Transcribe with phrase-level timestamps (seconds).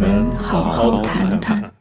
[0.00, 1.74] 们好好谈谈。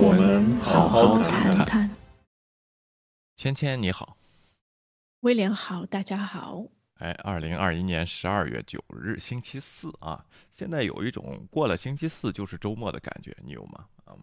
[0.00, 1.88] 我们好好谈谈。
[3.36, 4.16] 芊芊你好，
[5.20, 6.64] 威廉好，大家好。
[6.98, 13.86] 哎，二零二一年十二月九日星期四啊，现在有一种过了星期四就是周末的感觉，你有吗？
[14.04, 14.14] 啊，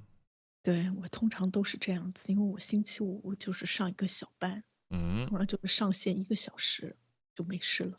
[0.62, 6.98] 对我通常都是这样子，因为我星期五就是上一个小班，嗯，通常就是上线一个小时
[7.34, 7.98] 就没事了。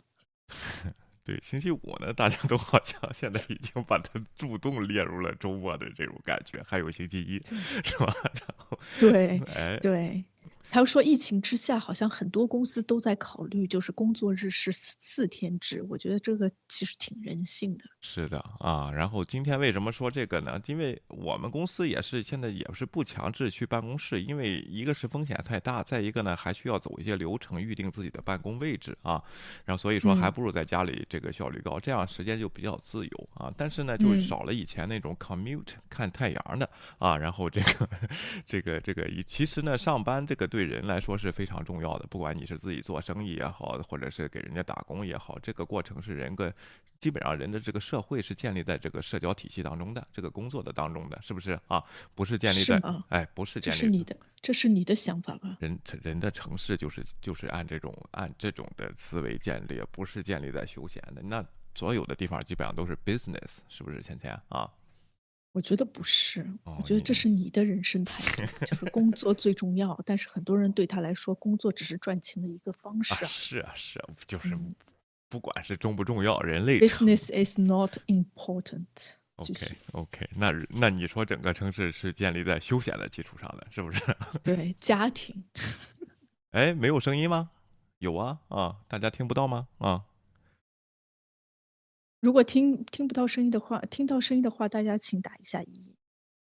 [1.24, 7.40] 对，星期五呢，大家都好像现在已经把它主动列入了周末的这种感觉，还有星期一，
[7.82, 8.14] 是吧？
[8.22, 10.22] 然后，对，哎，对。
[10.68, 15.82] 他说，疫情之下，好像很多公司都在考虑，就是工作日是四天制。
[15.88, 17.84] 我觉得这个其实挺人性的。
[18.00, 20.60] 是的啊，然后今天为什么说这个呢？
[20.66, 29.22] 因为我们公司也是现在也是不强制去办公室，因为一个是风险太大，再一个呢还需要走一些流程，预定自己的办公位置啊。
[29.64, 33.50] 然后所以说，还不如在家里这个效率高，这样时间就比较自由啊。
[33.56, 37.16] 但是呢，就少了以前那种 commute 看太阳的啊。
[37.16, 37.88] 然后这个
[38.44, 40.46] 这个这个，其实呢，上班这个。
[40.56, 46.50] 对人来说是非常重要的，不管你是自己做生意也好，或者是给人家打工也好，这个过程是人个
[46.98, 51.84] 基本上人的这个社会是建立在这个社交体系当中的，这个工作的当中的，是不是啊？
[52.14, 53.76] 不是建立在哎，不是建立。
[53.78, 55.58] 这是你的，这是你的想法吧？
[55.60, 61.20] 人人的城市就是就是按这种按这种的思维建立，不是建立在休闲的。
[61.22, 64.00] 那所有的地方基本上都是 business，是不是？
[64.00, 64.72] 芊芊啊？
[65.56, 69.98] 我觉得不是，我觉得这是你的人生态度，就是工作最重要。
[70.04, 73.14] 但是很多人对他来说，工作只是赚钱的一个方式。
[73.24, 74.54] 是啊，是啊，就是
[75.30, 78.84] 不管是重不重要，人类 business is not important。
[79.36, 84.02] OK，OK，那那你说整个城市是建立在休闲的基础上的，是不是？
[84.44, 85.42] 对，家庭。
[86.50, 87.48] 哎，没有声音吗？
[87.96, 89.68] 有啊，啊，大家听不到吗？
[89.78, 90.04] 啊。
[92.20, 95.94] 如果听听不到声音的话，听到声音的话，大家请打一下一，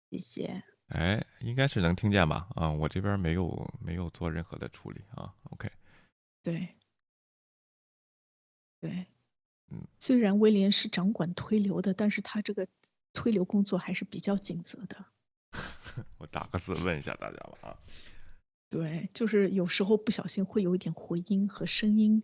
[0.09, 0.63] 谢谢。
[0.87, 2.47] 哎，应该是能听见吧？
[2.55, 5.33] 啊，我这边没有没有做任何的处理啊。
[5.51, 5.69] OK。
[6.43, 6.75] 对，
[8.79, 9.07] 对，
[9.71, 12.67] 嗯，虽然威廉是掌管推流的，但是他这个
[13.13, 15.05] 推流工作还是比较尽责的。
[16.19, 17.77] 我打个字问一下大家吧啊。
[18.69, 22.23] 对，就是有时候不小心会有一点回音和声音。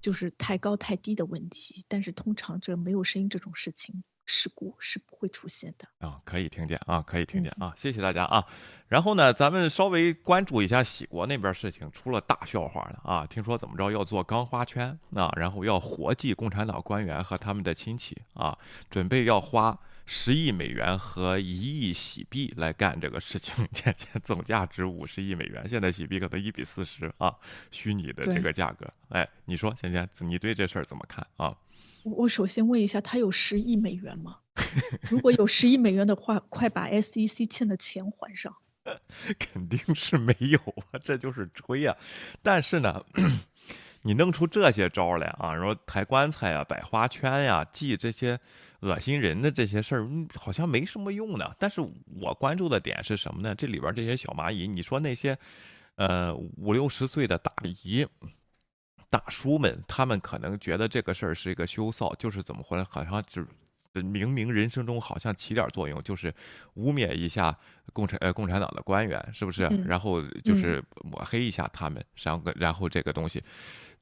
[0.00, 8.44] 就是太高太低的问题，但是通常这没有声音这种事情事故是不会出现的啊，可以听见啊，可以听见啊，谢谢大家啊。
[8.88, 13.26] 然后呢，咱们稍微关注一下喜国那边事情，出了大笑话了啊！
[13.26, 18.56] 听说怎么着要做钢花圈啊，然后要活祭共产党官员和他们的亲戚啊，
[18.90, 19.78] 准备要花。
[20.06, 27.34] 十亿美元和一亿喜币来干这个事情， 现在总价值五十亿美元，现在喜币可能一比四十啊，
[27.72, 28.86] 虚拟的这个价格。
[29.08, 31.56] 哎，你说，芊芊，你对这事儿怎么看啊？
[32.04, 34.38] 我首先问一下，他有十亿美元吗？
[35.10, 38.56] 如果有十亿美元的话，快把 SEC 欠的钱还上。
[39.38, 40.58] 肯定是没有
[40.92, 41.96] 啊，这就是吹呀。
[42.42, 43.04] 但是呢。
[44.02, 45.56] 你弄出这些招来啊？
[45.56, 48.38] 说抬棺材呀、摆花圈呀、祭这些
[48.80, 51.50] 恶心人的这些事儿，好像没什么用呢。
[51.58, 51.80] 但是
[52.20, 53.54] 我关注的点是什么呢？
[53.54, 55.36] 这里边这些小蚂蚁，你说那些
[55.96, 58.06] 呃五六十岁的大姨、
[59.08, 62.84] 大叔们，他们可能觉得这个事儿是一个羞臊，就是怎么回来？
[62.84, 63.48] 好像就是
[64.02, 66.32] 明明人生中好像起点作用，就是
[66.74, 67.56] 污蔑一下
[67.92, 69.62] 共产呃共产党的官员，是不是？
[69.86, 73.42] 然后就是抹黑一下他们，然后然后这个东西。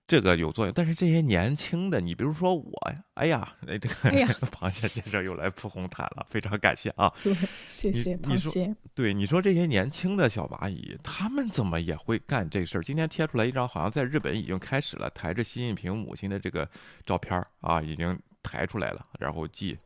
[0.07, 3.95] 这个有作用，但是这些年轻的，你比如说我呀，哎呀，那这个
[4.53, 7.11] 螃蟹先生又来铺红毯了，非常感谢啊！
[7.23, 8.77] 对，谢谢螃蟹。
[8.95, 12.83] 对，你说这些年轻的小蚂蚁，他们怎么也会干这事儿？
[12.83, 16.69] 今天贴出来一张，好像在日本已经开始了，抬着习近平母亲的这个
[17.07, 19.79] 照片儿啊，已经抬出来了，然后祭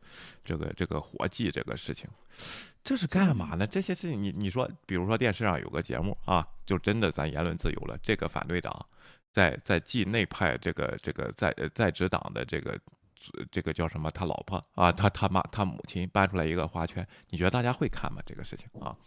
[0.43, 2.09] 这个这个活祭这个事情，
[2.83, 3.65] 这是干嘛呢？
[3.65, 8.85] 这些事情，你你说，比如说电视上有个节目啊，就真的咱言论自由了，这个反对党。
[9.31, 12.79] 在在继内派这个这个在在职党的这个
[13.51, 14.09] 这个叫什么？
[14.11, 18.21] 他老婆啊，他他妈他母亲搬出来一个花圈，你觉得大家会看吗？
[18.25, 18.97] 这个事情啊？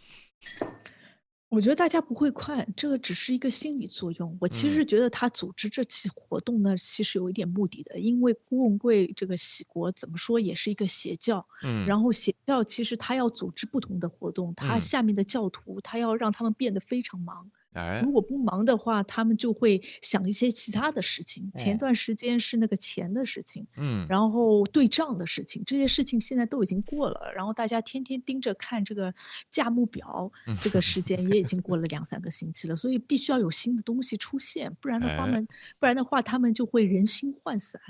[1.49, 4.35] 我觉得大家不会看，这个只是一个心理作用。
[4.41, 17.51] 我其实觉得他组织这起活动呢，其实有一点目的的，因为郭文贵这个喜国怎么说也是一个邪教，嗯，然后邪教其实他要组织不同的活动，他下面的教徒他要让他们变得非常忙。
[17.73, 21.51] 哎，如果不忙的话，他们就会想一些其他的事情。
[21.55, 29.13] 前哦段时间是那个钱的事情，嗯，然后对账的事情，这些事情现在都已经过了，然后大家天天盯着看这个
[29.49, 30.31] 价目表，
[30.61, 35.47] 这个时间也已经过了两三个星期了，所以必须要有新的东西出现，不然的话哎们，
[35.79, 37.81] 不然的话他们就会人心涣散。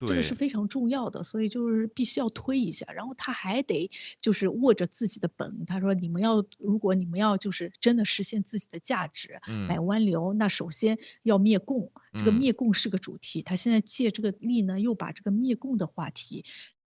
[0.00, 3.90] 这个是非常重要的，所以就是必须要推一下，然后他还得
[4.20, 16.44] 就是握着自己的本，他说你们要如果你们要就是真的实现自己的价值，买嗯湾流，那首先要灭共，这个嗯灭共是个主题，他现在借这个力呢，又把这个灭共的话题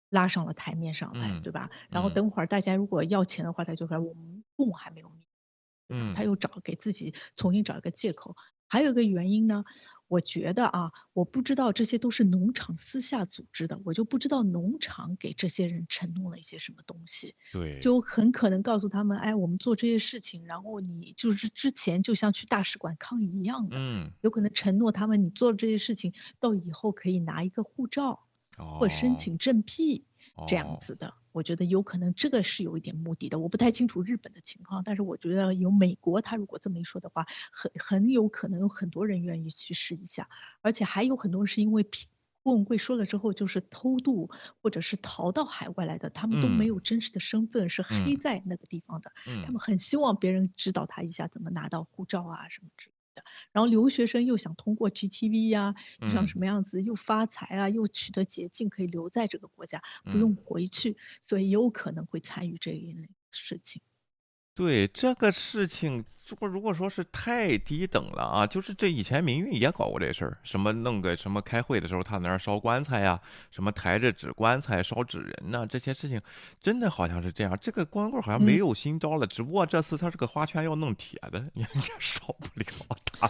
[0.09, 1.69] 拉上了台面上来，嗯对吧？
[1.91, 5.17] 然后嗯等会儿大家如果要钱的话，他就说我们共还没有灭。
[5.87, 8.35] 嗯他又找给自己重新找一个借口。
[8.67, 9.63] 还有一个原因呢，
[10.07, 28.25] 我觉得啊，我不知道这些都是农场私下组织的，我就不知道农场给这些人承诺了一些什么东西，对，就很可能告诉他们，哎，我们做这些事情，然后你就是之前就像去大使馆抗议一样的，嗯，有可能承诺他们你做了这些事情，到以后可以拿一个护照
[28.79, 30.05] 或申哦请政币
[30.47, 31.13] 这样哦子的。
[31.31, 40.29] 我觉得有可能这个是有一点目的的，我不太清楚日本的情况，但是我觉得有美国，他如果这么一说的话，很很有可能有很多人愿意去试一下，
[40.61, 42.07] 而且还有很多人是因为批
[42.41, 44.29] 郭文贵说了之后，就是偷渡
[44.61, 49.11] 或者是逃到海外来的，他们都没嗯有真实的身份，是黑嗯在那个地方的，
[49.43, 53.23] 他嗯们很希望别人指导他一下怎么拿到护照啊什么之类的。
[53.51, 63.81] 然后留学生又想通过 GTV 呀、又想嗯什么样子，又发财啊，又取得捷径可以留在这个国家，不嗯用回去，所以有可能会参与这一类事情。
[64.53, 73.19] 对这个事情，如果如果说是太低等了啊，就是这以前民运也搞过这事儿，什么弄个什么开会的时候他在那儿烧棺材呀，
[73.51, 76.19] 什么抬着纸棺材烧纸人呐、这些事情
[76.59, 77.57] 真的好像是这样。
[77.61, 83.29] 这个光棍好像没嗯有新招了，只不过这次他这个花圈要弄铁的，人家烧不了， 他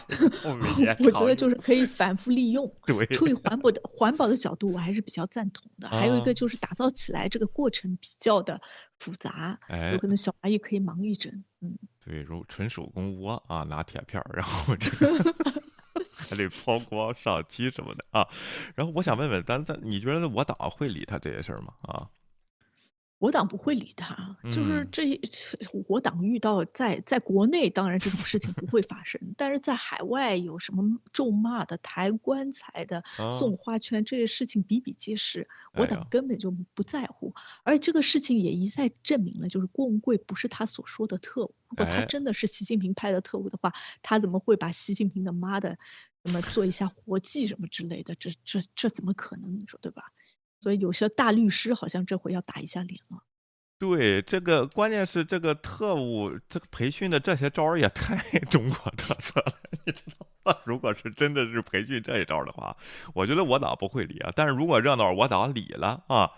[1.04, 2.72] 我觉得就是可以反复利用。
[2.88, 5.90] 对，出于环保的环保的角度，我还是比较赞同的。
[5.90, 8.62] 还有一啊个就是打造起来这个过程比较的
[9.00, 11.44] 复杂，哎有可能小蚂蚁可以忙一阵。
[11.62, 15.34] 嗯，对，如纯手工窝啊，拿铁片儿，然后这个
[16.14, 18.28] 还得抛光上漆什么的啊。
[18.76, 21.74] 然后我想问问，咱咱你觉得我党会理他这些事儿吗？
[21.82, 22.08] 啊，
[23.18, 25.20] 我党不会理他，就是嗯这
[25.88, 37.34] 我党遇到在在国内，当然这种事情不会发生，但是在海外有什么咒骂的、抬棺材的、啊送花圈这些事情比比皆是，我党根本就不在乎。
[37.64, 41.56] 而这个事情也一再证明了，就是郭文贵不是他所说的特务。
[41.70, 45.78] 如果他哎真的是习近平派的特务的话，他怎么会把习近平的妈的
[46.26, 48.14] 什么做一下活计什么之类的？
[48.16, 49.58] 这这这怎么可能？
[49.60, 50.12] 你说对吧？
[50.66, 53.20] 所以有些大律师好像这回要打一下脸了。
[53.78, 58.18] 对，这个关键是这个特务这个培训的这些招儿也太
[58.50, 59.54] 中国特色了，
[59.86, 60.58] 你知道吗？
[60.64, 62.76] 如果是真的是培训这一招儿的话，
[63.14, 64.32] 我觉得我党不会理啊。
[64.36, 66.32] 但是如果热闹我党理了啊，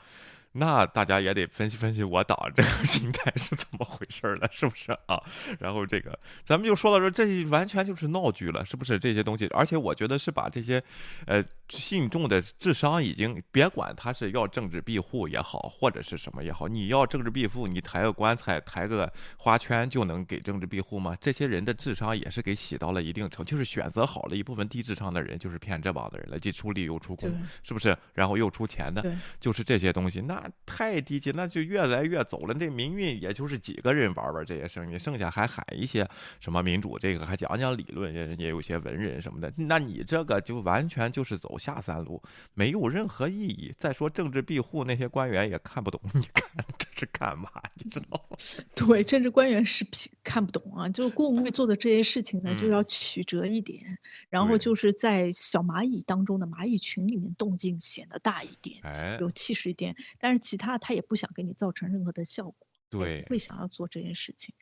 [0.54, 5.24] 那大家也得分析分析我党这个 心态是怎么回事儿了，是不是啊？
[5.60, 9.00] 然后这个咱们就说到这，这完全就是闹剧了，是不是？
[9.00, 10.84] 这些东西，而且我觉得是把这些，
[11.28, 21.16] 呃，信众的智商已经别管他是要政治庇护也好，或者是什么也好，你要政治庇护，你抬个棺材、抬个花圈就能给政治庇护吗？
[21.20, 27.96] 这些人的智商也是给洗到了一定程度，就是选择好了一部分低智商的人，就是骗这帮子人了，既出力又出对工，是不是？
[28.14, 32.54] 然后又出钱的，就是这些东西，那太低级，那就越来越走了。
[32.54, 36.08] 这民运也就是几个人玩玩这些生意，剩下还喊一些
[36.40, 39.52] 什么民主，这个还讲讲理论，也也有些文人什么的。
[39.58, 42.22] 那你这个就完全就是走下三路，
[42.54, 43.74] 没有任何意义。
[43.78, 47.50] 再说政治庇护，那些官员也看不懂， 你看这是干嘛？
[47.76, 48.38] 你知道吗？
[48.76, 49.86] 对，政治官员是
[50.24, 53.98] 看不懂啊，就是郭文贵做的这些事情呢，就嗯要曲折一点，
[54.30, 64.54] 然后就是在小蚂蚁当中的蚂蚁群里面动静显得大一点，哎，有气势一点，但是其他他也不想给你造成任何的效果，对不，会想要做这件事情，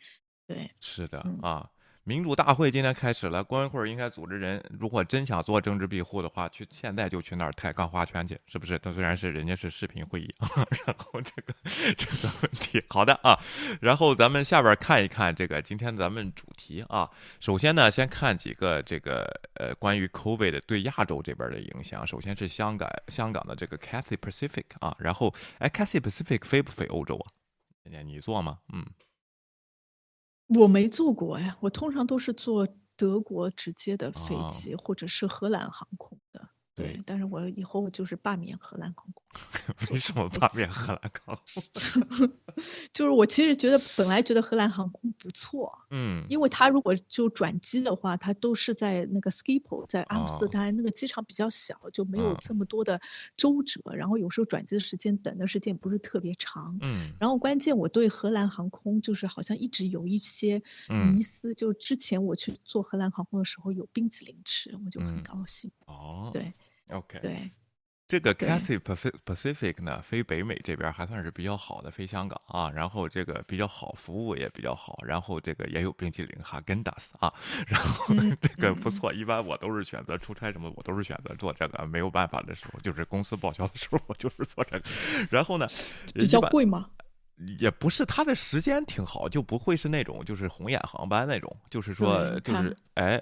[0.48, 1.70] 对，是的嗯啊。
[2.08, 8.78] 民主大会今天开始了，郭文贵应该组织人，如果真想做政治庇护的话，去现在就去那儿抬杠花圈去，是不是？
[8.78, 10.32] 但虽然是人家是视频会议，
[10.86, 11.52] 然后这个
[11.98, 13.36] 这个问题，好的啊。
[13.82, 17.10] 然后咱们下边看一看这个今天咱们主题啊。
[17.40, 22.06] 首先呢，先看几个这个呃关于 COVID 对亚洲这边的影响。
[22.06, 27.26] 首先是香港香港的这个 Cathay Pacific 啊，然后哎 Cathay Pacific 飞不飞欧洲啊？
[27.86, 28.60] 你你做吗？
[28.72, 28.86] 嗯。
[30.50, 36.50] 我没坐过呀，我通常都是坐德国直接的飞哦机，或者是荷兰航空的。
[36.76, 39.24] 对，但是我以后就是罢免荷兰航空。
[39.92, 42.32] 为什么罢免荷兰航空？
[42.92, 53.00] 就是我其实觉得本来觉得荷兰航空不错，嗯，因为它如果就转机的话，它都是在那个 Schiphol，在阿姆斯特丹那个机场比较小，就没有这么多的
[53.38, 66.54] 周折，然后有时候转机的时间等的时间不是特别长，嗯，然后关键我对荷兰航空就是好像一直有一些迷思，就之前我去坐荷兰航空的时候有冰淇淋吃，我就很高兴，哦，对。
[66.90, 67.52] OK，对，
[68.08, 77.34] 这个 Cathay Pacific 呢，飞北美这边还算是比较好的，飞香港啊，然后这个比较好，服务也比较好，然后这个也有冰淇淋哈根达斯啊，
[77.66, 79.12] 然后这个不错。
[79.12, 84.84] 一般我都是选择出差什么，我都是选择做这个，没有办法的时候，就是公司报销的时候，我就是做这个。
[85.32, 85.68] 然后呢，
[86.14, 86.92] 比较贵吗？
[87.60, 93.22] 也不是，他的时间挺好，就不会是那种就是红眼航班那种，就是说就是哎，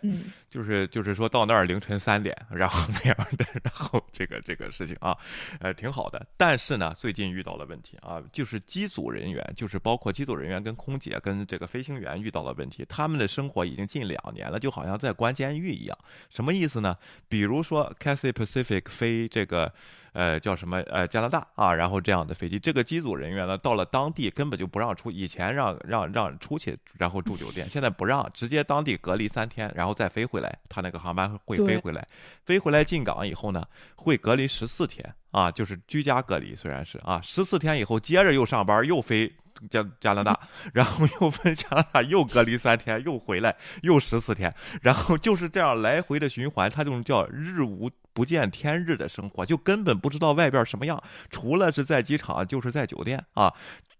[0.51, 5.17] 就是就是说到那儿凌晨三点，然后那样的， 然后这个这个事情啊，
[5.59, 6.23] 呃，挺好的。
[6.37, 15.97] 但是呢，最近遇到了问题啊，就是机组人员，就是包括机组人员跟空姐跟这个飞行员遇到了问题，他们的生活已经近两年了，就好像在关监狱一样。
[16.29, 16.95] 什么意思呢？
[17.27, 19.73] 比如说 Cathay Pacific 飞这个。
[20.13, 20.77] 呃，叫什么？
[20.81, 32.07] 呃，加拿大啊，然后这样的飞机，这个机组人员呢，到了当地根本就不让出，以前让让让出去，然后住酒店，现在不让，直接当地隔离三天，然后再飞回来，他那个航班会飞回来，
[32.45, 33.65] 飞回来进港以后呢，
[33.95, 39.33] 会隔离十四天啊，就是居家隔离，虽然是啊，十四天以后接着又上班，又飞
[39.69, 40.39] 加加拿大，
[40.73, 44.53] 然后又飞加拿大，又隔离三天，又回来，又十四天，
[44.83, 47.89] 然后就是这样来回的循环，他就叫日无。
[48.13, 51.01] 不见天日的生活，就根本不知道外边什么样。
[51.29, 53.53] 除了是在机场，就是在酒店啊。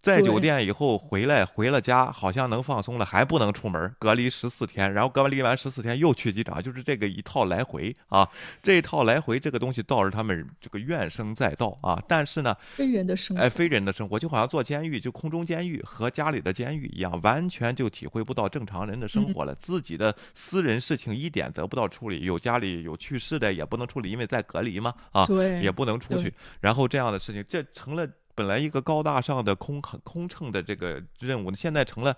[0.03, 8.27] 在酒店以后回来，回了家，好像能放松了，还不能出门，隔离十四天，然后隔离完十四天又去机场，就是这个一套来回啊。
[8.61, 11.97] 这一套来回，这个东西倒是他们这个怨声载道啊。
[12.05, 19.55] 但是呢，非人的生活，哎，非人的生活，就好像坐监狱，就空中监狱和家里的监狱一样，完全就体会不到正常人的生活了。
[19.55, 25.25] 自己的私人事情一点得不到处理，有家里有去世的也不能处理，因为在隔离嘛，啊，
[25.61, 26.33] 也不能出去。
[26.59, 28.05] 然后这样的事情，这成了。
[28.35, 32.17] 本来一个高大上的空空乘的这个任务，现在成了，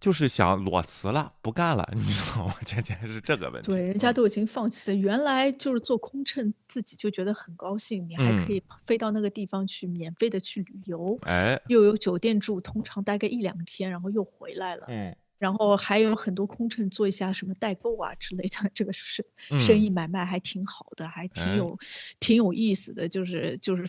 [0.00, 2.56] 就是想裸辞了，不干了，你知道吗？
[2.66, 3.70] 渐渐是这个问题。
[3.70, 4.96] 对，人家都已经放弃了。
[4.96, 14.86] 原来就是做空乘，自己就觉得很高兴，你还可以飞到那个地方去，免费的去旅游，哎，又有酒店住，通常待个一两天，然后又回来了。
[14.88, 19.24] 嗯，然后还有很多空乘做一下什么代购啊之类的，这个是
[19.60, 21.78] 生意买卖还挺好的，还挺有
[22.18, 23.86] 挺有意思的，就是就是。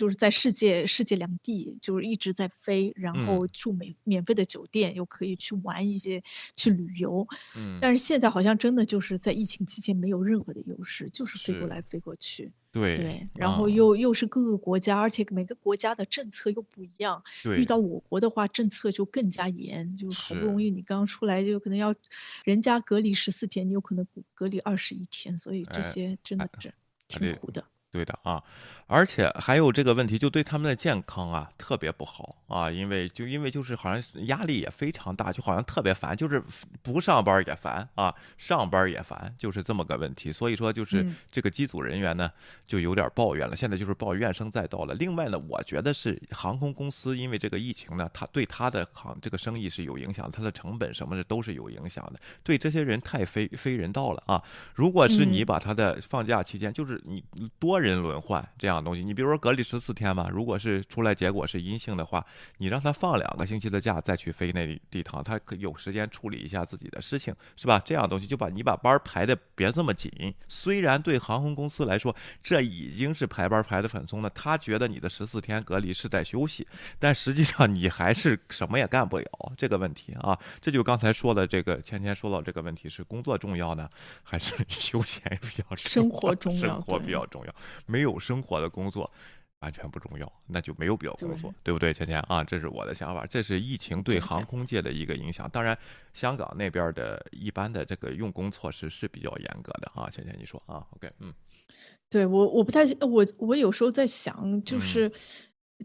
[0.00, 6.22] 就是在世界世界两地，就是一直在飞，然后住免免费的酒店，又可以去玩一些
[6.56, 7.28] 去旅游。
[7.58, 12.50] 嗯，但是现在好像真的就是在疫情期间没有任何的优势，就是飞过来飞过去。
[12.72, 17.22] 对对，然后又又是各个国家，而且每个国家的政策又不一样。
[17.42, 21.94] 对，遇到我国的话，政策就更加严，就好不容易你刚出来，就可能要
[22.42, 26.72] 人家隔离十四天，你有可能隔离二十一天，所以这些真的是
[27.06, 27.66] 挺苦的。
[27.92, 28.40] 对的啊，
[28.86, 36.40] 而且还有这个问题，就对他们的健康啊特别不好啊，因为就因为就是好像压力也非常大，就好像特别烦，就是
[36.82, 40.30] 不上班也烦啊，上班也烦，就是这么个问题。
[40.30, 42.30] 所以说就是这个机组人员呢
[42.64, 44.94] 就有点抱怨了，现在就是抱怨声载道了。
[44.94, 52.20] 另外呢，我觉得是航空公司因为这个疫情呢，他对他的航这个生意是有影响，它的成本什么的都是有影响的。
[52.44, 54.40] 对这些人太非非人道了啊！
[54.76, 57.24] 如果是你把他的放假期间，就是你
[57.58, 57.79] 多。
[57.80, 62.24] 人轮换这样东西，你比如说隔离十四天嘛，如果是出来结果是阴性的话，
[62.58, 67.80] 你让他放两个星期的假再去飞那地趟，他可有时间处理一下自己的事情，是吧？
[67.84, 70.10] 这样东西就把你把班排的别这么紧。
[70.48, 76.66] 虽然对航空公司来说，这已经是排班排的很松了，他觉得你的十四天隔离是在休息，
[76.98, 79.26] 但实际上你还是什么也干不了。
[79.56, 83.88] 这个问题啊， 这就刚才说的这个芊芊说到这个问题是工作重要呢，
[84.22, 85.76] 还是休闲比较重要？
[85.76, 87.54] 生活重要， 生活比较重要。
[87.86, 89.10] 没有生活的工作
[89.60, 91.92] 完全不重要，那就没有必要工作，对不对？
[91.92, 93.26] 芊芊啊，这是我的想法。
[93.26, 95.48] 这是疫情对航空界的一个影响。
[95.50, 95.76] 当然，
[96.12, 100.08] 香港那边的一般的这个用工措施是比较严格的啊。
[100.08, 101.32] 芊芊，你说啊？OK，嗯，
[102.08, 105.12] 对我我不太我我有时候在想，就是。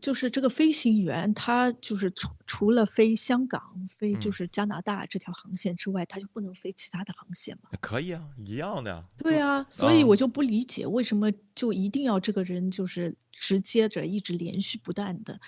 [0.02, 7.70] 就是这个飞行员，他就是除除了飞香港、飞就是加拿大这条航线之外，他就不能飞其他的航线吗？
[7.82, 9.06] 可以啊，一样的呀。
[9.18, 15.40] 对啊，所以我就不理解为什么就一定要这个人就是直接着一直连续不断的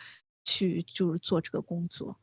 [0.43, 2.17] 去就是做这个工作。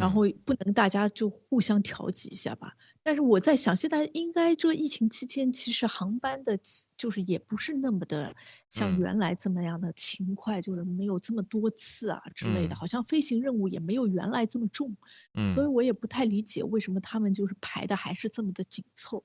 [0.00, 2.74] 然后不能大家就互相调剂一下吧？
[3.02, 6.58] 但是我在想，现在应该这疫情期间，其实航班的，
[6.96, 8.34] 就是也不是那么的
[8.70, 14.96] 像原来这么样的勤快，就是没有这么多次啊之类的，好像飞行任务也没有原来这么重。
[15.34, 19.24] 嗯，所以我也不太理解为什么他们就是排的还是这么的紧凑。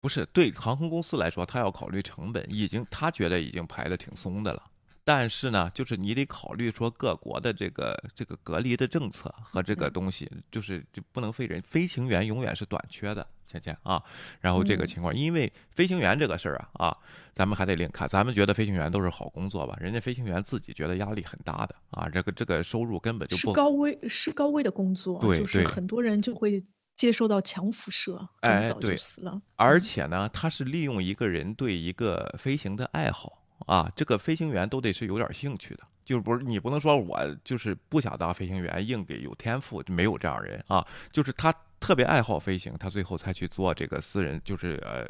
[0.00, 4.70] 不是对航空公司来说，他要考虑成本，已经他觉得已经排的挺松的了。
[5.04, 14.00] 但是呢，就是你得考虑说各国的这个这个隔离的政策和这个东西，就是就不能飞人，飞行员永远是短缺的，倩倩啊。
[14.40, 16.96] 然后这个情况，因为飞行员这个事儿啊啊，
[17.32, 18.06] 咱们还得另看。
[18.06, 19.76] 咱们觉得飞行员都是好工作吧？
[19.80, 26.62] 人家飞行员自己觉得压力很大的啊，这个这个收入根本就不是高危，是高危的工作，对就是很多人就会
[26.94, 29.40] 接受到强辐射，哎，对，死了。
[29.56, 33.39] 而且呢，他是利用一个人对一个飞行的爱好。
[33.66, 45.08] 啊，这个飞行员都得是有点兴趣的，就是不是你不能说我就是不想当飞行员，硬给有天赋，没有这样人啊，就是他特别爱好飞行，他最后才去做这个私人，就是呃。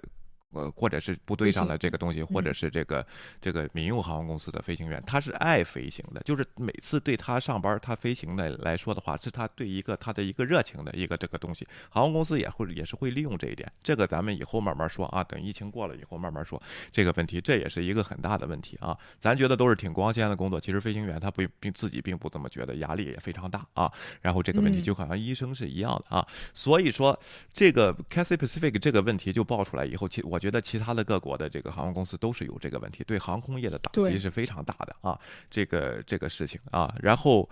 [0.52, 3.06] 呃，或者是部队上的这个东西，或者是这个
[3.40, 11.64] 这个民用航空公司的飞行员，他是爱飞行的，就是每次对他上班他飞行的来说的话，是他对一个他的一个热情的一个这个东西。
[11.88, 18.98] 航空公司也会也是会利用这一点，这个咱们以后慢慢说啊，等疫情过了以后慢慢说这个问题，这也是一个很大的问题啊。
[19.20, 23.92] 咱觉得都是挺光鲜的工作，其实飞行员他不并自己并不这么觉得，压力也非常大啊。
[24.20, 27.16] 然后这个问题就好像医生是一样的啊，所以说
[27.54, 30.39] 这个 Cathay Pacific 这个问题就爆出来以后，其我。
[30.40, 35.16] 觉得其他的各国的这个航空公司都是有这个问题，对航空业的打击是非常大的啊，
[35.50, 37.48] 这个这个事情啊，然后，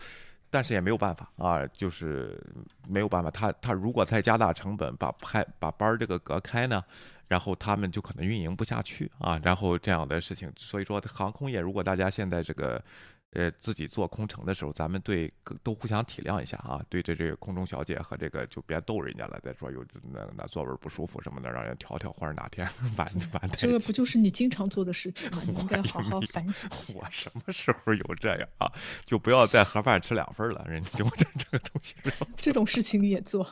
[0.48, 2.42] 但是也没有办法啊，就是
[2.88, 6.82] 没有办法，他他如果再加大成本，把派把班儿这个隔开呢，
[7.28, 12.82] 然后他们就可能运营不下去啊，然后这样的事情，所以说航空业如果大家现在这个。
[13.32, 15.32] 呃，自己做空乘的时候，咱们对
[15.62, 16.82] 都互相体谅一下啊。
[16.88, 19.38] 对这这个空中小姐和这个就别逗人家了。
[19.42, 22.66] 再说有那那座位不舒服什么的，让人调调或者哪天
[22.96, 25.42] 晚晚这个不就是你经常做的事情吗？
[25.46, 26.68] 你应该好好反省。
[26.96, 28.72] 我什么时候有这样啊？
[29.04, 30.64] 就不要再盒饭吃两份了。
[30.66, 31.94] 人家就这这个东西，
[32.34, 33.46] 这种事情你也做。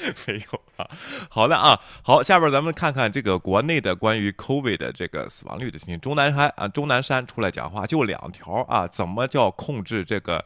[0.26, 0.88] 没有啊，
[1.28, 5.98] 好的啊，好，下边咱们看看这个国内的关于 COVID 的这个死亡率的事情。
[6.00, 10.44] 钟南山啊，钟南山出来讲话，就两条啊，怎么叫控制这个？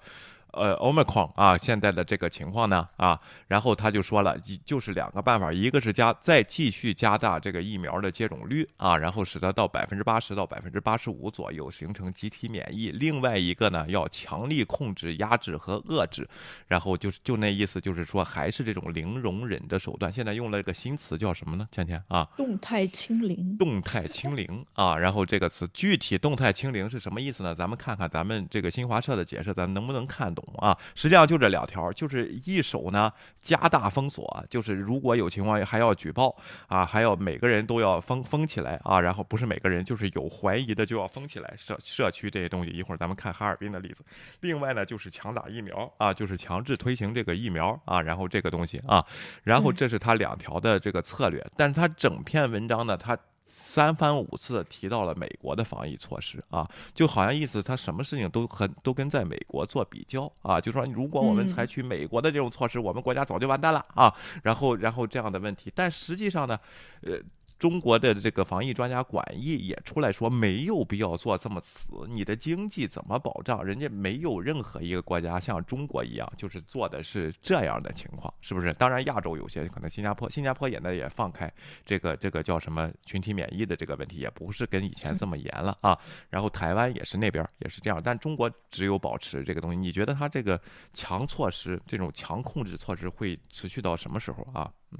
[0.52, 16.28] 呃，omicron 啊，现在的这个情况呢啊，然后他就说了，就是两个办法，一个是加再继续加大这个疫苗的接种率啊，然后使得到百分之八十到百分之八十五左右形成集体免疫；另外一个呢，要强力控制、压制和遏制，
[16.66, 20.12] 然后就是就那意思，就是说还是这种零容忍的手段。
[20.12, 21.66] 现在用了一个新词叫什么呢？
[21.72, 23.56] 倩倩啊，动态清零。
[23.56, 27.54] 动态清零啊，然后这个词具体动态清零是什么意思呢？
[27.54, 30.41] 咱们看看咱们这个新华社的解释，咱能不能看懂？
[30.58, 42.70] 啊，实际上就这两条，就是一手呢加大封锁，就是如果有情况还要举报啊，还要每个人都要封封起来啊，然后不是每个人，就是有怀疑的就要封起来社社区这些东西。
[42.70, 44.04] 一会儿咱们看哈尔滨的例子。
[44.40, 49.04] 另外呢，就是强打疫苗啊，就是强制推行这个疫苗啊，然后这个东西啊，
[49.42, 53.18] 然后这是他两条的这个策略，但是他整篇文章呢，他。
[53.54, 64.12] 三番五次提到了美国的防疫措施啊，就好像意思他什么事情都很都跟在美国做比较啊，就说如果我们采取美国的这种措施，我们国家早就完蛋了啊，
[64.42, 66.58] 然后然后这样的问题，但实际上呢，
[67.02, 67.20] 呃。
[67.62, 71.92] 中国的这个防疫专家管疫也出来说，没有必要做这么死。
[72.08, 73.64] 你的经济怎么保障？
[73.64, 78.72] 人家没有任何一个国家像中国一样，就是做的是这样的情况，是不是？
[78.72, 81.48] 当然，亚洲有些可能，新加坡，新加坡也呢也放开
[81.84, 85.96] 这个这个叫什么群体免疫的这个问题，也不是跟以前这么严了啊。
[86.30, 89.78] 然后台湾也是那边也是这样，但中国只有保持这个东西。
[89.78, 90.60] 你觉得它这个
[90.92, 94.68] 强措施，这种强控制措施会持续到什么时候啊？
[94.90, 94.98] 嗯。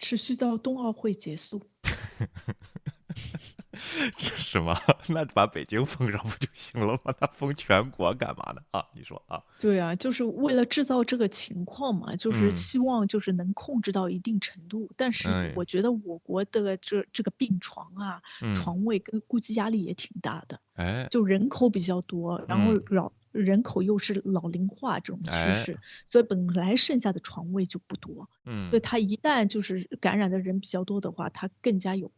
[0.00, 1.62] 持续到冬奥会结束，
[4.16, 4.76] 是吗？
[5.10, 7.14] 那把北京封上不就行了吗？
[7.20, 8.62] 那封全国干嘛呢？
[8.70, 9.42] 啊，你说啊？
[9.60, 14.90] 对啊，就是为了制造这个情况嘛，就是希望就是能控制到一定程度。
[14.96, 18.22] 但是我觉得我国的这这个病床啊，
[18.54, 20.58] 床位跟估计压力也挺大的。
[20.74, 23.12] 哎，就人口比较多，然后老。
[23.32, 28.28] 人口又是老龄化这种趋势，所以本来剩下的床位就不多。
[28.44, 32.10] 嗯，所以他一旦就是感染的人比较多的话，他更加有。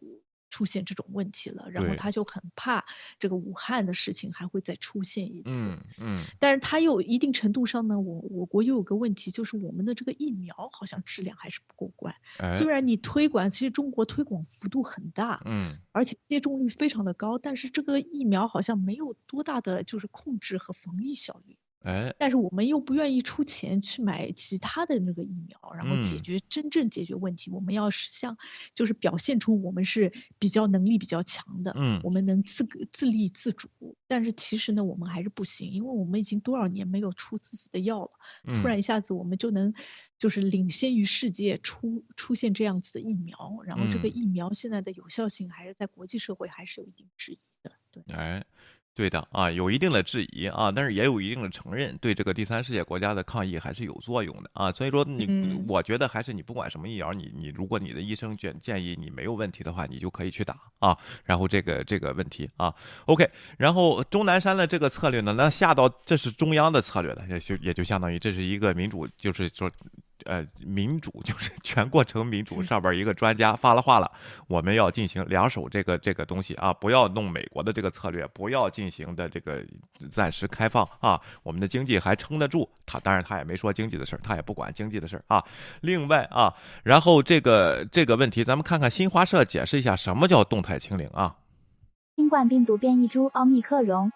[0.52, 2.84] 出现这种问题了，然后他就很怕
[3.18, 5.50] 这个武汉的事情还会再出现一次。
[5.50, 12.14] 嗯嗯，但是他又一定程度上呢，我我国又有个问题，就是我们的这个疫苗好像质量还是不过关。
[12.58, 21.56] 虽然你推广，其实中国推广幅度很大，嗯，而且接种率非常的高，但是这个疫苗好像没有多大的就是控制和防疫效率。
[21.82, 27.50] 哎，但是我们又不愿意出钱去买其他的那个疫苗，然后解嗯决真正解决问题。
[27.50, 28.38] 我们要是像，
[28.74, 33.68] 就是表现出我们是比较能力比较强的，嗯我们能自个自立自主。
[34.06, 38.10] 但是其实呢，我们还是不行，因为我们已经多少年没有出自己的药了，
[38.44, 39.74] 突嗯然一下子我们就能
[40.18, 48.02] 就是领先于世界出出现这样子的疫苗，然后这个嗯疫苗现在的有效性还是在国际社会还是有一定质疑的，对。
[48.14, 48.44] 哎，
[48.94, 54.70] 对的啊，有一定的质疑啊，但是也有一定的承认，对这个第三世界国家的抗议还是有作用的啊。
[54.70, 60.96] 所以说你，嗯我觉得还是你不管什么疫苗，你你如果你的医生建建议你没有问题的话，你就可以去打啊。
[61.24, 62.74] 然后这个这个问题啊
[63.06, 69.70] ，OK，然后钟南山的这个策略呢，那下到这是中央的策略了，也就也就相当于这是一个民主，就是说。
[70.26, 74.10] 呃，民主 就是全过程民主上边一个专家发了话了，
[74.48, 79.64] 我们要进行两手这个这个东西啊，不要弄美国的这个策略，不要进行的这个
[80.10, 82.68] 暂时开放啊，我们的经济还撑得住。
[82.84, 85.42] 他当然他也没说经济的事儿，他也不管经济的事儿啊。
[85.80, 91.36] 另外啊，然后这个这个问题，咱们看看新华社解释一下什么叫动态清零啊？
[92.16, 94.10] 新冠病毒变异株奥密克戎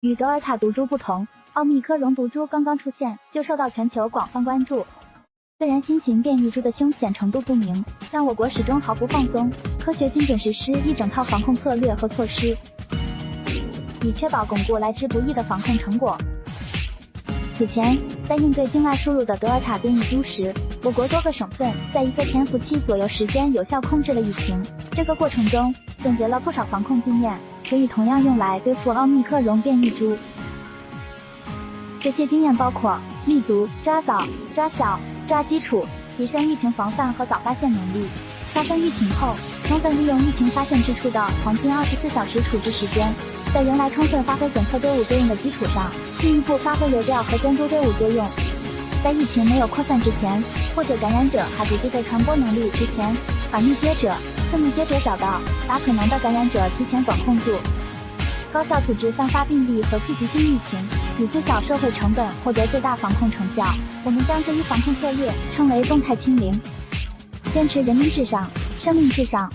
[0.00, 4.86] 与德尔塔毒株不同，奥密克戎毒株刚刚出现就受到全球广泛关注。
[5.60, 12.56] 虽然新型变异株的凶险程度不明，但我国始终毫不放松，科学精准实施一整套防控策略和措施，
[14.00, 16.16] 以确保巩固来之不易的防控成果。
[17.56, 24.64] 此前，在应对境外输入的德尔塔变异株时，我国多个省份在一个潜伏期左右时间有效控制了疫情。
[24.92, 27.36] 这个过程中，总结了不少防控经验，
[27.68, 30.16] 可以同样用来对付奥密克戎变异株。
[31.98, 34.22] 这些经验包括立足、抓早、
[34.54, 35.86] 抓小、抓基础，
[36.16, 38.08] 提升疫情防范和早发现能力。
[38.54, 39.36] 发生疫情后，
[39.66, 43.12] 充分利用疫情发现之初的黄金二十四小时处置时间，
[43.52, 48.26] 在原来充分发挥检测队伍作用的基础上，进一步发挥流调和监督队伍作用。
[49.04, 50.42] 在疫情没有扩散之前，
[50.74, 53.14] 或者感染者还不具备传播能力之前，
[53.52, 54.12] 把密接者、
[54.50, 57.52] 次密接者找到，把可能的感染者提前管控住，
[58.50, 60.84] 高效处置散发病例和聚集性疫情，
[61.18, 63.64] 以最小社会成本获得最大防控成效。
[64.04, 66.52] 我们将这一防控策略称为动态清零，
[67.52, 69.52] 坚持人民至上、生命至上。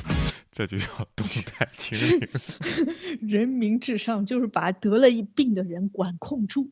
[0.52, 2.30] 这就叫动态清零。
[3.28, 6.69] 人民至上就是把得了一病的人管控住。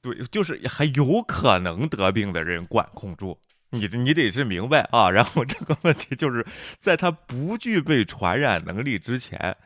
[0.00, 3.38] 对，就是还有可能得病的人管控住。
[3.70, 6.46] 你你得是明白啊，然后这个问题就是
[6.78, 9.56] 在他不具备传染能力之前，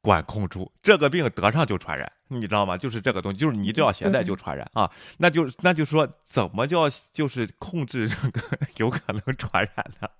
[0.00, 2.76] 管控住这个病得上就传染，你知道吗？
[2.76, 8.40] 就是这个东西，就是你只要携带就传染啊，那就那就说怎么叫就是控制这个
[8.78, 10.10] 有可能传染的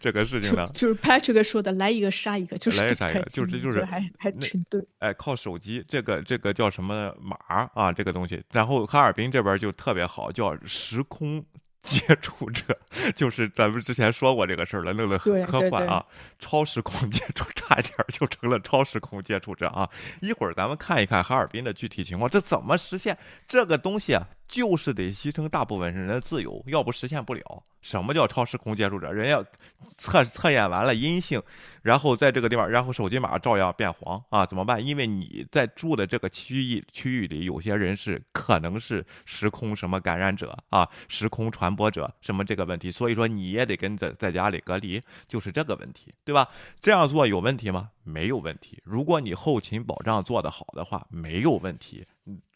[0.00, 0.66] 这个事情呢？
[0.74, 4.84] 就是 Patrick 说的，来一个杀一个，就是来一个杀一个就是就是还还那挺对。
[4.98, 7.36] 哎，靠手机这个这个叫什么码
[7.74, 7.92] 啊？
[7.92, 11.44] 这个东西，然后哈尔滨这边就特别好，叫时空
[11.82, 12.78] 接触者，
[13.16, 16.04] 就是咱们之前说过这个事儿了，那个对对对科幻啊，
[16.38, 19.88] 超时空接触，差一点儿就成了超时空接触者啊！
[20.20, 23.18] 一会儿咱们看一看哈尔滨的具体情况，这怎么实现
[23.48, 24.28] 这个东西啊？
[24.52, 27.62] 就是得牺牲大部分人的自由，要不实现不了。
[27.80, 29.10] 什么叫超时空接触者？
[29.10, 29.42] 人要
[29.96, 31.42] 测测验完了阴性，
[31.80, 34.44] 然后在这个地方，然后手机码照样变黄啊？
[34.44, 34.84] 怎么办？
[34.84, 46.46] 因为你在住的这个区域区域里，有些人是可能是时空什么感染者啊，时空传播者什么这个问题，所以说你也得跟在在家里隔离，就是这个问题，对吧？
[46.82, 47.88] 这样做有问题吗？
[48.04, 48.82] 没有问题。
[48.84, 52.04] 如果你后勤保障做得好的话，没有问题。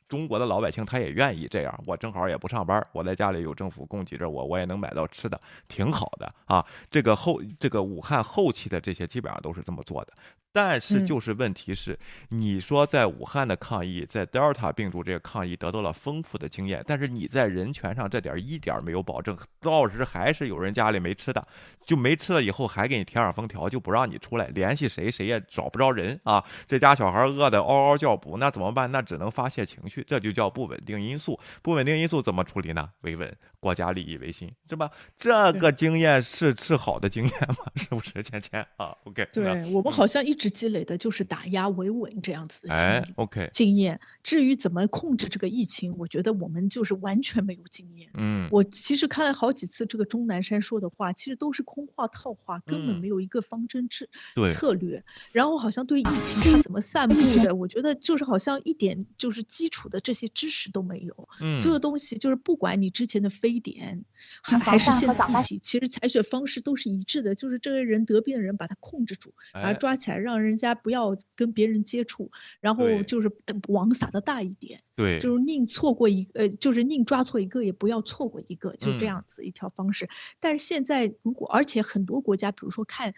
[0.09, 6.65] 中国的老百姓他也愿意这样，我正好也不上班，我在家里有政府供给着我，我也能买到吃的，挺好的啊。
[6.91, 10.13] 这个后这个武汉后期的这些基本上都是这么做的，
[10.57, 11.99] 但是嗯就是问题是，
[12.31, 21.47] 你说在武汉的抗疫，在德尔塔病毒这个抗疫得到了丰富的经验，但是你在人权上这点一点没有保证，到时还是有人家里没吃的，
[21.85, 26.43] 就没吃了以后还给你贴上封条，就不让你出来，联系谁谁也找不着人啊。
[26.67, 28.91] 这家小孩饿得嗷嗷叫补，那怎么办？
[28.91, 31.39] 那只能发泄情绪，这就叫不稳定因素。
[31.61, 32.89] 不稳定因素怎么处理呢？
[33.03, 34.91] 维稳，国家利益为心，是吧？
[35.19, 37.57] 这个经验是是好的经验吗？
[37.77, 43.15] 是不是，芊芊啊？OK，那对我们好像一直积累的就是打压维稳这样子的经哎验。
[43.17, 48.11] ，OK，经验，至于怎么控制这个疫情，我觉得我们就是完全没有经验。
[48.15, 55.05] 嗯，我其实看了好几次这个钟南山说的话，其实都是空话套话，根本嗯没有一个方针制对策略。
[55.33, 61.29] 然后好像对疫情它怎么散布的，我觉得就是好像一点就是基础的这些知识都没有。
[61.41, 64.05] 嗯所有东西就是不管你之前的非典，
[64.43, 78.99] 还嗯还是现在疫情，其实采取方式都是一致的，就是这个人得病的人把他控制住，把他哎抓起来，让让人家不要跟别人接触，然后就是呃网撒的大一点，对，就是宁错过一呃，就是宁抓错一个，也不要错过一个，就嗯。
[78.99, 80.09] 这样子一条方式。
[80.41, 83.15] 但是现在如果，而且很多国家，比如说看，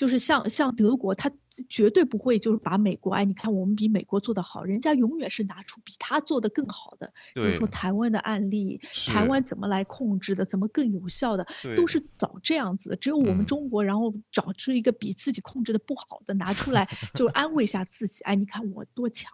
[0.00, 1.30] 就是像像德国，他
[1.68, 12.96] 绝对不会就是把美国，哎，你看我们比美国做得好，人家永远是拿出比他做得更好的，比如说台湾的案例，台湾怎么来控制的，怎么更有效的，都是早这样子。
[12.98, 19.30] 只有我嗯们中国，然后找出一个比自己控制的不好的拿出来， 就安慰一下自己，哎，你看我多强。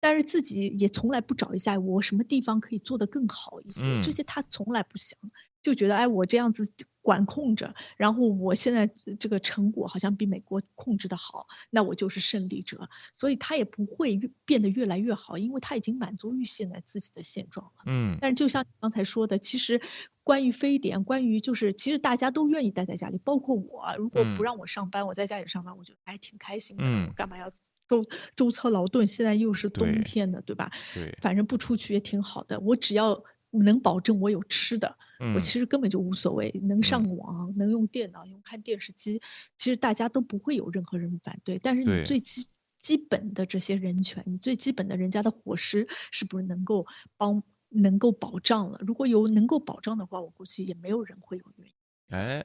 [0.00, 5.16] 但是自己也从来不找一下我什么地方可以做得更好一些，这嗯些他从来不想，
[5.62, 8.86] 就觉得哎，我这样子管控着，然后我现在
[9.18, 17.82] 这个成果好像比美国控制的好，那我就是胜利者，所以他也不会变得越来越好，因为他已经满足于现在自己的现状了。
[17.86, 19.80] 嗯但是就像你刚才说的，其实
[20.22, 27.50] 关于非典，关于就是其实大家都愿意待在家里，包括我，如果不嗯让我上班，我在家里上班，我觉得还挺开心的，嗯我干嘛要
[27.88, 28.04] 周
[28.36, 29.06] 周操劳顿？
[29.08, 30.70] 现在又是冬天的，对吧？
[30.94, 39.22] 对，反正不出去也挺好的，我只要能保证我有吃的，嗯我其实根本就无所谓，能上嗯网，能用电脑，用看电视机，
[39.56, 41.58] 其实大家都不会有任何人反对。
[41.58, 48.78] 但是你最基基本的这些人权，你最基本的人家的伙食是不是能够帮能够保障了？
[48.84, 51.74] 如果有能够保障的话，我估计也没有人会有原因。
[52.08, 52.44] 哎，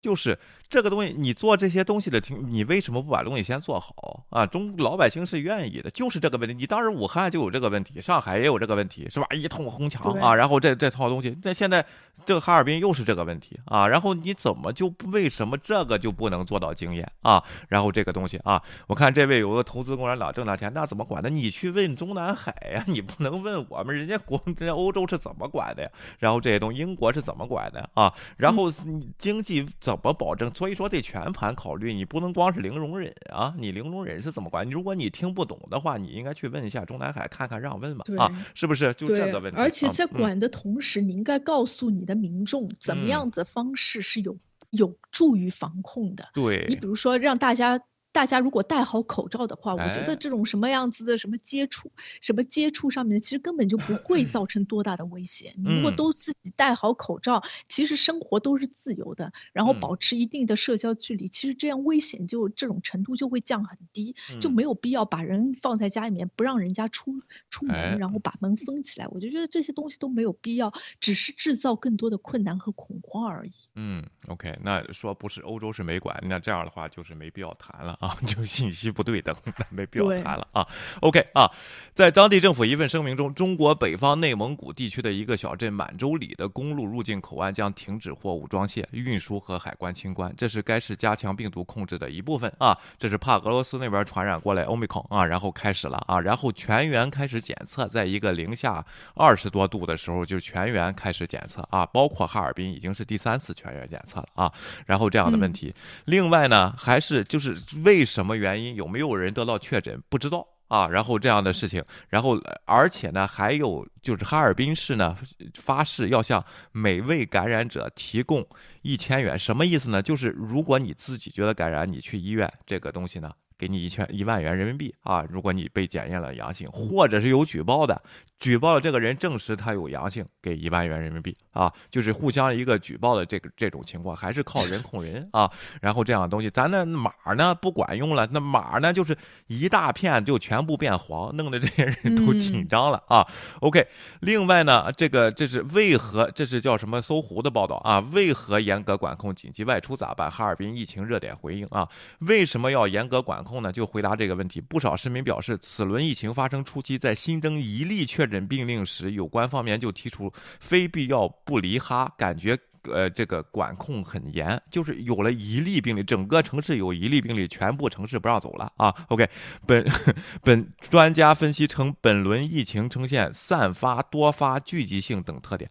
[0.00, 4.46] 就是这个东西，你做这些东西的情，你为什么不把东西先做好啊？
[4.46, 6.54] 中老百姓是愿意的，就是这个问题。
[6.54, 9.26] 你当时武汉就有这个问题，上海也有这个问题，是吧？
[9.34, 11.84] 一通哄抢啊，然后这这套东西，那现在
[12.24, 17.42] 这个哈尔滨又是这个问题啊，然后你怎么就为什么这个就不能做到经验啊？
[17.68, 21.30] 然后这个东西啊，我看这位有个投资共产党挣大钱，那怎么管的？
[21.30, 25.90] 你去问中南海呀、你不能问我们，人家国人家欧洲是怎么管的呀？
[26.18, 28.12] 然后这些东西英国是怎么管的啊？
[28.36, 30.52] 然后你经济怎么保证？
[30.54, 33.54] 所以说得全盘考虑，你不能光是零容忍啊！
[33.56, 34.68] 你零容忍是怎么管？
[34.68, 38.92] 如果你听不懂的话，你应该去问一下中南海，看看让问嘛啊，是不是？
[38.92, 39.58] 就这对个问题。
[39.58, 44.36] 而且在管的同时，你应该告诉你的民众怎么嗯样子方式是有
[44.68, 46.28] 有助于防控的。
[46.34, 47.80] 对你比如说让大家。
[48.18, 50.04] 大家如果戴好口罩的话，我觉哎。
[50.04, 55.54] 得这种什么样子的什么接触，什么接触上面，其实根本就不会造成多大的危险。
[55.56, 55.94] 你如果嗯。
[55.94, 59.78] 都自己戴好口罩，其实生活都是自由的，然后嗯。
[59.78, 64.52] 保持一定的社交距离，其实这样危险就这种程度就会降很低，就嗯。
[64.52, 67.90] 没有必要把人放在家里面，不让人家出出哎。
[67.90, 69.06] 门，然后把门封起来。
[69.12, 73.52] 我就觉得这些东西都没有必要，只是制造更多的困难和恐慌而已。
[73.76, 80.66] 嗯，OK，那说不是欧洲是没管，那这样的话就是没必要谈了啊，就信息不对等， 那没必要谈了啊。
[81.00, 81.50] OK 啊，
[81.94, 92.76] 在当地政府一份声明中，中国北方内蒙古地区的一个小镇满洲里的公路入境口岸将停止货物装卸、运输和海关清关，这是该市加强病毒控制的一部分啊。
[92.98, 104.52] 这是怕俄罗斯那边传染过来欧米孔啊，然后开始了啊，然后全员开始检测，在一个零下二十多度的时候就全员开始检测啊，包括哈尔滨已经是第三次全员检测了啊。
[104.86, 105.74] 然后这样的问题，
[106.06, 107.54] 另外呢，还是就是
[107.88, 110.46] 为什么原因，有没有人得到确诊，不知道。
[110.68, 115.16] 啊，然后这样的事情，然后呃而且呢，还有就是哈尔滨市呢
[115.54, 118.46] 发誓要向每位感染者提供
[118.82, 120.02] 一千元，什么意思呢？
[120.02, 125.24] 就是如果你自己觉得感染，你去医院，这个东西呢，给你一千一万元人民币啊。
[125.28, 128.00] 如果你被检验了阳性，或者是有举报的，
[128.38, 135.50] 举报了这个人证实他有阳性，给一万元人民币啊，就是互相一个举报的这个这种情况，还是靠人控人啊。
[135.80, 139.16] 然后这样的东西，咱那码呢不管用了，那码呢就是
[139.48, 143.26] 一大片就全部变黄，弄得这些人都紧张了啊。
[143.60, 143.86] OK，
[144.20, 146.30] 另外呢，这个这是为何？
[146.30, 147.02] 这是叫什么？
[147.08, 148.00] 搜狐的报道啊？
[148.12, 150.30] 为何严格管控紧急外出咋办？
[150.30, 151.88] 哈尔滨疫情热点回应啊？
[152.18, 153.72] 为什么要严格管控呢？
[153.72, 154.60] 就回答这个问题。
[154.60, 162.58] 不少市民表示，此轮疫情发生初期，在新增一例确诊病例时，有关方面就提出非必要不离哈，感觉。
[162.84, 168.94] 呃，这个管控很严，就是有了一例病例，整个城市有一例病例，全部城市不让走了啊。
[169.08, 169.28] OK，
[169.66, 169.84] 本
[170.42, 175.68] 本专家分析称，本轮疫情呈现散发、多发、聚集性等特点。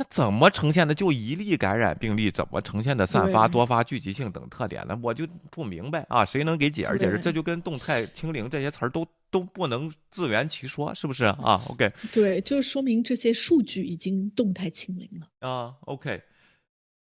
[0.00, 0.94] 那怎么呈现的？
[0.94, 4.98] 就一例感染病例，怎么呈现的散发、多发、聚集性等特点呢？
[5.02, 6.24] 我就不明白啊！
[6.24, 7.18] 谁能给解释解释？
[7.18, 15.46] 这就跟动态清零这些词儿都都不能自圆其说，是不是啊？OK 对，就是说明这些数据已经动态清零了。
[15.46, 16.22] 啊，OK。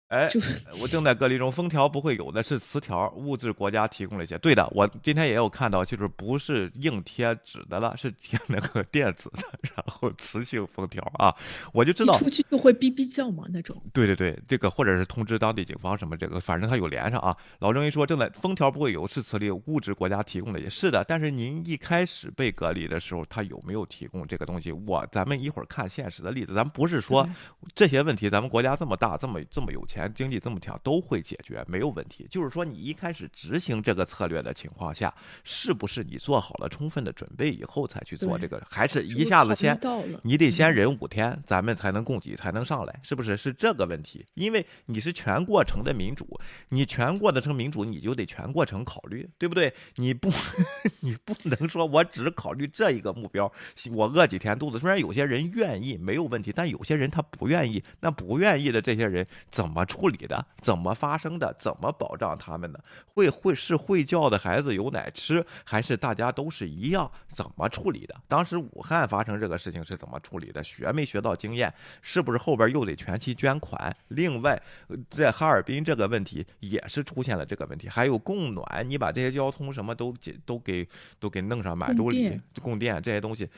[0.09, 4.39] 哎就是我正在隔离中，封条不会有的是磁条，物质国家提供了一些。
[4.39, 9.43] 对的，我今天也有看到，就是不是硬贴纸的了，是贴那个电子的，
[9.75, 11.35] 然后磁性封条啊，
[11.75, 13.83] 我就知道出去就会哔哔叫嘛那种。
[13.93, 17.37] 对对对，这个或者是通知当地警方什么这个，反正他有连上啊。
[17.59, 21.05] 老郑一说正在封条不会有是磁力物质国家提供的，也是的。
[21.05, 24.73] 但是您一开始被隔离的时候，他有没有提供这个东西？
[24.73, 27.29] 我咱们一会儿看现实的例子，咱们不是说
[27.75, 32.27] 这些问题，咱们国家这么大，这么这么有钱，经济这么强，都会解决，没有问题。
[32.31, 39.79] 就是说你一开始执行这个策略的情况下，是不是你做好了充分的准备以后才去做这个，还是一下子先
[40.23, 43.39] 你得先嗯忍五天，咱们才能供给，才能上来，是不是？
[43.39, 46.27] 是这个问题，因为你是全过程的民主，
[46.71, 49.73] 你全过程民主，你就得全过程考虑，对不对？
[49.95, 50.29] 你不，
[51.01, 53.51] 你不能说我只考虑这一个目标，
[53.93, 54.79] 我饿几天肚子。
[54.79, 60.47] 虽然有些人愿意没有问题，但有些人他不愿意，那不愿意的这些人怎么处理的？
[60.61, 61.53] 怎么发生的？
[61.59, 62.81] 怎么保障他们的？
[63.15, 67.11] 会会是会叫的孩子有奶吃，还是大家都是一样？
[67.27, 68.15] 怎么处理的？
[68.29, 70.63] 当时武汉发生这个事情是怎么处理的？
[70.63, 71.73] 学没学到经验？
[72.03, 73.97] 是不是后边又得全期捐款？
[74.09, 80.87] 另外，呃在哈尔滨这个问题也是出现了这个问题，还有供暖，你把这些交通什么都解都给
[81.19, 83.49] 都给弄上满洲里供电这些东西。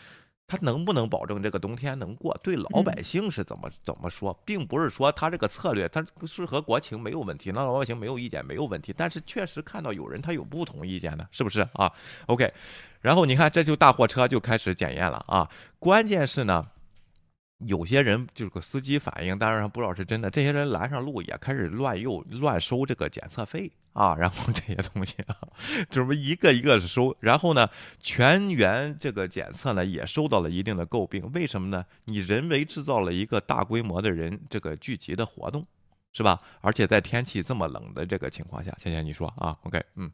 [0.50, 2.36] 它能不能保证这个冬天能过？
[2.42, 8.92] 对老百姓是怎么怎么说，并不是说他这个策略，他适合国情没有问题，那老百姓没有意见没有问题。
[8.96, 11.92] 但是确实看到有人他有不同意见的，是不是啊
[12.26, 12.52] ？OK，
[13.00, 16.66] 然后你看这就大货车就开始检验了啊，关键是呢。
[17.66, 20.30] 有些人就是个司机反映，当然不知道是真的。
[20.30, 25.37] 这些人拦上路也开始乱又乱收这个检测费啊，然后这些东西啊，
[25.90, 27.16] 这么一个一个收。
[27.20, 27.68] 然后呢，
[28.00, 31.31] 全员这个检测呢也受到了一定的诟病。
[31.33, 31.85] 为什么呢？
[32.05, 35.66] 你人为制造了一个大规模的人这个聚集的活动，
[36.12, 36.38] 是吧？
[36.61, 40.11] 而且在天气这么冷的这个情况下，倩倩你说啊？OK，嗯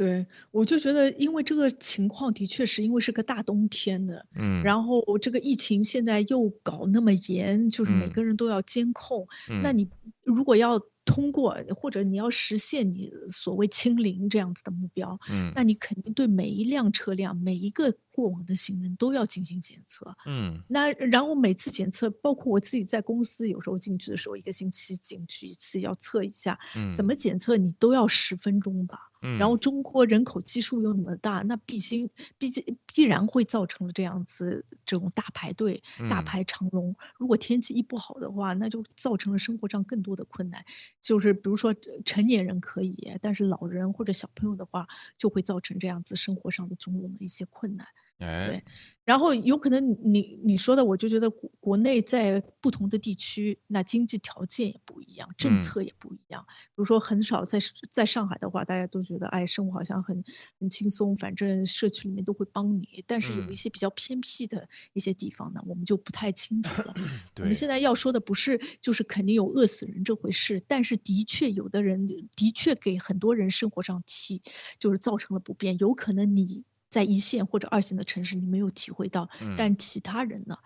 [0.00, 9.28] 对，我就觉得，因为这个情况的确是因为是个大冬天的，嗯，然后这个疫情现在又搞那么严，就是每嗯个人都要监控。
[9.50, 9.90] 嗯那嗯你
[10.24, 20.16] 如果要通过，或者你要实现你所谓清零这样子的目标，嗯那你肯定对每一辆车辆、每一个过往的行人都要进行检测。
[20.24, 29.09] 嗯那然后每次检测，包括我自己在公司有时候进去的时候，一个星期进去一次，要测一下，嗯，怎么检测你都要十分钟吧。
[29.22, 29.38] 嗯？
[29.38, 36.96] 然后中国人口基数又那么大，那必兴必竟必然会造成了这样子这种大排队、大嗯排长龙。
[37.18, 40.64] 如果天气一不好的话，那就造成了生活上更多的困难。
[41.00, 47.86] 就是比如说呃成年人可以，但是老人或者小朋友的话，就会造成这样子生活上的种种的一些困难。
[48.20, 48.64] 哎对，
[49.04, 56.46] 然后有可能你你你说的，我就觉得国国内在不同的地区，那经济条件也不一样，政嗯策也不一样。
[56.46, 57.58] 比如说很少在
[57.90, 60.22] 在上海的话，大家都觉得哎，生活好像很
[60.58, 63.04] 很轻松，反正社区里面都会帮你。
[63.06, 66.94] 但是有嗯一些比较偏僻的一些地方呢，我们就不太清楚了。
[67.40, 72.06] 我们现在要说的不是就是肯定有饿死人这回事，但是的确有的人
[72.36, 74.42] 的确给很多人生活上提
[74.78, 80.58] 就是造成了不便，有可能你在一线或者二线的城市你没有体会到，嗯但其他人呢？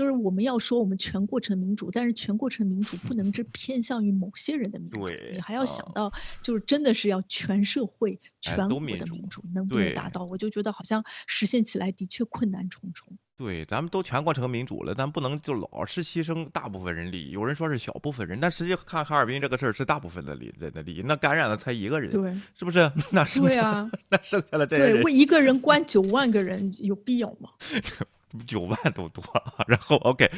[0.00, 10.24] 就是我们要说我们全过程民主，但是全过程民主不能只偏向于某些人的民主，对你还要想啊到，就是真的是要全社会、哎全国都民主的民主能不能达到？
[10.24, 13.12] 我就觉得好像实现起来的确困难重重。
[13.36, 17.32] 对，咱们都全过程民主了，咱不能就老是牺牲大部分人利益。
[17.32, 22.90] 有人说是小部分人，但实际看哈尔滨这个事儿是大部分的利人的利益，那感染了才一个人，对，是不是？
[23.12, 27.50] 那剩下、对啊，那剩下的这些对，为 一个人关九万个人有必要吗？
[28.46, 29.64] 九万都多啊。
[29.66, 30.30] 然后 OK，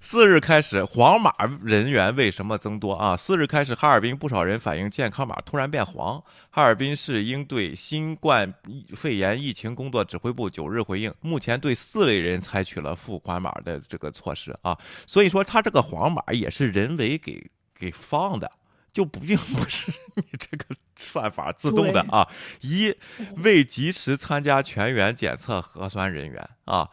[0.00, 1.32] 四日开始黄码
[1.62, 3.16] 人员为什么增多啊？
[3.16, 6.22] 四日开始，哈尔滨不少人反映健康码突然变黄。
[6.50, 8.52] 哈尔滨市应对新冠
[8.94, 14.76] 肺炎疫情工作指挥部九日回应，目前对四类人采取了付款码的这个措施啊。
[15.06, 18.50] 所以说，他这个黄码也是人为给给放的。
[18.92, 22.28] 就不并不是你这个算法自动的啊！
[22.60, 22.92] 一
[23.36, 26.88] 未及时参加全员检测核酸人员啊，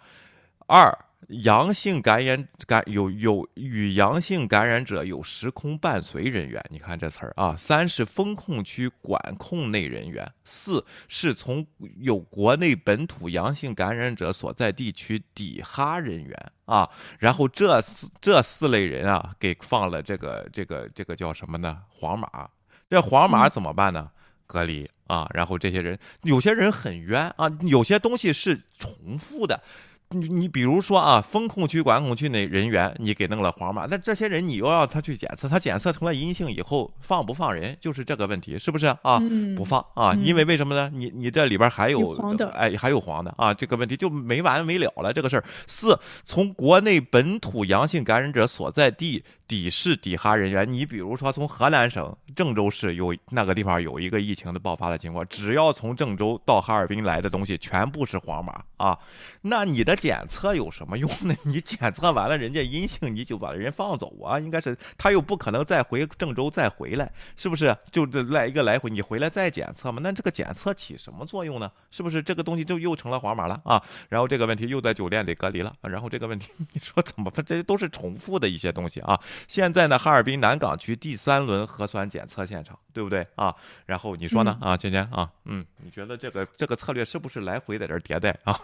[0.67, 0.95] 二
[1.29, 7.55] 阳性感染感有有与阳性感染者有时空伴随人员，你看这词儿啊。
[7.57, 11.65] 三是风控区管控内人员，四是从
[11.99, 16.89] 有国内本土阳性感染者所在地区抵哈人员啊。
[17.17, 21.77] 然后这四这四类人啊，给放了这个这个这个叫什么呢？
[21.89, 22.49] 黄码。
[22.89, 24.11] 这黄码怎么办呢？
[24.45, 25.29] 隔离啊。
[25.33, 29.61] 然后这些人有些人很冤啊，有些东西是重复的。
[30.09, 39.21] 你你比如说啊，风控区、管控区那人员，你给弄了黄码，那这些人你又让他去检测，他检测成了阴性以后，放不放人，就是这个问题，是不是啊？
[39.55, 40.89] 不放啊，因为为什么呢？
[40.93, 45.11] 你你这里边还有黄的，哎，还有黄的啊，这个问题就没完没了了。
[45.11, 49.23] 这个事儿，四从国内本土阳性感染者所在地。
[49.47, 58.99] 抵市抵哈人员，你比如说从河南省郑州市有那个地方有一个疫情的爆发的情况，只要从郑州到哈尔滨来的东西全部是黄码啊，
[59.43, 61.35] 那你的检测有什么用呢？
[61.43, 64.39] 你检测完了人家阴性，你就把人放走啊？
[64.39, 67.75] 应该是他又不可能再回郑州再回来，是不是？
[67.91, 69.99] 就这来一个来回，你回来再检测嘛？
[70.01, 71.69] 那这个检测起什么作用呢？
[71.91, 73.83] 是不是这个东西就又成了黄码了啊？
[74.09, 77.43] 然后这个问题又在酒店里隔离了，然后这个问题你说怎么办？
[77.45, 79.19] 这些都是重复的一些东西啊。
[79.47, 83.55] 现在呢，哈尔滨南岗区第三轮核酸检测现场，对不对啊？
[83.85, 88.59] 然后你说呢啊，芊芊啊，嗯，你觉得这个这个策略是不是来回在这迭代啊？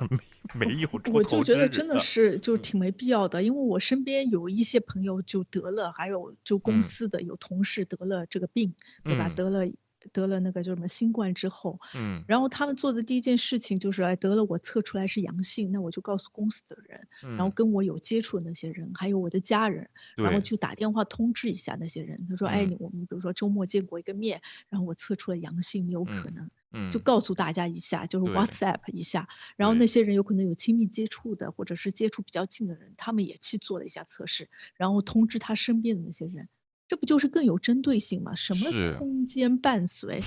[0.53, 0.87] 没没有
[1.23, 9.29] 我就觉得真的是就挺没必要的，因为我身边有一些朋友就得了，还有就公司的有同事得了这个病，对吧？
[9.29, 9.71] 得了。
[10.11, 22.17] 得了那个叫什么新冠之后，嗯，然后他们做的第一件事情就是，哎，得了我测出来是阳性，那我就告诉公司的人，然后跟我有接触的那些人，还有我的家人，然后就打电话通知一下那些人。
[22.27, 26.51] 他说，哎，我们比如说周末见过一个面，然后我测出了阳性，有可能，嗯，
[26.91, 36.49] 就告诉大家一下，就是 WhatsApp 一下，然后那些人有可能有亲密接触的，或者是接触比较近的人，他们也去做了一下测试，然后通知他身边的那些人。
[36.85, 38.35] 这不就是更有针对性吗？
[38.35, 40.21] 什么空间伴随？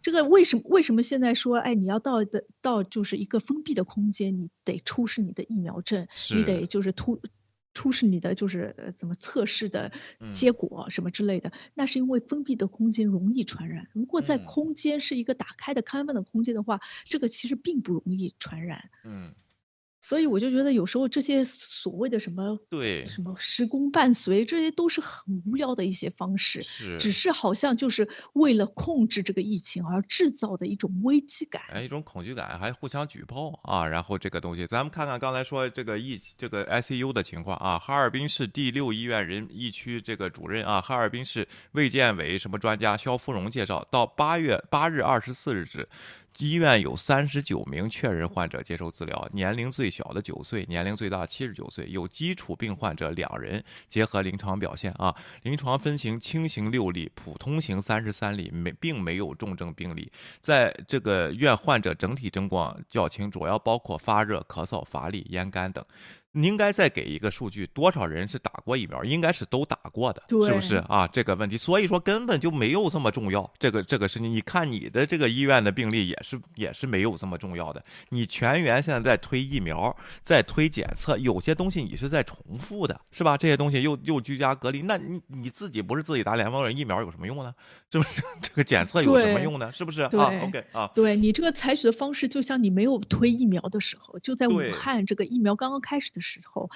[0.00, 0.62] 这个为什么？
[0.66, 7.20] 为什么现在说，哎，你要到的到就是一个封闭的空间，你得出示你的疫苗证，你得就是突
[7.76, 9.92] 出示你的就是怎么测试的
[10.32, 11.52] 结果什么之类的。
[11.74, 13.86] 那是因为封闭的空间容易传染。
[13.92, 18.90] 如果在空间是一个打开的开放的空间的话，这个其实并不容易传染。
[19.04, 19.34] 嗯。
[20.06, 33.84] 所以我就觉得有时候这些所谓的什么对什么时空伴随，这些都是很无聊的一些方式，是只是好像就是为了控制这个疫情而制造的一种危机感，哎，一种恐惧感，还互相举报啊。
[33.84, 45.88] 然后这个东西，咱们看看刚才说这个疫这个 ICU 的情况啊，哈尔滨市第六医院人疫区这个主任啊，哈尔滨市卫健委什么专家肖芙蓉介绍，到八月八日二十四日止。
[46.38, 53.64] 医院有三十九名确认患者接受治疗，年龄最小的九岁，年龄最大七十九岁，有基础病患者两人。
[53.88, 60.10] 结合临床表现啊，临床分型轻型六例，普通型三十三例，没并没有重症病例。
[60.40, 65.84] 在这个院患者整体症状较轻，主要包括发热、咳嗽、乏力、咽干等。
[66.38, 69.02] 你应该再给一个数据，多少人是打过疫苗？
[69.02, 71.06] 应该是都打过的，是不是啊？
[71.06, 73.50] 这个问题，所以说根本就没有这么重要。
[73.58, 77.82] 这个这个事情，你看你的这个医院的病例也是也是没有这么重要的。
[78.10, 83.34] 你全员现在在推疫苗，在推检测，有些东西你是在重复的，是吧？
[83.38, 87.54] 这些东西又又居家隔离，那你你自己不是自己打两方人疫苗有什么用呢？
[87.90, 88.22] 是不是？
[88.42, 89.72] 这个检测有什么用呢？
[89.72, 96.20] 是不是啊？OK 啊，对你这个采取的方式，就像你没有推疫苗的时候，就在武汉这个疫苗刚刚开始的。
[96.20, 96.25] 时候，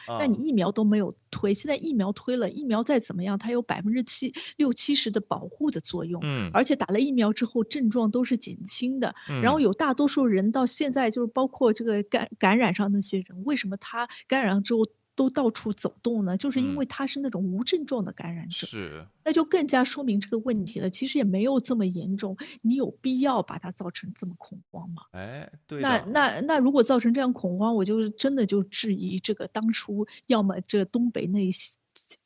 [0.06, 14.86] 那你疫苗都没有推，现在疫苗推了，疫苗再怎么样，它有百分之七六七十的保护的作用，嗯，而且打了疫苗之后症状都是减轻的，然后有大多数人到现在就是包括这个感感染上那些人，为什么他感染之后？
[15.20, 20.88] 都到处走动呢，就是因为他是那种无症状的感染者，是，那就更加说明这个问题了。
[20.88, 25.02] 其实也没有这么严重，你有必要把它造成这么恐慌吗？
[25.10, 25.82] 哎，对。
[25.82, 31.50] 那那那如果造成这样恐慌，我就真的就质疑这个当初要么这东北那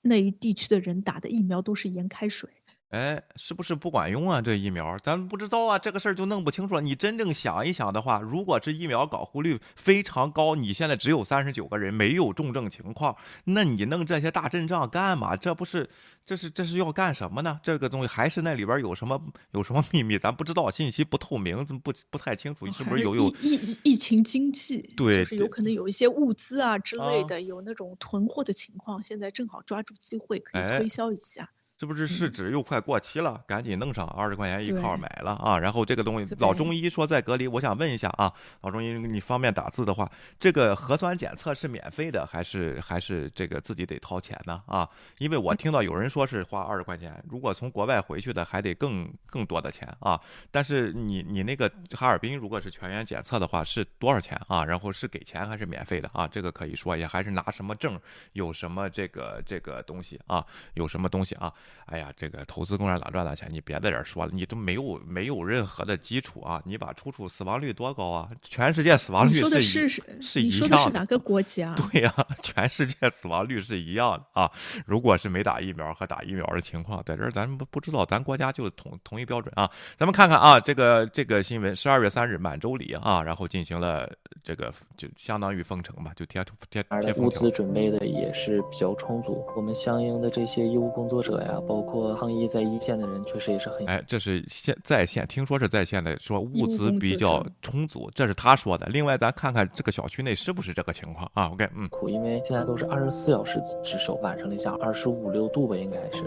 [0.01, 2.49] 那一地区的人打的疫苗都是盐开水。
[2.95, 4.41] 哎，是不是不管用啊？
[4.41, 6.81] 这疫苗咱不知道啊，这个事儿就弄不清楚了。
[6.81, 13.17] 你真正想一想的话，如果这疫苗保护率非常高，你现在只有三十九个人没有重症情况，
[13.47, 15.35] 那你弄这些大阵仗干嘛？
[15.35, 15.91] 这不是，
[16.25, 17.59] 这是这是要干什么呢？
[17.65, 19.21] 这个东西还是那里边有什么
[19.51, 20.17] 有什么秘密？
[20.17, 24.95] 咱不知道，信息不透明，不不太清楚，是不是有有疫疫情经济？
[24.97, 31.51] 对，就是有可能有一些物资啊之类的，有那种囤货的情况，现在正好抓住机会可以推销一下。
[31.77, 33.43] 是不是试纸又快过期了？
[33.49, 35.59] 赶紧弄上二十块钱一套买了啊！
[35.59, 40.09] 然后这个东西，老中医说在隔离，我想问一下啊，老中医，你方便打字的话，
[40.39, 44.63] 这个核酸检测是免费的还是还是这个自己得掏钱呢？
[44.67, 50.19] 啊，因为我听到有人说是花二十块钱，如果从国外回去的还得更更多的钱啊。
[50.53, 54.65] 但是你你那个哈尔滨如果是全员检测的话是多少钱啊？
[54.65, 56.29] 然后是给钱还是免费的啊？
[56.29, 58.01] 这个可以说一下，还是拿什么证？
[58.33, 60.47] 有什么这个这个东西啊？
[60.75, 61.53] 有什么东西啊？
[61.87, 66.61] 哎呀，这个投资共产党赚大钱，你别在这儿说了，你都没有没有任何的基础啊！
[66.65, 68.29] 你把出处死亡率多高啊？
[68.43, 71.75] 全世界死亡率你说的是是一是你一样说的是哪个国家？
[71.93, 74.51] 对呀、全世界死亡率是一样的啊！
[74.87, 79.71] 如果是没打疫苗和打疫苗的情况，在这儿咱们不不知道，咱国家就统统一标准啊。
[79.99, 84.11] 咱们看看啊，这个这个新闻，十二月三日满洲里啊，然后进行了
[84.43, 87.51] 这个就相当于封城吧，就贴贴贴封条物资。
[87.51, 98.87] 准备的也是比较充足，我们相应的这些医务工作者呀，包括抗疫在一线的人，确实也是很哎，这是现在线，听说是在线的，说物资比较充足，这是他说的。
[98.87, 106.25] 另外，咱看看这个小区内是不是这个情况啊？OK，嗯，苦，因为现在都是二十四小时值守，晚上零下二十五六度吧，应该是。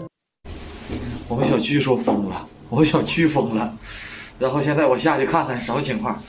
[1.28, 3.76] 我们小区说封了，我们小区封了，
[4.38, 6.22] 然后现在我下去看看什么情况。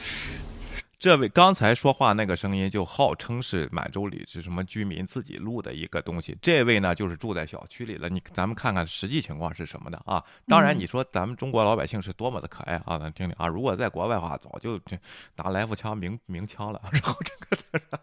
[0.99, 8.09] 这位刚才说话那个声音就号称是满洲里是什么居民自己录的一个东西，这位呢就是住在小区里了。
[8.09, 10.21] 你咱们看看实际情况是什么的啊？
[10.45, 13.47] 当然，嗯你说咱们中国老百姓是多么的可爱啊，咱听听啊。
[13.47, 14.97] 如果在国外的话，早就这
[15.37, 16.81] 拿来福枪鸣鸣枪了。
[16.91, 17.99] 然后这个这个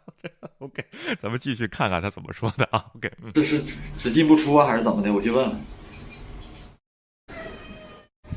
[0.60, 0.82] OK，
[1.20, 2.82] 咱们继续看看他怎么说的啊。
[2.94, 3.30] OK，嗯。
[3.34, 3.62] 这是
[3.98, 5.12] 只进不出啊，还是怎么的？
[5.12, 5.60] 我去问问。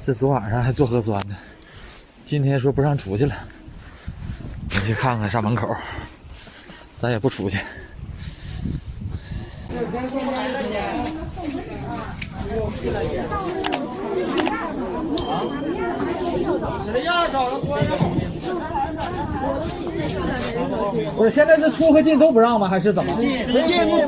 [0.04, 1.38] 这昨晚上还做核酸呢，
[2.26, 3.34] 今天说不让出去了。
[4.72, 5.76] 你去看看上门口，
[7.00, 7.60] 咱也不出去。
[21.16, 22.68] 不是，现在是出和进都不让吗？
[22.68, 23.14] 还是怎么？
[23.18, 23.46] 进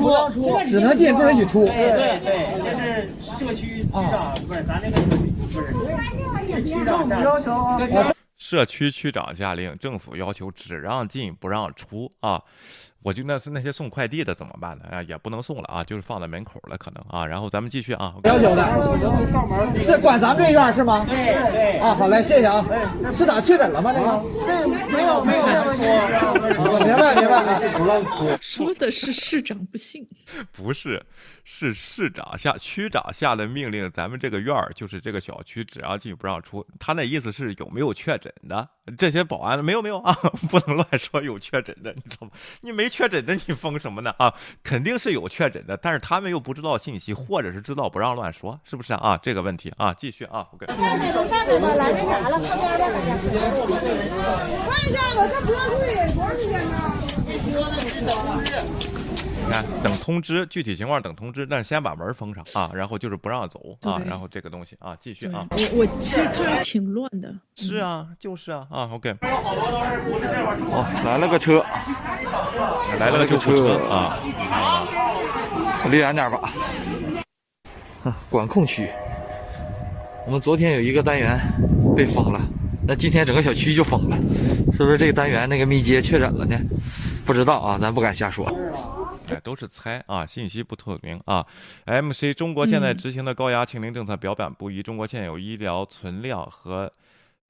[0.00, 1.64] 不让出，只能进，不允许出。
[1.66, 8.14] 对对对，这是这个区区长，不是咱那个不是是区长下的。
[8.44, 12.42] 社区区长下令，政府要求只让进不让出啊！
[13.02, 14.84] 我就那是那些送快递的怎么办呢？
[14.90, 17.26] 啊，也不能送了啊，就是放在门口了可能啊。
[17.26, 18.14] 然后咱们继续啊。
[18.24, 21.04] 要求的，是管咱们这院是吗？
[21.08, 21.16] 对
[21.50, 22.64] 对啊，好嘞，谢谢啊。
[23.12, 23.92] 是咋确诊了吗？
[23.92, 24.22] 这个？
[24.92, 25.42] 没有没有。
[26.84, 27.60] 明白明白啊。
[28.40, 30.06] 说的是市长不信，
[30.52, 31.02] 不是，
[31.44, 36.64] 是市长下区长下的命令，咱们这个院儿就是这个小区只让进不让出。
[36.78, 38.68] 他那意思是有没有确诊的？
[38.98, 40.12] 这些保安没有没有啊，
[40.50, 42.32] 不能乱说有确诊的，你知道吗？
[42.62, 44.34] 你没确诊的，你封什么呢啊？
[44.62, 49.16] 肯定是有确诊的，但是他们又不知道信息，或者是知道不让乱说，是不是啊？
[49.22, 50.66] 这个问题啊，继续啊，OK。
[50.66, 53.28] 下水了，下水了，来那啥了，旁边的好像是。
[54.68, 56.74] 看一下子，这不让退多长时间呢？
[57.24, 57.38] 你
[59.52, 65.46] 看，等通知，具体情况等通知，但是先把门封上啊，然后就是不让走啊，然后这个东西啊，继续啊。
[65.50, 67.34] 我我其实看着挺乱的。
[67.56, 71.62] 是啊，就是啊，啊，OK，哦，来了个车，
[72.98, 74.18] 来了个救护车啊，
[75.90, 76.50] 离远点吧。
[78.04, 78.88] 啊管控区，
[80.26, 81.38] 我们昨天有一个单元
[81.94, 82.40] 被封了，
[82.86, 84.16] 那今天整个小区就封了，
[84.72, 86.58] 是不是这个单元那个密接确诊了呢？
[87.24, 88.50] 不知道啊，咱不敢瞎说。
[89.28, 91.46] 哎，都是猜啊，信息不透明啊。
[91.86, 96.92] MC 中国现在嗯执行的高压清零政策表板不一，中国现有医疗存量和。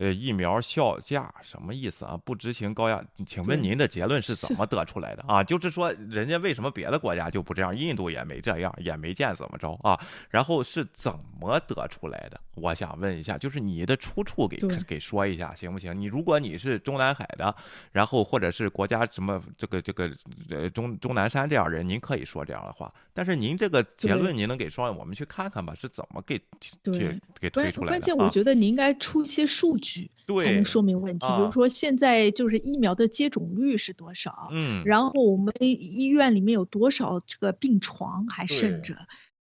[0.03, 2.19] 呃，疫苗效价什么意思啊？
[2.25, 5.45] 不执行高压，请问您的结论是怎么得出来的啊？
[5.45, 9.97] 就是说，人家为什么别的国家就不这样，印度也没这样，也没见怎么着啊？
[10.29, 12.41] 然后是怎么得出来的？
[12.57, 14.57] 我想问一下，就是你的出处给
[14.89, 15.97] 给说一下，行不行？
[15.97, 17.55] 你如果你是中南海的，
[17.93, 20.11] 然后或者是国家什么这个这个
[20.51, 26.37] 呃中钟南山这样人，您可以说这样的话，但是您这个结论您能给说，我们去看看吧，是怎么给
[26.83, 27.93] 对给给推出来的？
[27.93, 31.27] 关键，啊我觉得你应该出一些数据，才对能说明问题。
[31.27, 38.97] 比啊如说现在就是疫苗的接种率是多少，嗯，然后我们医院里面有多少这个病床还剩着，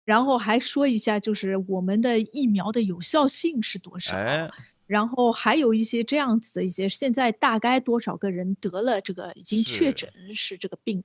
[0.05, 4.15] 然后还说一下就是我们的疫苗的有效性是多少。
[4.15, 4.51] 哎，
[4.87, 11.03] 然后还有一些这样子的一些，现在大概多少个人得了这个已经确诊是这个病，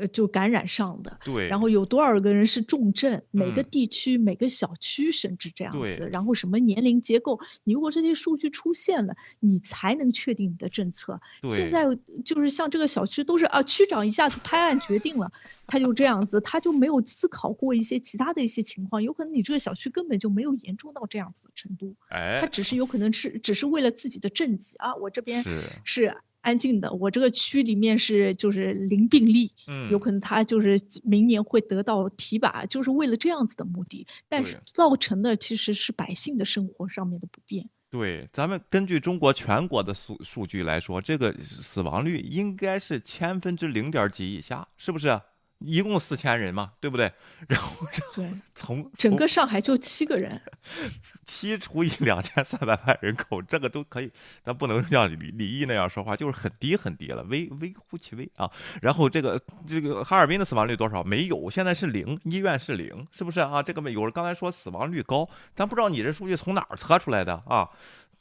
[0.00, 1.18] 呃，就感染上的。
[1.24, 3.22] 对，然后有多少个人是重症？
[3.30, 11.20] 每个嗯地区、每个小区甚至这样子，然后什么年龄结构，你如果这些数据出现了，你才能确定你的政策。
[11.42, 11.86] 对现在
[12.24, 15.30] 就是像这个小区都是啊，区长一下子拍案决定了，
[15.66, 37.68] 他就这样子，他就没有思考过一些其他的一些情况，有可能你这个小区根本就没有严重到这样子的程度，他哎，只是有可能是只是为了自己的政绩啊，我这边是，是安静的，我这个区里面是就是零病例，嗯，有可能他就是明年会得到提拔，就是为了这样子的目的，但是造成的其实是百姓的生活上面的不便。
[37.90, 45.20] 对，咱们根据中国全国的数数据来说，这个死亡率应该是千分之零点几以下，是不是？
[45.60, 47.12] 一共四千人嘛，对不对？
[47.48, 50.40] 然后这对，从整个上海就七个人，
[51.26, 54.10] 七除以两千三百万人口，这个都可以，
[54.42, 58.50] 咱不能像李李毅那样说话，就是很低很低了，微微乎其微啊。
[58.82, 61.04] 然后这个这个哈尔滨的死亡率多少？
[61.04, 63.62] 没有，现在是零，医院是零，是不是啊？
[63.62, 67.68] 这个没有人刚才说死亡率高，咱不知道你这数据从哪儿测出来的啊？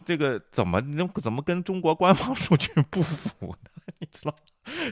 [0.06, 3.94] 这个怎么能怎么跟中国官方数据不符呢？
[4.00, 4.36] 你知道？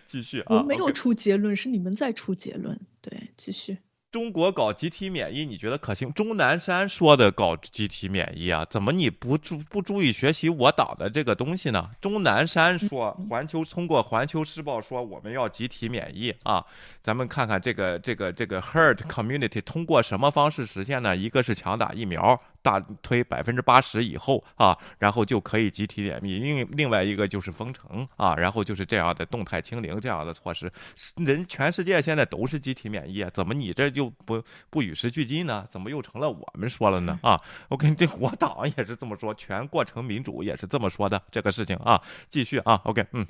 [0.08, 2.80] 继续啊，我没有出结论，是你们在出结论。
[3.02, 3.78] 对，继续。
[4.10, 6.12] 中国搞集体免疫，你觉得可行？
[6.14, 11.92] 钟南山说的搞集体免疫啊，怎么你不注不注意学习我党的这个东西呢？
[12.00, 16.66] 钟南山说，环球通过环球时报说我们要集体免疫啊，
[17.04, 21.16] 咱们看看这个这个这个 herd community 通过什么方式实现呢？
[21.16, 30.70] 一个是强打疫苗，大推百分之八十以后啊，然后就可以集体免疫；另另外一个就是封城啊，然后就是这样的动态清零这样的措施。
[31.16, 35.66] 人全世界现在都是集体免疫啊，怎么你这就不不与时俱进呢？
[35.70, 37.18] 怎么又成了我们说了呢？
[37.24, 37.40] 啊，
[37.70, 42.02] 我跟这国党也是这么说，全过程民主也是这么说的这个事情啊。
[42.28, 43.26] 继续啊，OK，嗯。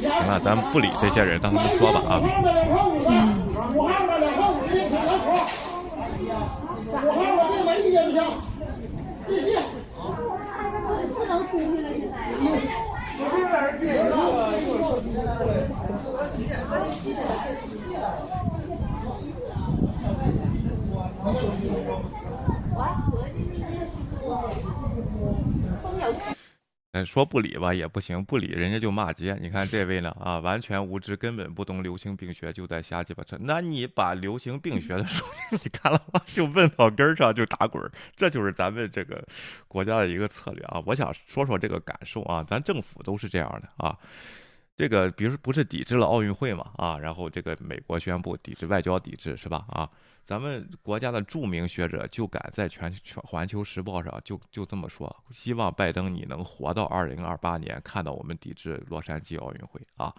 [0.00, 2.20] 行了，咱不理这些人，让他们说吧啊。
[3.74, 5.24] 武汉的两号五的小老虎，
[6.92, 8.18] 武汉我这没意见不行，
[9.26, 9.46] 继续。
[11.14, 12.14] 不能出去了，现在。
[26.94, 29.36] 呃，说不理吧也不行，不理人家就骂街。
[29.40, 33.36] 你看这位呢啊，完全无知，根本不懂流行病学，就在瞎鸡巴扯。
[33.40, 36.20] 那你把流行病学的书 你看了吗？
[36.24, 39.26] 就问到根儿上就打滚儿，这就是咱们这个
[39.66, 40.80] 国家的一个策略啊。
[40.86, 43.98] 我想说说这个感受啊，咱政府都是这样的啊。
[44.76, 49.90] 这个比如不是抵制了奥运会嘛啊，然后这个美国宣布抵制外交抵制是吧啊？
[50.24, 60.14] 咱们国家的著名学者就敢在全全环球时报上就就这么说，希望拜登你能活到二零二八年，看到我们抵制洛杉矶奥运会啊！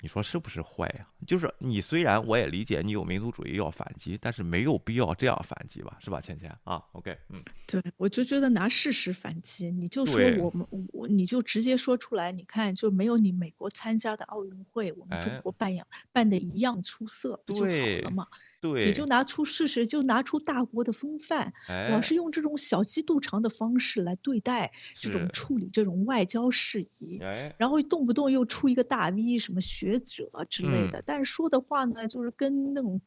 [0.00, 18.28] 你说是不是坏呀、就是你虽然我也理解你有民族主义要反击，但是没有必要这样反击吧，是吧，倩倩啊？OK，嗯，对，我就觉得拿事实反击，你就说我们我你就直接说出来，你看就没有你美国参加的奥运会，我们中哎国办样办的一样出色，不就好对了嘛？
[18.60, 33.00] 对，你就拿出事实，就拿出大国的风范，哎老是用这种小鸡肚肠的方式来对待这种处理这种外交事宜，哎，然后动不动又出一个大 V 什么学者之类嗯的，但是说的话呢，就是跟那种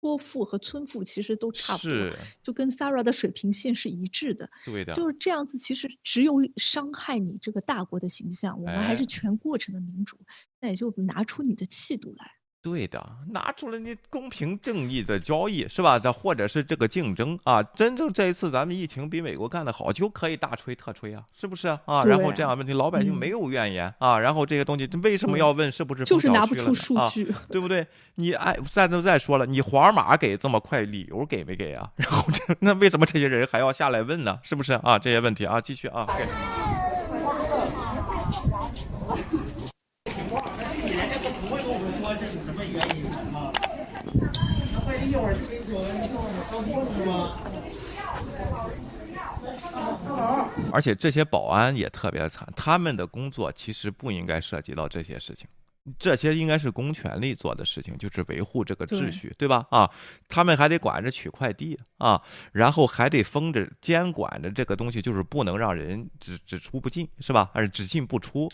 [0.00, 4.48] 泼妇和村妇其实都差不多，就跟 Sarah 的水平线是一致的。
[4.64, 8.60] 对的，就是这样子，其实只有伤害你这个大国的形象。
[8.60, 10.18] 我们还哎是全过程的民主，
[10.60, 12.30] 那也就拿出你的气度来。
[12.66, 13.00] 对的，
[13.30, 15.96] 拿出来你公平正义的交易是吧？
[15.96, 21.80] 这或者是这个竞争啊，真正这一次咱们疫情比美国干得好，就可以大吹特吹啊，是不是啊？
[21.84, 27.32] 啊然后这样问题老百姓嗯没有怨言啊，然后这个东西为什么要问是不是就是拿不出数据。
[27.48, 27.86] 对不对？
[28.16, 31.88] 你哎，再都再说了，你皇马给这么快，理由给没给啊？
[31.94, 34.40] 然后这那为什么这些人还要下来问呢？
[34.42, 34.98] 是不是啊？
[34.98, 36.04] 这些问题啊，继续啊
[40.86, 43.52] 人家都不会跟我们说这是什么原因啊？
[44.72, 47.10] 那万一一会儿就给你说，你说我高兴是吗？
[50.72, 55.48] 而且这些保安也特别惨，他们的工作其实不应该涉及到这些事情，
[55.98, 59.66] 这些应该是公权力做的事情，就是维护这个秩序，对吧？
[59.70, 59.90] 啊，
[60.28, 62.20] 他们还得管着取快递啊，
[62.52, 67.50] 然后还得封着监管着这个东西，就是不能让人只只出不进，是吧？
[67.54, 68.50] 而是只进不出。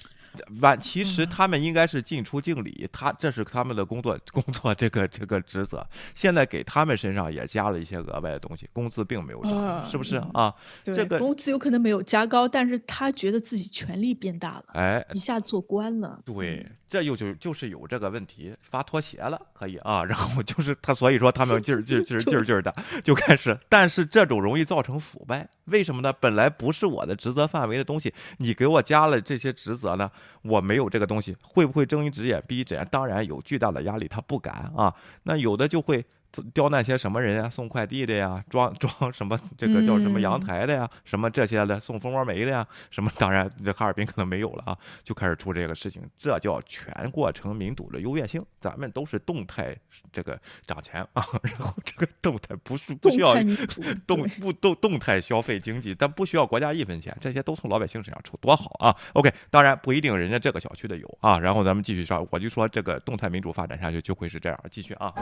[0.61, 5.87] 完，其实他们应该是进出敬礼，他这是他们的工作 工作这个这个职责。
[6.15, 10.55] 现在给他们身上也加了一些额外的东西，工资并没有涨，啊是不是啊？
[10.83, 16.21] 这个工资有可能没有加高，但是他觉得自己权力变大了，哎，一下做官了。
[16.25, 26.13] 对，这又就就是有这个问题，发拖鞋了，可以啊，然后就是他，所以说他们劲儿劲儿劲儿劲儿劲儿的就开始，但是这种容易造成腐败，为什么呢？
[26.13, 30.11] 本来不是我的职责范围的东西，你给我加了这些职责呢，
[30.43, 32.87] 我没有这个东西，会不会睁一只眼闭一只眼？
[32.91, 34.95] 当然有巨大的压力，他不敢啊。
[35.23, 36.05] 那有的就会
[36.55, 37.51] 刁难些什么人呀？
[37.51, 43.11] 送快递的呀，装装什么这个叫什么阳台的呀，什么这些的，送蜂窝煤的呀，什么？
[43.19, 48.43] 当然，这哈尔滨可能没有了啊，就开始出这个事情，这叫全过程民主的优越性。
[48.61, 49.77] 咱们都是动态
[50.11, 53.35] 这个涨钱啊，然后这个动态不是不需要
[54.07, 61.39] 动不动动态消费经济，但不需要国家一分钱，这些都从老百姓身上出，多好啊！OK，当然不一定人家这个小区的有啊。
[61.39, 65.13] 然后咱们继续说，我就说这个动态民主发展下去就会是这样，继续啊。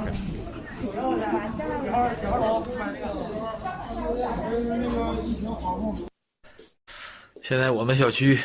[7.43, 8.39] 现在我们小区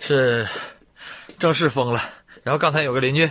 [0.00, 0.46] 是
[1.38, 2.00] 正式封了，
[2.44, 3.30] 然后刚才有个邻居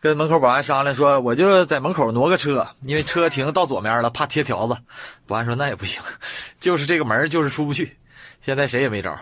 [0.00, 4.76] 跟门口保安商量说，我就在门口挪个车，因为车停到左面了，怕贴条子。
[5.26, 6.00] 保安说那也不行，
[6.60, 7.96] 就是这个门就是出不去。
[8.42, 9.18] 现在谁也没招。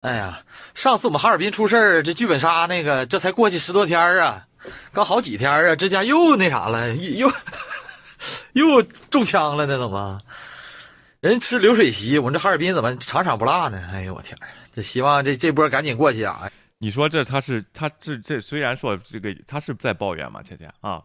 [0.00, 0.40] 哎呀，
[0.74, 4.46] 上次我们哈尔滨出事儿，这剧本杀那个，这才过去十多天啊，
[4.92, 7.30] 刚好几天啊，这家又那啥了，又
[8.52, 10.20] 又中枪了呢，怎么？
[11.20, 13.88] 人吃流水席，我们这哈尔滨怎么场场不落呢？
[13.92, 14.38] 哎呦我天，
[14.72, 16.50] 这希望这这波赶紧过去啊！
[16.78, 21.02] 你说这他是他这这虽然说这个他是在抱怨嘛，倩倩啊？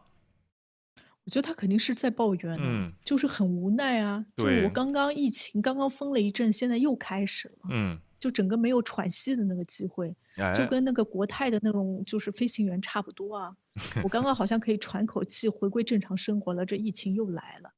[1.26, 4.24] 我觉得他肯定是在抱怨，嗯，就是很无奈啊。
[4.38, 8.00] 就我刚刚疫情刚刚封了一阵，现在又开始了，嗯。
[8.20, 10.16] 就整个没有喘息的那个机会，
[10.56, 13.56] 就跟那个国泰的那种就是飞行员差不多啊。
[14.04, 17.74] 我刚刚好像可以喘口气，回归正常生活了，这疫情又来了，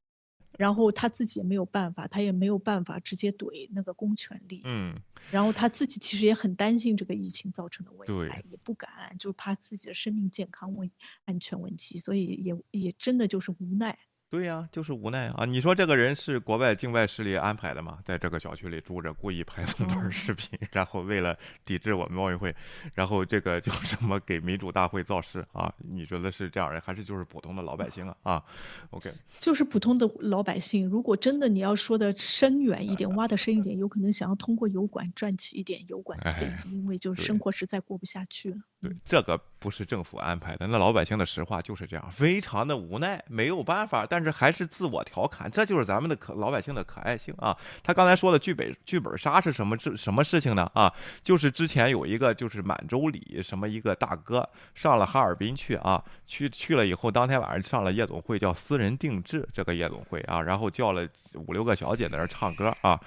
[0.56, 4.62] 然后他自己也没有办法，他也没有办法直接怼那个公权力。
[4.64, 4.94] 嗯，
[5.30, 10.88] 然后他自己其实也很担心这个疫情造成的危害，也不敢，就怕自己的生命健康问
[11.24, 13.98] 安全问题，所以也也真的就是无奈。
[14.30, 15.46] 对呀，就是无奈啊！
[15.46, 17.98] 你说这个人是国外境外势力安排的吗？
[18.04, 22.54] 在这个小区里住着，故意拍这么段视频，然后为了抵制我们奥运会，
[22.94, 25.72] 然后这个就什么给民主大会造势啊？
[25.78, 28.16] 你觉得是这样人，还是就是普通的老百姓啊？
[28.22, 28.44] 啊
[28.90, 29.10] ，OK，
[29.40, 30.86] 就是普通的老百姓。
[30.86, 38.58] 如果真的你要说的深远一点，挖的深一点，有可能想要通过油管赚取一点油管费，因为就是生活实在过不下去了。
[38.80, 47.56] 对，这个不是政府安排的，那老百姓的实话就是这样，非常的无奈，没有办法，但是还是自我调侃，这就是咱们的可老百姓的可爱性啊。
[47.82, 50.70] 他刚才说的剧本剧本杀是什么事什么事情呢？
[50.74, 61.04] 啊，就是之前有一个就是满洲里什么一个大哥上了哈尔滨去啊，去去了以后，当天晚上上了夜总会，叫私人定制这个夜总会啊，然后叫了
[61.34, 63.00] 五六个小姐在那唱歌啊。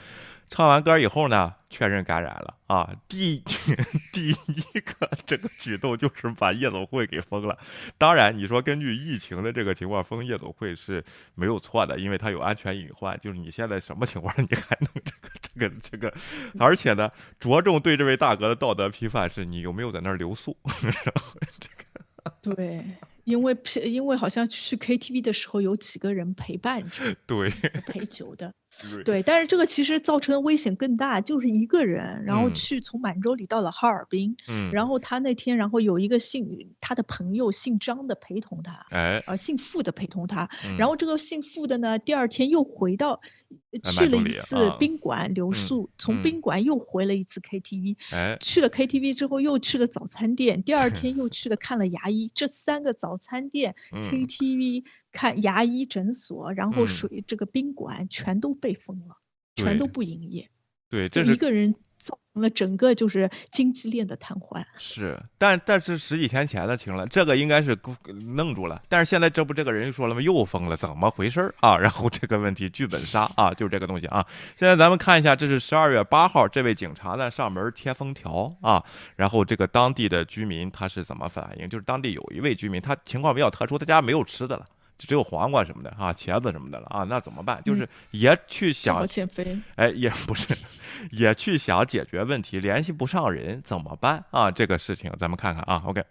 [0.51, 2.93] 唱完歌以后呢，确认感染了啊！
[3.07, 3.41] 第
[4.11, 7.57] 第一个这个举动就是把夜总会给封了。
[7.97, 11.01] 当然，你说根据疫情的这个情况封夜总会是
[11.35, 13.17] 没有错的，因为它有安全隐患。
[13.21, 16.13] 就是你现在什么情况，你还能这个这个这个？
[16.59, 20.57] 而且呢，着重对这位大哥的道德批判是你有没有在那儿留宿。
[20.83, 22.85] 然后这个对。
[23.23, 27.51] 因为因为好像去 KTV 的时候有几个人陪伴着，对，
[27.85, 28.51] 陪酒的，
[29.05, 40.49] 对，但是这个其实造成的危险更大，就是一个人，然后去从满洲里到了哈尔滨，嗯，然后他那天，然后有一个姓他的朋友姓张的陪同他，哎，呃，姓付的陪同他，
[40.79, 43.21] 然后这个姓付的呢，第二天又回到
[43.83, 53.11] 去了一次宾馆留宿，从宾馆又回了一次 KTV，哎，去了 KTV 之后又去了早餐店，第二天 又去了看了牙医，这三个早。
[53.11, 59.17] 早餐店、KTV、看牙医诊所，然后水这个宾馆全都被封了，
[59.55, 60.49] 全都不营业。
[60.89, 64.61] 对，这是一个人造成了整个就是经济链的瘫痪。
[64.77, 67.77] 是，但但是十几天前的情了，这个应该是
[68.35, 68.81] 弄住了。
[68.89, 70.21] 但是现在这不这个人说了吗？
[70.21, 71.77] 又封了，怎么回事啊？
[71.79, 74.25] 然后这个问题剧本杀啊，就是这个东西啊。
[74.57, 78.83] 现在咱们看一下，这是十二月八号，这位警察呢上门贴封条啊。
[79.15, 81.69] 然后这个当地的居民他是怎么反应？
[81.69, 84.65] 就是当地有一位居民，他情况比较特殊，他家没有吃的了。
[85.07, 87.61] 只有黄瓜什么的啊，茄子什么的了啊，那怎么办？
[87.63, 90.55] 就是也去想减肥，哎，也 不是，
[91.11, 94.51] 也去想解决问题，联系不上人怎么办啊？
[94.51, 95.81] 这个事情咱们看看啊。
[95.85, 96.03] OK，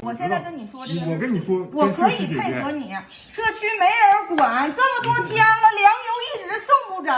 [0.00, 2.90] 我现在跟你说这个，我跟你说，我可以配合你。
[3.28, 7.10] 社区没人管，这么多天了，粮油一直送不着，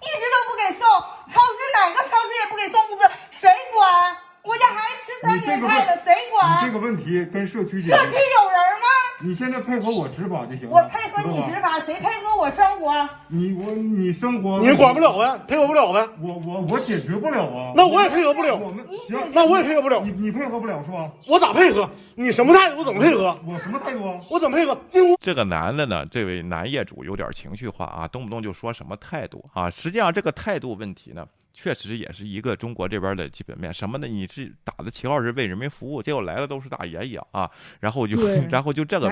[0.00, 0.88] 一直都不给送，
[1.28, 4.16] 超市哪个超市也不给送物资，谁管？
[4.46, 6.64] 我家孩子吃三年菜了，谁管？
[6.64, 8.86] 这个问题跟社区社区有人吗？
[9.20, 10.76] 你现在配合我执法就行了。
[10.76, 13.08] 我配合你执法，谁配合我生活？
[13.26, 16.06] 你我你生活，你管不了呗，配合不了呗。
[16.20, 17.72] 我我我解决不了啊。
[17.74, 18.54] 那我也配合不了。
[18.54, 20.00] 我们行，那我也配合不了。
[20.04, 21.10] 你你配合不了是吧？
[21.26, 21.90] 我咋配合？
[22.14, 22.78] 你什么态度？
[22.78, 23.36] 我怎么配合？
[23.48, 24.20] 我什么态度啊？
[24.30, 24.78] 我怎么配合？
[24.88, 25.16] 进屋。
[25.18, 29.68] 这个男的呢，这位男业主有点情绪化啊，动不动就说什么态度啊？
[29.68, 31.26] 实际上这个态度问题呢？
[31.58, 33.72] 确实也是一个中国这边的基本面。
[33.72, 34.06] 什么的？
[34.06, 37.50] 你是打的旗号是为人民服务，结果来的都是大爷一样啊，
[37.80, 39.08] 然后就然后就这个？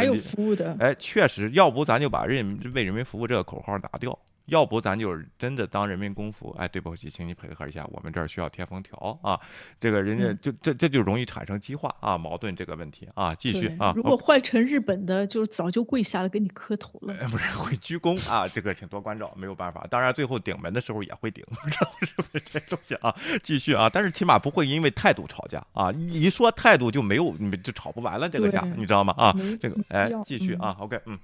[0.79, 4.17] 哎，确实，要不咱就把人为人民服务这个口号拿掉。
[4.47, 9.41] 要不咱就是真的当人民公仆，哎，对不起，请你配合一下，我们这儿需要贴封条啊，
[9.81, 17.15] 这个人家嗯就这这就容易产生激化啊矛盾这个问题啊，继续啊，如果换成日本的，就是早就跪下来给你磕头了。
[17.15, 19.87] 哎 不是会鞠躬啊，这个请多关照，没有办法。
[19.91, 23.15] 当然，最后顶门的时候也会顶， 这是不是这东西啊？
[23.43, 25.91] 继续啊，但是起码不会因为态度吵架啊。
[25.93, 29.15] 一说态度就没有，你就吵不完了这个架，你知道吗？
[29.17, 31.19] 啊，这个没哎，继续啊，OK，嗯，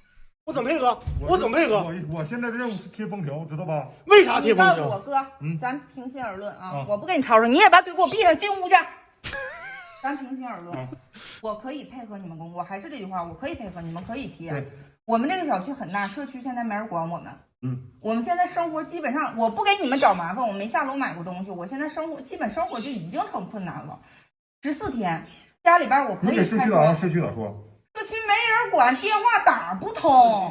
[0.51, 0.99] 我怎么配合？
[1.21, 1.77] 我怎么配合？
[1.77, 3.87] 我我现在的任务是贴封条，知道吧？
[4.07, 4.77] 为啥贴封条？
[4.77, 8.75] 告诉我哥，嗯咱平心而论啊啊，我不跟你吵吵，你也把嘴给我闭上，进屋去。
[10.03, 10.89] 咱平心而论啊，
[11.41, 14.67] 我可以配合你们工作，还是这句话，我可以配合，你们可以贴对。
[15.05, 17.33] 我们这个小区很大，社区现在没人管我们。
[17.63, 24.01] 嗯，我们现在生活基本上，我不给你们找麻烦，我没下楼买过东西，我现在生活基本生活就已经成困难了。
[24.63, 25.25] 十四天，
[25.63, 27.70] 家里边我可以你给社区咋让社区咋说？
[28.01, 30.51] 社区没人管，电话打不通，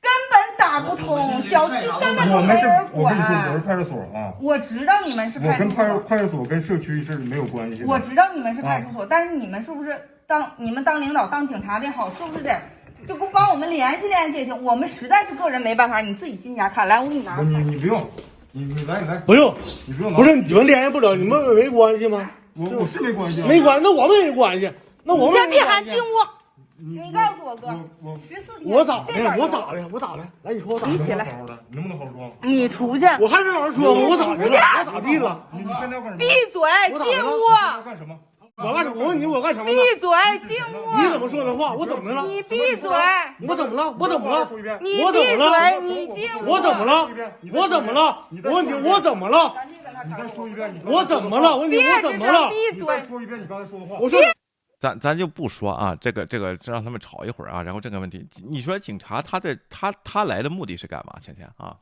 [0.00, 3.62] 根本打不通，小区根本没人，我跟你说，我是管。
[3.62, 7.84] 派出所啊，我知道你们是我跟派出所，派派出所跟社区是没有关系。
[7.84, 9.94] 我知道你们是派出啊所，但是你们是不是
[10.26, 12.58] 当你们当领导当警察的好，是不是得
[13.06, 14.64] 就不帮我们联系联系也行？
[14.64, 16.88] 我们实在是个人没办法，你自己进家看。
[16.88, 17.42] 来，我给你拿不，。
[17.42, 18.02] 你你不用，
[18.52, 19.54] 你你来你来，不用，
[19.84, 20.16] 你不用拿。
[20.16, 22.30] 不是你们联系不了，你们没关系吗？
[22.56, 24.72] 我我是没关系啊，没关系，那我们也没关系，
[25.04, 26.06] 那我们先别喊进屋，
[26.84, 27.68] 你你告诉我哥，
[28.02, 28.68] 我我十四天。
[28.68, 29.12] 我咋的？
[29.38, 29.88] 我咋的？
[29.92, 30.24] 我咋的？
[30.42, 30.92] 来，你说我咋的？
[30.92, 31.24] 你起来
[31.70, 32.32] 能不能好好说？
[32.42, 34.08] 你出去，我还是好好说吗？
[34.10, 34.58] 我咋的了？
[34.84, 35.46] 我咋地了？
[35.52, 36.16] 你你现在要干什么？
[36.18, 37.38] 闭嘴，进屋，
[37.84, 38.18] 干什么？
[38.56, 39.00] 我干什么？
[39.00, 39.82] 我问你，我干什么闭了？
[40.00, 41.72] 嘴，进屋你怎屋，么说的话？
[41.72, 42.26] 我怎么的了？
[42.26, 42.90] 你闭嘴，
[43.46, 43.94] 我怎么了？
[44.00, 44.44] 我怎么了？
[44.46, 44.76] 说一遍。
[44.82, 46.50] 你我怎么了闭嘴，你进屋。
[46.50, 47.08] 我怎么了？
[47.52, 48.26] 我怎么了？
[48.42, 49.54] 我问你，我怎么了？
[50.04, 51.52] 你再说一遍，你我怎么了？
[51.52, 52.48] 我问你，别我怎么了？
[52.50, 53.98] 闭你再嘴，说一遍你刚才说的话。
[54.00, 54.18] 我说
[54.82, 61.20] 咱咱就不说啊，这个这个让他们吵一会儿啊，然后这个问题，你说警察他的他他来的目的是干嘛？
[61.20, 61.78] 倩倩啊，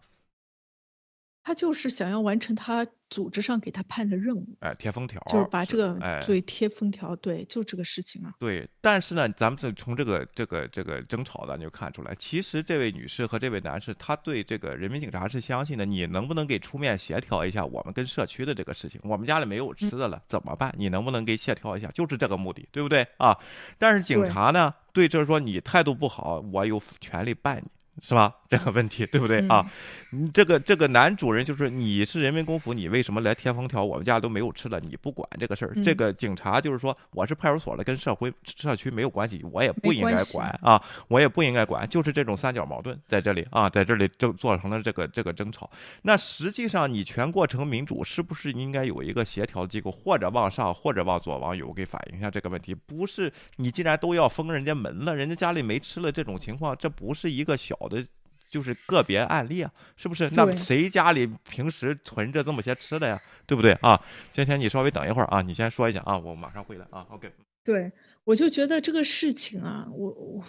[1.42, 8.32] 他就是想要完成他组织上给他判的任务，哎，贴封条，就是把这个哎，对贴封条，对，就这个事情啊。
[8.38, 15.84] 对，但是呢，咱们这从这个这个这个争吵，咱就看出来，其实这位女士和这位男士，他对这个人民警察是相信的。
[15.84, 19.00] 你能不能给出面协调一下我们跟社区的这个事情？
[19.02, 20.72] 我们家里没有吃的了，怎么办？
[20.76, 21.88] 你能不能给协调一下？
[21.92, 23.36] 就是这个目的，对不对啊？
[23.78, 27.68] 但是警察呢，对这说你态度不好，我有权利办你。
[28.00, 28.34] 是吧？
[28.48, 29.64] 这个问题对不对啊？
[30.10, 33.84] 你这个这个男主人就是你是人民公仆，你为什么来贴封条？
[33.84, 35.74] 我们家都没有吃的，你不管这个事儿。
[35.82, 45.70] 这嗯个警察就是说，我是派出所的，跟社会社区没有关系，我也不应该管啊，我也不应该管，就是这种三角矛盾在这里啊，在这里争做成了这个这个争吵。
[46.02, 52.74] 那实际上你全过程民主是不是应该有一个协调机构，或者往上，或者往左往右给反映一下这个问题？
[52.74, 58.06] 不是你既然都要封人家门了，人家家里没吃了，这种情况，这不是一个小的。
[58.50, 60.28] 就是个别案例啊，是不是？
[60.32, 63.16] 那谁家里平时存着这么些吃的呀？
[63.46, 64.02] 对不对啊？
[64.32, 67.06] 今天你稍微等一会儿啊，你先说一下啊，我马上回来啊。
[67.10, 67.32] OK。
[67.62, 67.88] 对，
[68.30, 70.44] 我就觉得这个事情啊，我我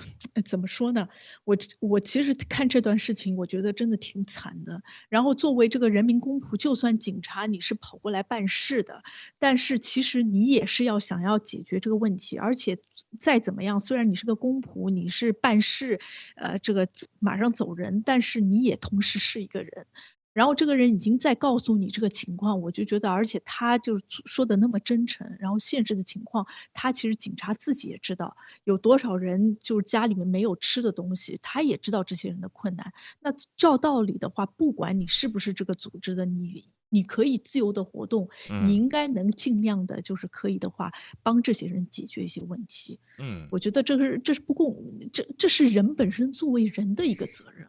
[0.46, 1.10] 怎么说呢？
[1.46, 4.84] 我我其实看这段事情，我觉得真的挺惨的。
[5.10, 9.02] 然后作为这个人民公仆，就算警察你是跑过来办事的，
[9.40, 12.78] 但是其实你也是要想要解决这个问题，而且
[13.18, 16.00] 再怎么样，虽然你是个公仆，你是办事，
[16.36, 19.88] 呃，这个马上走人，但是你也同时是一个人。
[20.34, 32.94] 然后这个人已经在告诉你这个情况，我就觉得，而且他就是说的那么真诚，然后现实的情况，他其实警察自己也知道有多少人就是家里面没有吃的东西，他也知道这些人的困难。
[33.20, 40.92] 那照道理的话，不管你是不是这个组织的，你你可以自由的活动，嗯你应该能尽量的，就是可以的话，
[41.24, 43.00] 帮这些人解决一些问题。
[43.20, 44.78] 嗯，我觉得这是这是不公，
[45.12, 47.68] 这这是人本身作为人的一个责任。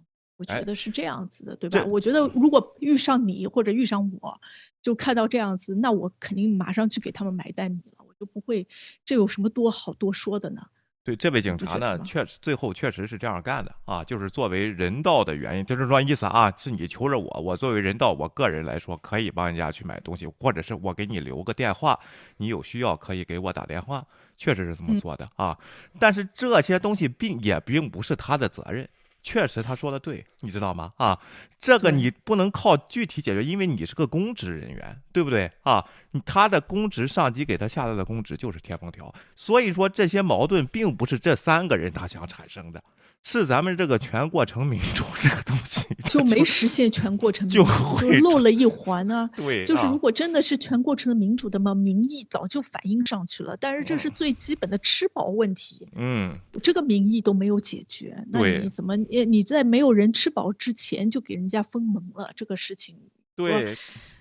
[0.48, 1.84] 我哎觉得是这样子的，对吧？
[1.84, 4.40] 我觉得如果遇上你或者遇上我，
[4.82, 8.66] 就看到这样子，那我肯定马上去给他们买袋米了，我就不会，
[9.04, 10.62] 这有什么多好多说的呢？
[11.04, 21.98] 对这位警察呢，确实最后确实是这样干的啊，就是作为人道的原因，就是说意思啊，是你求着我，我作为人道，我个人来说可以帮人家去买东西，或者是我给你留个电话，
[22.36, 25.58] 你有需要可以给我打电话，确实是这么嗯做的啊。
[25.98, 28.88] 但是这些东西并也并不是他的责任。
[29.22, 30.92] 确实，他说的对，你知道吗？
[30.96, 31.18] 啊，
[31.60, 35.84] 这个你不能靠具体解决，因为你是个公职人员，对不对啊？
[36.10, 42.82] 你他的公职上级给他下达的公职就是贴封条，所以说这些矛盾并不是这三个人他想产生的，
[43.22, 47.70] 是咱们这个全过程民主这个东西 就没实现全过程民就主，
[48.00, 49.30] 就会漏了一环啊。
[49.36, 53.56] 对啊就是如果真的是全过程的民主的嘛，民意早就反映上去了。
[53.58, 62.32] 但是这是最基本的吃饱问题，嗯，这个民意都没有解决，那你怎么你你在没有人吃饱之前就给人家封门了？
[62.34, 62.96] 这个事情
[63.34, 63.74] 对，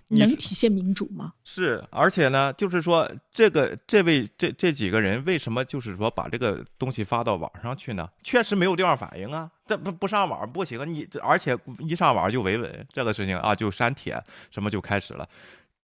[0.08, 1.34] 能体现民主吗？
[1.44, 8.10] 是，而且呢，就是说这个这位这这几个人为什么就是说把这个东西发到网上去呢？
[8.24, 15.28] 确实没有地方反映啊，这不不上网不行，你这而且一上网就维稳这个事情啊，就删帖什么就开始了。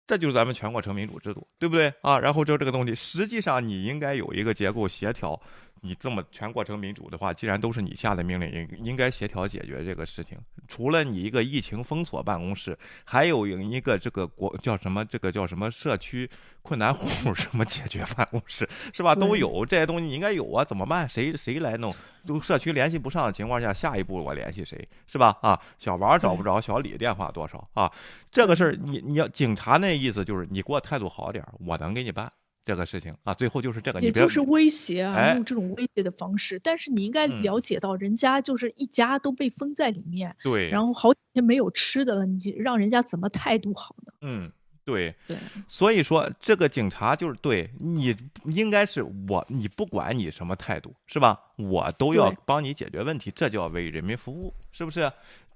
[0.06, 2.18] 这就是咱们全过程民主制度，对不对啊？
[2.18, 5.40] 然后就这个东西，实际上你应该有一个结构协调。
[5.82, 10.38] 你这么全过程民主的话，既然都是你下的命令，应应该协调解决这个事情。
[10.68, 15.06] 除了你一个疫情封锁办公室，还有一个这个国叫什么？
[15.06, 16.30] 这个叫什么社区
[16.62, 19.16] 困难户什么解决办公室是吧？
[19.16, 20.64] 都有这些东西，你应该有啊？
[20.64, 21.08] 怎么办？
[21.08, 21.94] 谁谁来弄？
[22.26, 25.38] 就社区联系不上的情况下，下一步我联系谁是吧？
[25.42, 27.92] 啊，小王找不着，小李电话多少啊？
[28.30, 32.32] 这个事儿你你要警察那意思就是你给我态度好点儿，我能给你办。
[32.68, 36.60] 这个事情啊，最后就是这个，也就是威胁啊，哎用这种威胁的方式。
[36.62, 44.12] 但是你应该嗯了解到，人家就是一家都被封在里面，对，然后好几天没有吃的了，你让人家怎么态度好呢？
[44.20, 44.52] 嗯，
[44.84, 45.38] 对，对，
[45.70, 48.14] 所以说这个警察就是对你
[48.44, 51.40] 应该是我，你不管你什么态度是吧？
[51.56, 55.10] 我都要帮你解决问题，这叫为人民服务，是不是？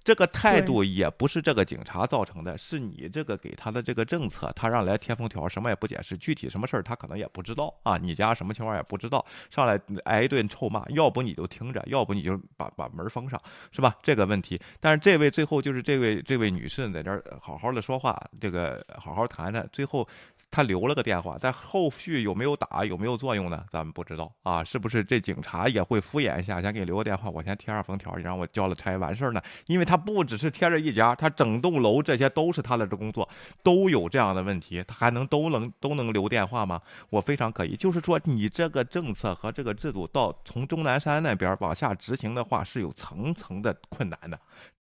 [0.03, 13.39] 这个态度也不是这个警察造成的，是你这个给他的这个政策，他让来贴封条，什么也不解释，具体什么事儿他可能也不知道啊，你家什么情况也不知道，上来挨一顿臭骂，要不你就听着，要不你就把把门封上，
[13.71, 13.95] 是吧？
[14.01, 20.07] 这个问题，但是这位最后就是这位这位女士在这儿好好的说话，这个好好谈谈，最后
[20.49, 23.63] 他留了个电话，在后续有没有打有没有作用呢？
[23.69, 29.41] 咱们不知道啊，是不是这警察也会敷衍一下，先给你留个电话，我先贴上封条，你让我交了差完事儿呢？
[29.67, 33.27] 因为他不只是贴着一家，他整栋楼这些都是他的这工作，
[33.61, 36.81] 都有这样的问题，他还能都能都能留电话吗？
[37.09, 44.39] 我非常可疑，就是说你这个政策和这个制度到从钟南山那边往下执行的话，是有层层的困难的，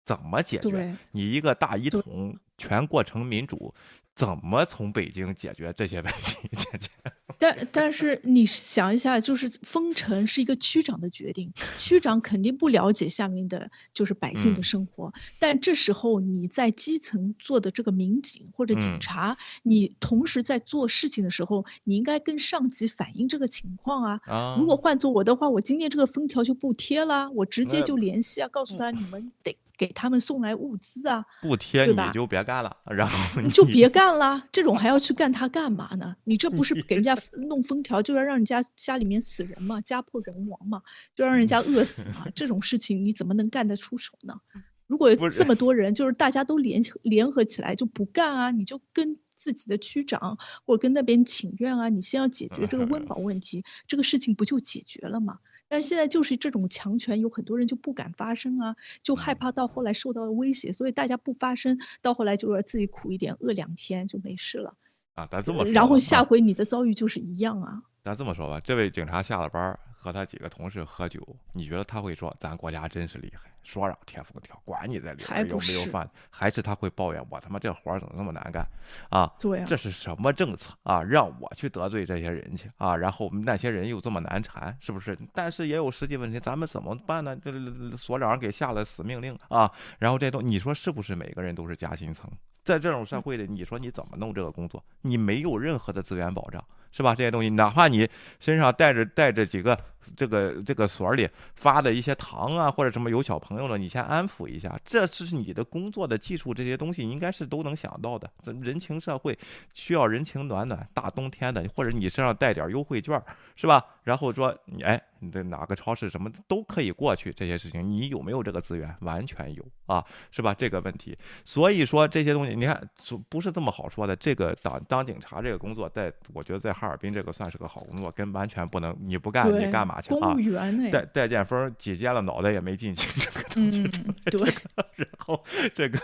[0.06, 0.96] 怎么解决？
[1.10, 3.74] 你一个大一统全过程民主，
[4.14, 6.48] 怎么从北京解决这些问题？
[6.56, 6.90] 解决？
[7.38, 15.12] 但但是你想一下，就是封城是一个区长的决定，区长肯定不了解下面的就是百姓的嗯生活。
[15.40, 24.20] 但这时候你在基层做的这个民警或者警嗯察，你同时在做事情的时候，你应该跟上级反映这个情况啊。
[24.26, 31.24] 啊如果换做我的话，我今天这个封条就不贴了，我直接就联系啊，告诉他你们得给他们送来物资啊。
[31.42, 36.16] 不贴你就别干了，然后你就别干了，这种还要去干他干嘛呢？
[36.24, 37.16] 你这不是给人家
[37.48, 40.82] 弄封条，就要让人家家里面死人嘛，家破人亡嘛，
[41.14, 44.40] 就让人家饿死嘛，这种事情你怎么能干得出手呢？
[44.86, 55.38] 如果这么多人，就是大家都联联合起来就不干啊，你就跟自己的区长或者跟那边请愿啊，你先要解决这个温 饱问题，这个事情不就解决了吗？
[55.68, 64.74] 但是现在就是这种强权，有很多人就不敢发声啊，就害怕到后来受到威胁，所以大家不发声，到后来就说自己苦一点，饿两天就没事了。
[65.14, 67.82] 啊，咱这么说，然后下啊回你的遭遇就是一样啊。
[68.02, 71.18] 咱这么说吧，这位警察下了班儿和他几个同事喝酒，
[71.54, 78.62] 你觉得他会说咱国家真是厉害，说让贴封条，管你在里才边有没有饭，还是他会抱怨我他妈这活儿怎么那么难干
[79.08, 79.32] 啊？
[79.40, 81.02] 对啊这是什么政策啊？
[81.02, 82.94] 让我去得罪这些人去啊？
[82.94, 85.18] 然后那些人又这么难缠，是不是？
[85.32, 87.34] 但是也有实际问题，咱们怎么办呢？
[87.36, 87.50] 这
[87.96, 92.30] 所长给下了死命令啊，然后这都你说是不是每个人都是夹心层？
[92.62, 94.84] 在这种社会里，你说你怎么弄这个工作？
[95.00, 96.62] 你没有任何的资源保障，
[96.94, 97.12] 是吧？
[97.12, 99.76] 这些东西，哪怕你身上带着带着几个
[100.16, 108.30] 这个这个所里发的一些糖啊，或者什么有小朋友了，你先安抚一下，这是你的工作的技术，这些东西应该是都能想到的。
[108.40, 109.36] 咱人情社会
[109.72, 113.20] 需要人情暖暖，大冬天的，或者你身上带点优惠券，
[113.56, 113.84] 是吧？
[114.04, 118.94] 然后说你哎，你的哪个超市什么都可以过去，这些事情你有没有这个资源？
[119.00, 120.54] 完全有啊，是吧？
[120.54, 122.88] 这个问题，所以说这些东西，你看
[123.28, 124.14] 不是这么好说的。
[124.14, 130.38] 这个当当警察这个工作，在我觉得在哈尔滨这个算是个好工作，跟完全不能你不干你干嘛去啊公务？
[130.38, 130.90] 员呢？
[130.90, 133.82] 戴戴剑锋挤尖了，脑袋也没进去，这个东西。
[133.82, 134.40] 嗯，对，
[134.96, 135.98] 然后这个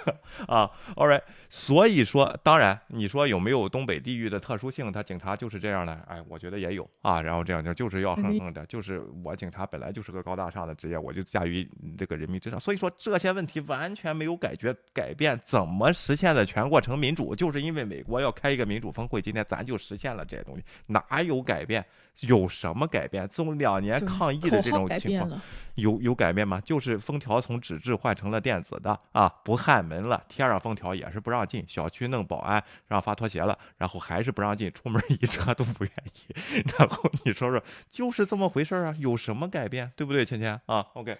[0.46, 1.20] 啊，all right，
[1.50, 4.90] 所以说，当然你说有没有东北地域的特殊性？
[4.90, 7.20] 他警察就是这样的，哎，我觉得也有啊。
[7.20, 11.68] 然后这样就就是要哼哼的，就是我警察本来就是个高大上的职业，我就驾驭
[11.98, 12.58] 这个人民之上。
[12.58, 17.36] 所以说这些问题完全没有改决改变，怎么实现的全过程民主？
[17.36, 21.84] 就是因为美国要开一个民主峰会，今天咱就实现了这些东西，哪有改变？
[22.28, 23.26] 有什么改变？
[23.28, 25.40] 从两两年抗疫的这种情况，
[25.76, 26.60] 有有改变吗？
[26.60, 36.60] 就是封条从纸质换成了电子的啊，不焊门了，贴上封条也是不让进，小区弄保安让发拖鞋了，然后还是不让进，出门一车都不愿意。
[36.76, 38.94] 然后你说说，就是这么回事啊？
[38.98, 39.90] 有什么改变？
[39.96, 41.16] 对不对，芊芊啊？OK，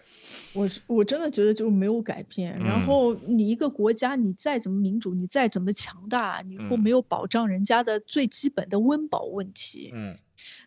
[0.52, 2.58] 我是我真的觉得就是没有改变。
[2.58, 10.16] 然后你一个国家，你再怎么民主，你再怎么强大，你如果没有保障人家的最基本的温饱问题，嗯。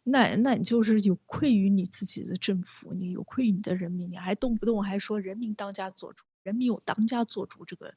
[0.03, 6.25] 那那你就是有愧于你自己的政府，你有愧于你的人民，你还动不动还说人民当家作主。
[6.43, 7.93] 人民有当家做主这个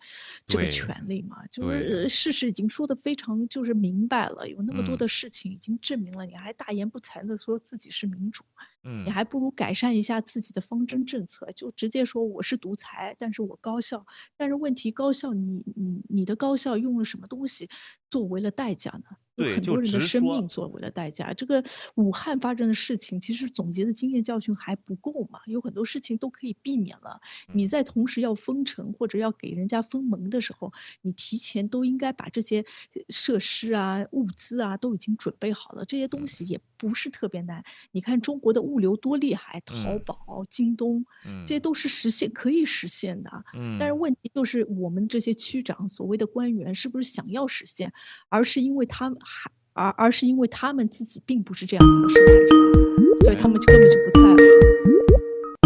[0.46, 1.44] 这个权利嘛？
[1.48, 8.44] 就是事实已经说的非常就是明白了，有那么多的事情已经证明了，你还大言不惭的说自己是民主，
[8.84, 14.06] 嗯，你还不如改善一下自己的方针政策，就直接说我是独裁，但是我高效。
[14.36, 17.68] 但是问题高效，你你你的高效用了什么东西
[18.10, 19.16] 作为了代价呢？
[19.36, 21.34] 对，很多人的生命作为了代价。
[21.34, 21.62] 这个
[21.94, 25.40] 武汉发生的事情，其实总结的经验教训还不够嘛？
[25.44, 27.20] 有很多事情都可以避免了。
[27.52, 32.64] 你在同时要封城或者要给人家封门的时候，你提前都应该把这些
[33.10, 35.84] 设施啊、物资啊都已经准备好了。
[35.84, 37.62] 这些东西也不是特别难。
[37.92, 41.04] 你看中国的物流多厉害，淘宝、京东，
[41.46, 43.44] 这些都是实现可以实现的。
[43.52, 43.76] 嗯。
[43.78, 47.92] 但是问题就是我们这些区长、所谓的官员是不是想要实现，
[48.28, 49.18] 而是因为他们。
[49.22, 54.36] 还而而是因为他们自己并不是这样子的受害者，所以他们就根本就不在乎。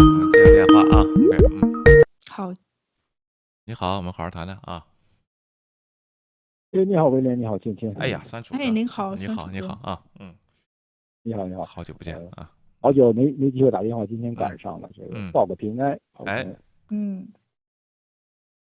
[0.03, 2.53] 嗯，接个电话啊，OK，嗯，好，
[3.63, 4.85] 你好，我们好好谈谈啊。
[6.71, 7.95] 哎，你好，威廉，你好，芊芊。
[7.97, 8.53] 哎呀，三楚。
[8.53, 10.35] 哎，您好，你好，你好啊，嗯，
[11.23, 12.51] 你好，你好，好久不见啊，
[12.81, 15.97] 好久没没机会打电话，今天赶上了，这个报个平安。
[16.25, 16.45] 哎，
[16.89, 17.29] 嗯，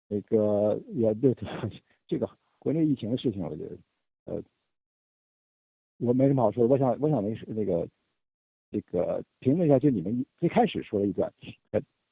[0.08, 1.36] 那个也对
[2.08, 2.30] 这个
[2.66, 3.78] 国内疫情的事情，我觉得。
[4.26, 4.42] 呃，
[6.00, 6.74] 我没什么好说的。
[6.74, 7.88] 我想，我想那是那个，
[8.72, 11.32] 这个评论一下，就你们最开始说了一段，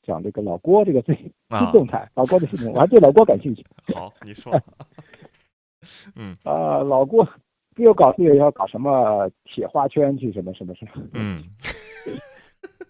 [0.03, 1.33] 讲这个老郭这个最新
[1.73, 3.65] 动态，老郭的事情，我还对老郭感兴趣。
[3.95, 4.53] 好，你说。
[6.13, 6.37] 嗯。
[6.43, 7.27] 啊，老郭
[7.77, 10.91] 又搞这个要搞什么铁花圈去什么什么什么。
[11.13, 11.43] 嗯。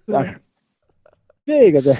[0.05, 0.41] 但是
[1.45, 1.97] 这个在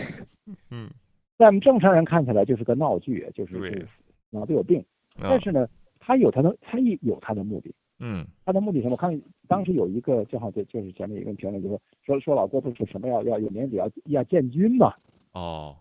[0.70, 0.90] 嗯，
[1.38, 3.88] 在我们正常人看起来就是个闹剧，就是
[4.30, 4.84] 脑子有病。
[5.20, 5.68] 但是呢。
[6.06, 7.74] 他有他的，他也有他的目的。
[7.98, 8.92] 嗯，他的目的什么？
[8.92, 14.94] 我看当时有一个正好就就是前面有个评论，就说说说老郭不是什么要要有年底要要建军嘛？
[15.32, 15.78] 哦，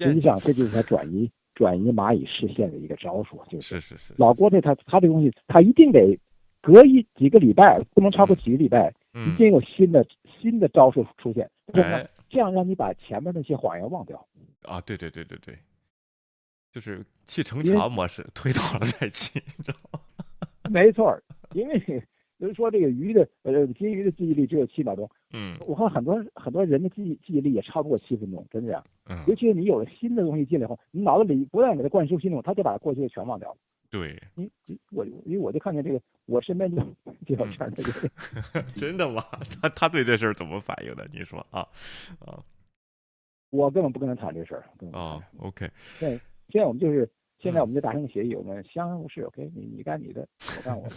[0.00, 6.18] 实际上这就是他转移转移蚂蚁视线的一个招数，就是是是老郭这他他这东西，他一定得
[6.60, 10.04] 隔一几个礼拜，不能超过几个礼拜，一定有新的
[10.40, 11.48] 新的招数出现，
[12.28, 14.26] 这样让你把前面那些谎言忘掉。
[14.62, 15.56] 啊，对对对对对。
[16.74, 20.00] 就是砌城墙模式，推倒了再砌，你知道吗？
[20.68, 21.16] 没错，
[21.52, 21.78] 因为
[22.40, 25.08] 就是说这个鱼的呃金鱼的记忆力只有七秒钟。
[25.32, 28.84] 嗯，我看很多很多人的记忆记忆力也超不过七分钟，真这样。
[29.08, 33.56] 嗯，尤其是你有了新的东西进来后，你脑子里不断给它灌输新东西，他就把过去的全忘掉了。
[33.88, 36.76] 对，你你我因为我就看见这个，我身边就
[37.24, 38.66] 就有这样的人。
[38.74, 39.24] 真的吗？
[39.62, 41.06] 他他对这事儿怎么反应的？
[41.12, 41.60] 你说啊
[42.18, 42.42] 啊？
[43.50, 44.64] 我根本不跟他谈这事儿。
[44.92, 45.70] 哦，OK。
[46.00, 46.20] 对。
[46.48, 49.22] 现在我们就是现在我们就达成协议，我们相安无事。
[49.22, 50.26] OK，你你干你的，
[50.56, 50.94] 我干我的。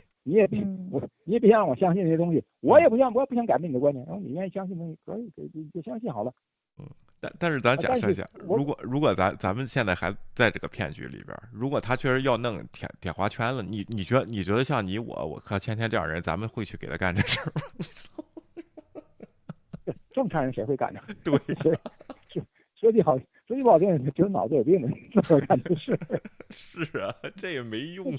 [0.26, 0.60] 你也别
[0.90, 4.02] 我你也别想让我相信这些东西，我也不想我也不想改变你的观点。
[4.06, 6.32] 然后你愿意相信东西，可以可以就相信好了。
[6.78, 6.86] 嗯，
[7.20, 17.62] 但但是咱假设一下，如果如果咱咱们现在还在这个骗局里边，如果他确实要弄铁铁花圈了，你你觉得你觉得像你我我和芊芊这样人，咱们会去给他干这事儿吗？
[20.12, 21.00] 正常人谁会干呢？
[21.22, 21.36] 对，
[22.32, 22.42] 说
[22.76, 23.18] 说句好。
[23.46, 24.88] 说句不好听，就是脑子有病的，
[25.22, 25.98] 这么干的事。
[26.50, 28.10] 是啊，这也没用，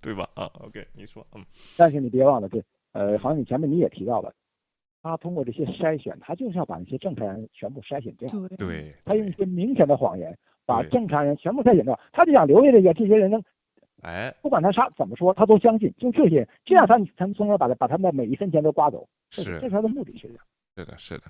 [0.00, 0.28] 对吧？
[0.34, 1.44] 啊，OK，你说，嗯。
[1.76, 2.60] 但是你别忘了，这
[2.92, 4.32] 呃，好像你前面你也提到了，
[5.02, 8.28] 他通过这些筛选，他就是要把那些正常人全部筛选掉。
[8.58, 8.92] 对。
[9.04, 13.40] 他用一些明显的谎言，把正常人全部筛选掉，他就想留下这个这些人呢，
[14.02, 19.08] 哎，不管他啥怎么说，他都相信，就这些，这样他才能从而把他把他们的每一分钱都刮走。
[19.30, 19.44] 是。
[19.60, 20.44] 这是他的目的，实际上。
[20.76, 21.24] 是的，是的。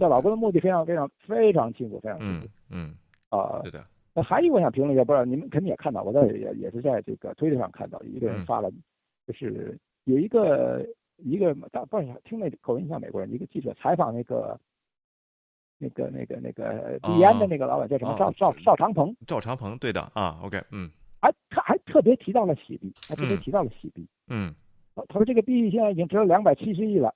[0.00, 2.48] 这老郭的目的非常非常非常清楚，非常清楚。
[2.70, 2.94] 嗯
[3.28, 3.84] 啊，是的。
[4.12, 8.68] 那还有我想评论一下，不知道你们肯定也看到，我在也也是在这个推特上看到一个人发了，
[9.26, 10.84] 就是有一个
[11.18, 14.58] 一个不是听那口音像美国人，一个记者采访那个
[15.78, 19.14] 那个那个那个迪安的那个老板叫什么赵赵赵长鹏。
[19.26, 20.90] 赵长鹏，对的啊，OK，嗯。
[21.20, 24.04] 还他还特别提到了洗币，还特别提到了洗币。
[24.28, 24.52] 嗯。
[24.94, 27.14] 他说这个币现在已经值了两百七十亿了，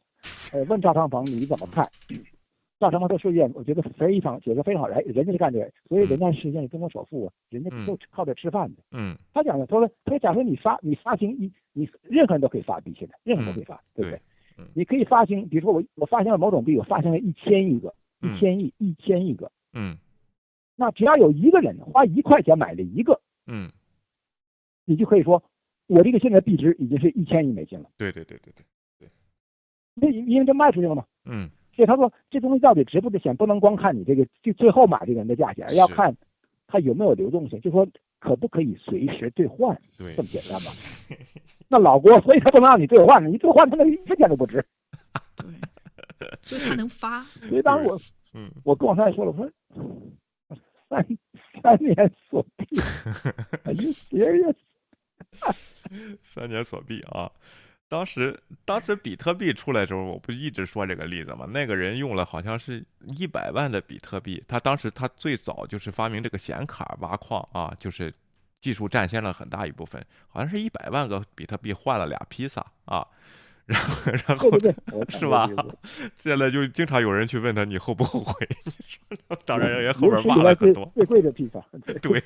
[0.53, 1.85] 呃，问赵长鹏你怎么看？
[2.79, 8.83] 赵长鹏这数据，我觉得非常写的非常好，人人家是干这个，所以人家实现是中国首富啊，人家就靠这吃饭的。
[8.91, 14.21] 嗯，他讲的，他说，他说，假设你发，你发行一，你任何人都可以发币，现在任何人都可以发，对不对？
[14.75, 19.97] 你可以发行，比如说我我发行了某种币，我发行了一千亿个，一千亿，一千亿个，嗯。
[20.77, 23.71] 那只要有一个人花一块钱买了一个，嗯，
[24.85, 25.43] 你就可以说，
[25.87, 28.53] 我这个现在币值已经是一千亿美金了，对对对对
[28.99, 29.09] 对，
[29.95, 31.05] 那因为这卖出去了嘛。
[31.27, 36.15] 嗯所以他说这东西到底值不值钱，不能光看你这个就最后买这个人的价钱，要看
[36.67, 37.87] 他有没有流动性，就说
[38.19, 40.71] 可不可以随时兑换，对，这么简单吧？
[41.69, 44.65] 那老郭，所以他不能让你兑换，你兑换他那一分钱都不值。
[46.43, 47.23] 所以他能发。
[47.49, 47.99] 所以当时我，
[48.35, 49.51] 嗯，我跟我太太说了，我说
[50.89, 51.07] 三
[51.63, 51.95] 三年
[52.31, 52.79] 锁币
[53.65, 54.55] ，Are you serious？
[56.23, 57.31] 三年锁币啊！
[57.89, 61.47] 当时当时比特币出来的时候，我不一直说这个例子吗？
[61.53, 68.13] 那个人用了好像是一百万的比特币，他当时他最早就是发明这个显卡挖矿啊，就是
[68.61, 73.07] 技术占先了很大一部分，好像是一百万个比特币换了俩披萨啊。
[73.67, 74.51] 然后，然后
[75.09, 75.49] 是吧？
[76.17, 78.47] 现在就经常有人去问他你后不后悔？
[78.65, 80.85] 你说，当然人家后边挖了很多。
[80.95, 81.65] 最最贵的披萨，
[82.03, 82.23] 对，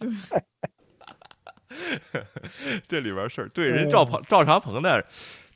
[2.86, 5.00] 这里边事儿，对人赵鹏赵长鹏呢，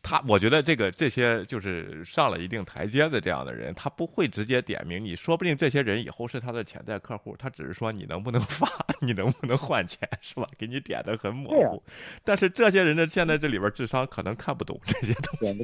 [0.03, 8.67] 他我觉得这个这些就是上了一定台阶的这样的人，他不会直接点名你，说不定这些人以后是他的潜在客户，他只是说你能不能发，
[9.01, 10.49] 你能不能换钱，是吧？
[10.57, 11.83] 给你点的很模糊。
[12.25, 15.63] 但是这些人呢，现在这里边智商可能看不懂这些东西！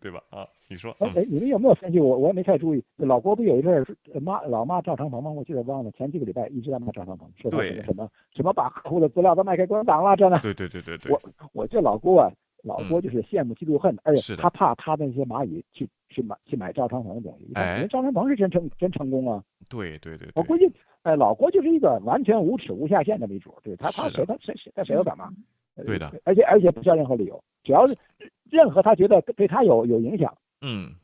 [0.00, 0.22] 对吧？
[0.30, 2.00] 啊，你说，哎哎，你们有没有分析？
[2.00, 2.82] 我我也没太注意。
[2.96, 3.86] 老郭不有一阵儿
[4.20, 5.30] 骂老骂赵长鹏吗？
[5.30, 10.40] 我记得忘了，前几个礼拜一直在骂赵长鹏，说他什么什么把客户的资料都卖给共产党了，这呢。
[10.42, 11.20] 对对对对对，我
[11.52, 12.30] 我这老郭啊，
[12.62, 17.52] 老郭就是羡慕嫉妒恨，而且他怕他那些蚂蚁去去买去买赵长鹏的东西。
[17.54, 19.42] 哎赵长鹏是真成真成功啊！
[19.68, 20.70] 对对对对，我估计，
[21.02, 25.26] 哎，老郭就是一个完全无耻无下限的一主，对他他谁他谁谁他谁都敢骂。
[25.76, 27.98] 呃对的，而且而且不需要任何理由，只要是
[28.50, 30.36] 任何他觉得对他有有影响。
[30.60, 30.94] 嗯，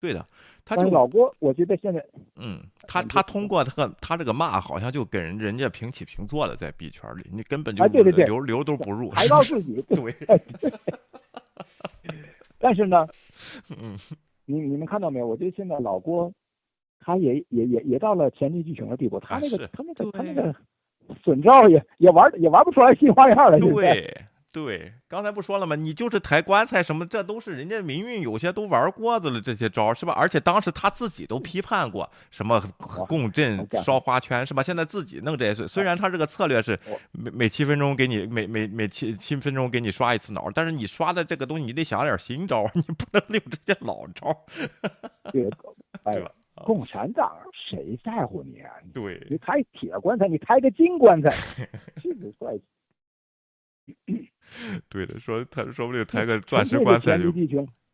[0.00, 0.24] 对的，
[0.64, 2.04] 他就老郭，我觉得现在
[2.36, 10.14] 嗯，他他通过他他这个骂，好像就跟人人家平起平坐的在币圈里，你根本就哎对对对流流都不入，抬高自己， 对，
[12.58, 13.06] 但是呢，
[13.76, 13.96] 嗯，
[14.44, 15.26] 你你们看到没有？
[15.26, 16.32] 我觉得现在老郭，
[17.00, 20.54] 他也也也也到了黔驴技穷的地步，他那个、是他那个他那个
[21.24, 23.58] 损招也也玩也玩不出来新花样了。
[23.58, 24.16] 现在对
[24.50, 25.76] 对，刚才不说了吗？
[25.76, 30.14] 你就是抬棺材什么，这都是人家民运有些都玩过的了，这些招是吧？
[30.16, 32.58] 而且当时他自己都批判过什么
[33.06, 34.62] 共振、烧花圈是吧？
[34.62, 36.78] 现在自己弄这些，虽然他这个策略是
[37.12, 44.36] 每每七分钟给你每每每七七分钟给你刷一次脑，但是你刷的这个东西你得想点新招， 你不能用这些老招儿。
[45.30, 45.50] 对，
[46.22, 46.32] 吧？
[46.64, 48.70] 共产党谁在乎你啊？
[48.94, 51.28] 对，你抬铁棺材，你抬个金棺材，
[52.02, 52.64] 这个帅气。
[54.88, 57.30] 对的，说他说不定抬个钻石棺材就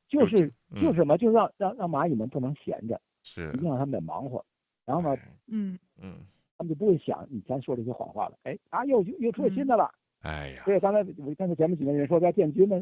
[0.09, 4.45] 就是嗯就是什么，就让让让蚂蚁们不能闲着，是一定让他们得忙活，
[4.85, 5.17] 然后呢，
[5.49, 6.19] 嗯嗯，
[6.57, 8.37] 他们就不会想以前说这些谎话了。
[8.45, 9.93] 哎啊，又又出了新的了。
[10.21, 12.81] 哎呀，对，刚才我刚才前面几个人说要建军呢，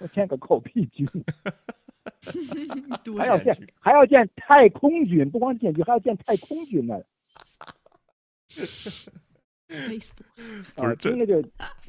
[0.00, 1.06] 我建个狗屁军，
[3.16, 7.00] 还要建还要建太空军，不光建军，还要建太空军呢。
[9.68, 11.42] Space Force，不是这听着就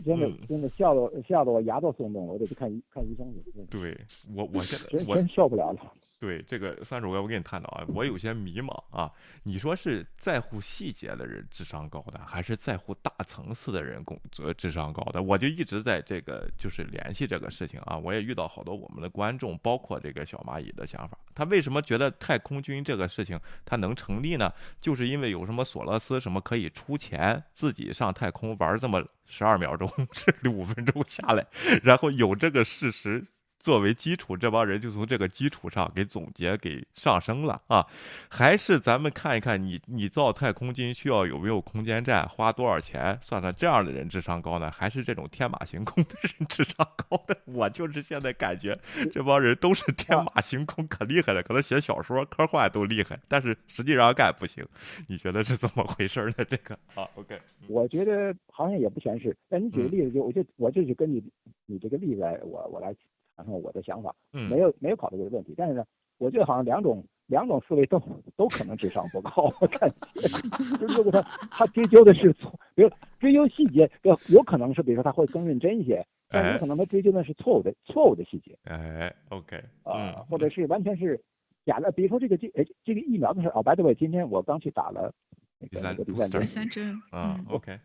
[0.03, 3.41] 真的嗯真的笑得我笑得我牙都松动了，我得去看医看医生去。
[3.69, 3.97] 对
[4.35, 5.93] 我我现在我真真受不了了。
[6.19, 9.09] 对这个三主哥，我给你探讨啊，我有些迷茫啊。
[9.43, 15.23] 你说是在乎细节的人智商高的，还是在乎大层次的人工作智商高的？
[15.23, 17.97] 我就一直在这个就是联系这个事情啊。
[17.97, 21.17] 我也遇到好多我们的观众，包括这个小蚂蚁的想法。
[21.33, 24.51] 他为什么觉得太空军这个事情它能成立呢？
[24.81, 31.47] 就是因为有什么索罗斯什么可以出钱自己上太空玩这么十二秒钟 至五分钟下来，
[31.81, 33.25] 然后有这个事实。
[33.60, 37.86] 作为基础，这帮人就从这个基础上给总结、给上升了啊！
[38.30, 43.19] 还是咱们看一看你，你造太空军需要有没有空间站，花多少钱？
[43.22, 47.38] 算算这样的人智商高呢，还是这种天马行空的人智商高的？
[47.45, 48.80] 我就是现在感觉
[49.11, 54.65] 这帮人都是 天马行空，可厉害了，可能写小说、科幻都厉害，但是实际上干不行。
[55.07, 56.45] 你觉得是怎么回事呢？
[56.49, 57.38] 这个啊，OK，
[57.68, 59.36] 我觉得好像也不全是。
[59.49, 61.22] 但你举个嗯例子，就我就我就是根据
[61.65, 62.95] 你这个例子来，我我来
[63.43, 64.13] 谈谈我的想法。
[64.33, 65.83] 嗯没有没有考虑这个问题，但是呢，
[66.17, 68.01] 我觉得好像两种两种思维都
[68.35, 69.53] 都可能智商不高。
[69.61, 70.21] 我感觉，
[70.77, 81.19] 就是如果他他追究的是错，比如追究细节，有有可能是比如说他会更认真一些，但哎有可能他追究的是错误的错误的细节哎，OK，啊、嗯，或者是完全是
[81.65, 81.91] 假的。
[81.91, 85.11] 比如说这个这哎这个疫苗的事哦，白对 way，今天我刚去打了
[85.59, 87.79] 那个那个第三针第，三针，啊嗯，OK，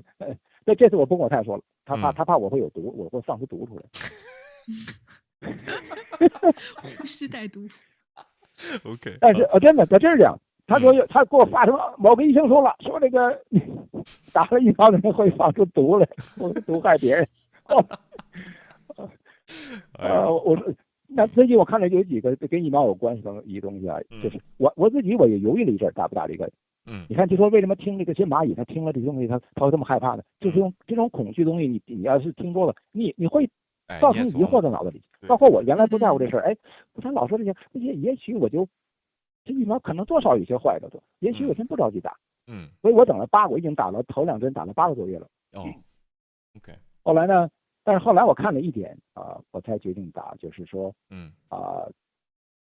[0.64, 3.82] 那这次我不跟我太太说了，他怕嗯他怕我会有毒，我会放出毒出来。
[6.98, 7.66] 呼吸带毒。
[8.84, 10.38] OK，但是呃，真的，他真是这样。
[10.66, 11.94] 他说他给我发什么？
[11.98, 13.40] 某个医生说了，说这个
[14.32, 16.06] 打了疫苗的人会放出毒来，
[16.38, 17.26] 会毒害别人。
[17.66, 17.84] 哦，
[19.98, 20.72] 呃，我说
[21.08, 26.48] 那最近我看了有几个跟疫苗有关系的一东西啊，就是我我自己我也犹豫了一阵，打不打这个。
[26.86, 30.22] 嗯你看，就说为什么听这个些蚂蚁，他听了这些东西，他他会这么害怕呢？
[30.40, 33.48] 就是用这种恐惧东西，你你要是听多了，你你会哎
[33.98, 35.02] 造成疑惑在脑子里。
[35.26, 36.56] 包括我原来不在乎这事儿，哎，
[37.02, 38.68] 他老说这些，这些也许我就
[39.44, 40.88] 这疫苗可能多少有些坏的，
[41.18, 42.16] 也许我先不着急打。
[42.46, 45.26] 嗯，所以我等了八，我已经打了头两针，打了八个多月了。
[45.52, 45.64] 哦
[46.56, 46.72] ，OK，
[47.02, 47.48] 后来呢，
[47.84, 51.86] 但是后来我看了一点啊、我才决定打，就是说嗯啊、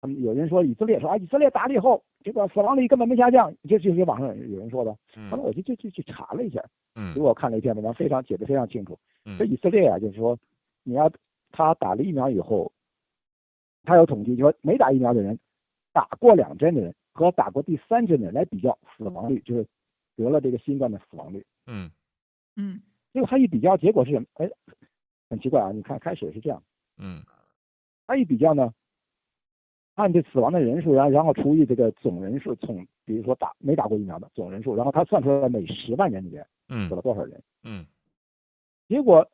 [0.00, 4.96] 他们有人说以色列说啊，以色列打了以后，这个死亡率根本没下降，这这些网上有人说的。
[5.30, 6.64] 后来我就就就去查了一下，
[6.94, 8.96] 嗯结果我看了一篇文章，非常写的非常清楚。
[9.26, 10.38] 嗯这以色列啊，就是说
[10.84, 11.10] 你要
[11.50, 12.72] 他打了疫苗以后，
[13.82, 15.38] 他有统计，就说没打疫苗的人，
[15.92, 19.66] 打过两针的人和打过第三针的人来比较死亡率，就是
[20.16, 21.44] 得了这个新冠的死亡率。
[21.66, 21.90] 嗯
[22.56, 22.80] 嗯
[23.12, 24.26] 结果他一比较，结果是什么？
[24.34, 24.48] 哎，
[25.30, 25.72] 很奇怪啊！
[25.72, 26.62] 你看开始是这样，
[26.98, 27.22] 嗯
[28.06, 28.74] 他一比较呢，
[29.94, 37.42] 按这死亡的人数，然后然后除以这个总人数，从比如说打没打过疫苗的总人数，然后他算出来每十万人里边嗯死了多少人。
[37.62, 37.86] 嗯
[38.88, 39.26] 结果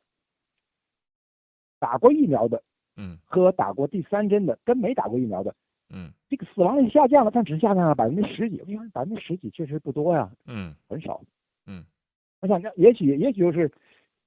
[1.81, 2.61] 打过疫苗的
[2.95, 3.17] 嗯。
[3.25, 5.53] 和打过第三针的跟没打过疫苗的，
[5.89, 6.11] 嗯。
[6.29, 8.61] 这个死亡率下降了，但只下降了百分之十几。
[8.67, 10.73] 因为百分之十几确实不多呀，嗯。
[10.87, 11.19] 很少。
[11.65, 11.83] 嗯。
[12.41, 13.71] 我想那也许也许就是，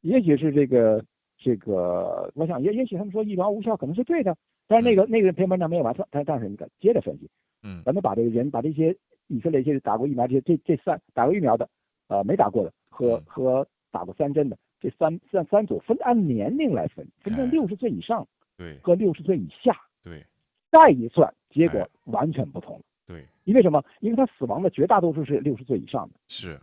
[0.03, 1.03] 也许是这个
[1.39, 4.37] 这个，我想也也许他们说疫苗无效可能是对的，
[4.67, 7.31] 但是那个那个篇文章没有完，但但是你看接着分析，
[7.63, 7.83] 嗯。
[7.85, 8.97] 咱们把这个人把这些
[9.29, 11.69] 以色列这些打过疫苗这些这这三打过疫苗的，
[12.09, 20.23] 呃没打过的和和打过三针的这三三三组分按年龄来分，分成六十岁以上对和六十岁以下，对
[20.71, 22.83] 再一算结果完全不同了。
[23.07, 23.83] 对因为什么？
[24.01, 26.15] 因为他死亡的绝大多数是六十岁以上的。
[26.29, 26.61] 是，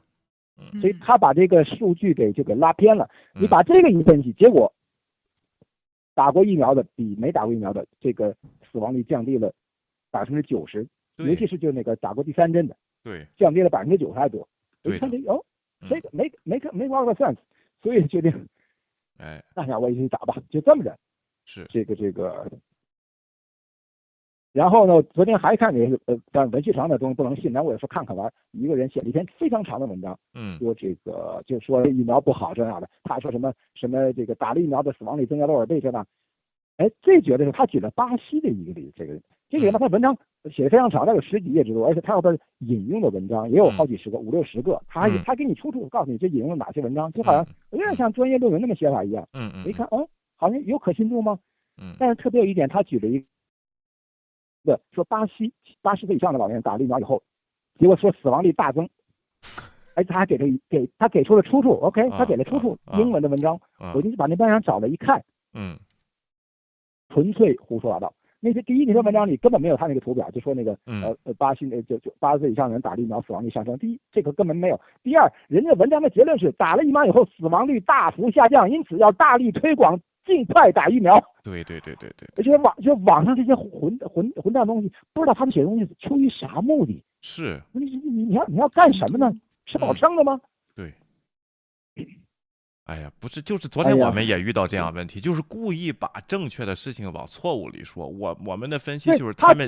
[0.80, 3.10] 所以他把这个数据给就给拉偏了。
[3.34, 4.72] 嗯你把这个一分析，结果
[6.14, 8.36] 打过疫苗的比没打过疫苗的这个
[8.72, 9.52] 死亡率降低了
[10.12, 10.88] 百分之九十，
[11.18, 14.48] 尤其是就那个打过第三针的，对降低了百分之九十还多。
[14.84, 15.44] 我对的一看这哦，
[15.82, 17.38] 嗯这个没没没 make sense，
[17.82, 18.48] 所以决定
[19.18, 20.98] 哎那想我也去打吧，就这么着。
[21.46, 22.50] 是这个这个。
[24.54, 36.06] 然后呢，昨天还看见呃，但文学上的东西不能信，然后我也说看看玩，一个人写了一篇非常长的文章，嗯说这个就说疫苗不好这样的，他还说什么什么这个打了疫苗的死亡率增加多少倍这那，
[36.78, 40.18] 哎，最绝的是他举了巴西的一个例子，这个人这个人呢，他文章
[40.50, 49.28] 写的非常长，他有十几页之多，而且他后边引用的文章也有好几十个，五六十个，他他给你出处告诉你这引用了哪些文章，就好像有点像专业论文那么写法一样。
[49.34, 50.08] 嗯一看，哦，
[50.38, 51.38] 好像有可信度吗？
[51.82, 51.94] 嗯。
[52.00, 53.20] 但是特别有一点，他举了一
[54.64, 57.22] 个说巴西八十岁以上的老年人打了疫苗以后，
[57.78, 58.88] 结果说死亡率大增，
[59.96, 63.92] 哎，他还给了一给他给出了出处，OK，啊他给了出处，啊英文的文章，啊。
[63.94, 65.22] 我就把那文章找了一看，
[65.54, 65.78] 嗯。
[67.10, 68.14] 纯粹胡说八道。
[68.44, 73.78] 那些第一，那篇文章里根本没有他那个图表，就说那个嗯呃呃巴西那就就八十岁以上的人打了疫苗死亡率上升。
[73.78, 74.82] 第一，这个根本没有。
[75.04, 81.24] 第二，人家文章的结论是打了疫苗以后死亡率大幅下降，因此要大力推广尽快打疫苗。
[81.44, 87.04] 对对对对对而且网就网上这些混混混蛋东西，不知道他们写的东西出于啥目的？
[87.22, 89.32] 是你你你你要你要干什么呢？
[89.68, 90.38] 吃饱撑的吗？
[90.38, 90.51] 对。
[92.92, 98.06] 哎呀，不是，就是昨天我们也遇到这样问题，就是故意把正确的事情往错误里说。
[98.06, 99.66] 我我们的分析就是们他们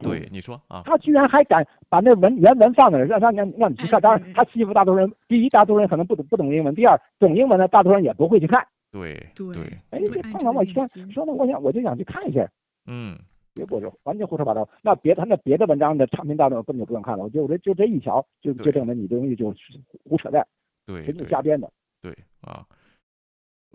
[0.00, 4.00] 对你说啊，他居然还敢把那文原文放那儿，让让让让你去看。
[4.00, 5.12] 当然，他欺负大多数人。
[5.28, 8.66] 第一，大多数人可能不懂不懂英文；第二，懂英文的大多数人也不会去看。
[8.90, 12.44] 对对，哎，这碰到我一看，说那我想我就想去看一下，
[12.88, 13.16] 嗯
[13.54, 14.68] 结果就完全胡说八道。
[14.82, 19.58] 那别的那别的文章的长篇大论我根本就不用看了，我就这就这一条就就证明你这东西就是
[20.02, 20.44] 胡扯淡，
[20.86, 21.70] 对纯粹对瞎编的。
[22.00, 22.16] 对
[22.48, 22.66] 啊。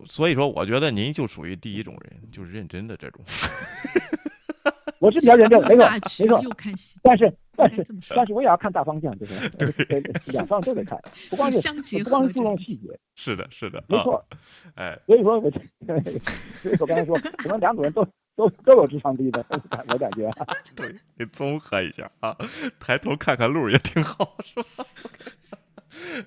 [0.07, 3.23] 所以说，我觉得您就属于第一种人，就是认真的这种。
[4.99, 6.55] 我是比较认真，没错没错。
[7.03, 7.85] 但是但是
[8.15, 10.97] 但是我也要看大方向，就是 对两方都得看，
[11.29, 14.37] 不光是相结不光是注重细节，是的，是的，没错啊。
[14.75, 18.03] 哎，所以说我，所以我刚才说，可能两种人都
[18.35, 19.45] 都都有智商低的，
[19.89, 20.47] 我感觉啊。
[20.73, 22.35] 对，你综合一下啊，
[22.79, 24.85] 抬头看看路也挺好，是吧？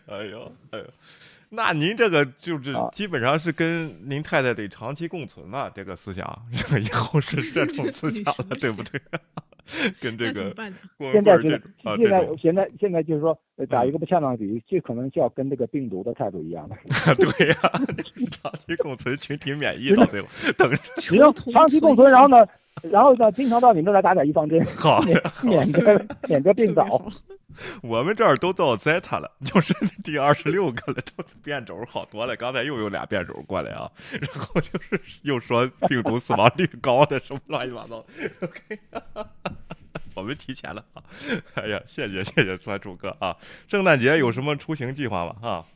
[0.06, 0.86] 哎呦，哎呦，
[1.50, 6.24] 那您这个就是啊基本上是跟您太太得长期共存了，这个思想，
[6.82, 9.00] 以后是这种 思想了，对不对？
[10.00, 10.54] 跟这个
[10.96, 16.76] 光现在是棍这种啊现在，现在现在就是说，呃打一个不恰当的比喻，这可能就要跟这个病毒的态度一样了。
[17.18, 17.56] 对呀、
[18.30, 22.46] 长期共存，群体免疫，到最后等着只要长期共存，然后呢，
[22.82, 26.84] 然后呢，经常到你们这儿来打点预防针，好免免得免得病早。
[27.82, 29.72] 我们这儿都到 Zeta 了，就是
[30.04, 32.36] 第二十六个了，都变种好多了。
[32.36, 38.04] 刚才又有俩变种过来啊，然后就是又说病毒死亡率高的什么乱七八糟。
[38.42, 38.78] OK，
[40.14, 41.02] 我们提前了啊！
[41.54, 43.36] 哎呀，谢谢谢谢川楚哥啊！
[43.68, 45.36] 圣诞节有什么出行计划吗？
[45.40, 45.66] 啊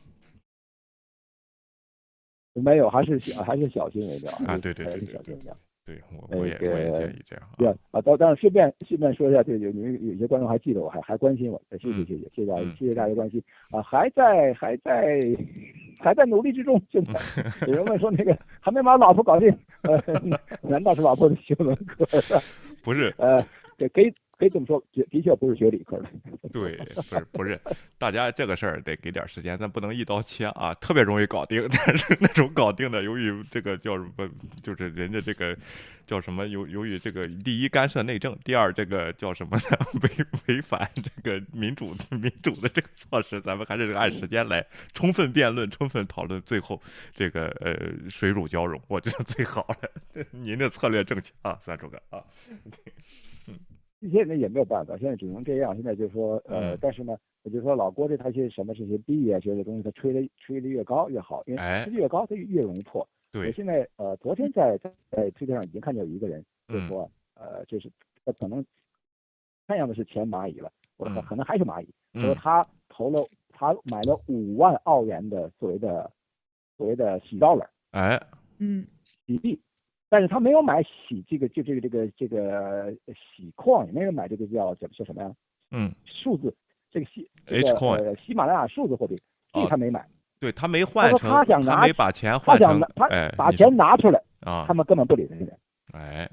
[2.53, 4.57] 没有，还是小还是小心为妙啊！
[4.57, 5.57] 对对还对对对是小心为妙。
[5.83, 7.43] 对，我我也那个我也建议这样。
[7.57, 13.41] 对啊，当当然顺便顺便说一下，这有有有些观众还记得我，还还关心我，呃谢嗯谢谢谢谢谢大家谢谢大家关心
[13.71, 15.19] 啊，还在还在
[15.99, 16.79] 还在努力之中。
[16.91, 17.13] 现在
[17.67, 19.49] 有人问说那个还没把老婆搞定，
[19.83, 19.99] 呃，
[20.61, 22.05] 难道是老婆的修文科？
[22.83, 23.43] 不是，呃，
[23.77, 26.09] 对，可以可以这么说，的的确不是学理科的。
[26.51, 27.61] 对，不是不是，
[27.99, 31.63] 大家这个事儿得给点时间，咱不能一刀切啊，特别容易搞定。
[31.69, 34.27] 但是那种搞定的，由于这个叫什么，
[34.63, 35.55] 就是人家这个
[36.07, 39.63] 叫什么，由由于这个第一干涉内政，第二这个叫什么呢？
[40.01, 46.81] 违违反这个民主民主的这个措施，咱们还是按时间来充分辩论、充分讨论，最后
[47.13, 50.25] 这个呃水乳交融，我觉得最好了。
[50.31, 52.23] 您的策略正确啊，三叔哥啊。
[54.09, 55.75] 现在也没有办法，现在只能这样。
[55.75, 56.77] 现在就是说，呃，嗯。
[56.81, 63.07] 但是呢，我就说老郭这他些什么这些币啊，这些东西，他吹的吹的越高越好，因为哎吹的越高，它越容易破。
[63.31, 63.47] 对。
[63.47, 66.87] 我现在呃，昨天在在在推特上已经看见有一个人就嗯。
[66.87, 67.91] 说，呃，就是
[68.25, 68.65] 他可能
[69.67, 71.25] 看样子是前蚂蚁了，我说嗯。
[71.25, 76.11] 可能还是蚂蚁，嗯说他投了他买了五万澳元的所谓的
[76.75, 78.19] 所谓的洗 dollar 哎，
[78.57, 78.85] 嗯，
[79.27, 79.59] 洗币，
[80.11, 85.31] 但是他没有买喜这个就这个这个这个喜矿，也没有买这个叫叫叫什么呀？
[85.71, 86.53] 嗯，数字
[86.91, 89.17] 这个喜这 H coin 呃喜马拉雅数字货币，
[89.53, 90.05] 这他没买。
[90.37, 95.57] 对他没换成，他想拿没把钱换成他哎，把钱拿出来，啊他，们根本不理这个人，
[95.93, 96.29] 哎，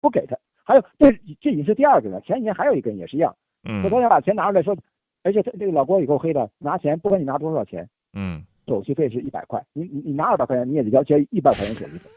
[0.00, 0.36] 不给他。
[0.64, 3.32] 还有这这已经是第二个了，前几年还有一个人也是一样，
[3.62, 4.76] 嗯说他想把钱拿出来说，
[5.22, 12.10] 而且他这个老郭也够黑的，拿钱不管你拿多少钱，嗯，手续费是一百块，你你你拿二百块钱你也得交交一百块钱手续费。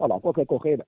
[0.00, 0.86] 哦，老郭可够黑的，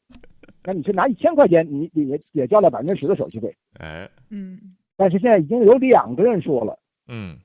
[0.64, 3.54] 那你去拿一千块钱，你你也也交了百分之十的手续费。
[3.78, 4.58] 哎，嗯，
[4.96, 6.78] 但是现在已经有两个人说了，
[7.08, 7.36] 嗯，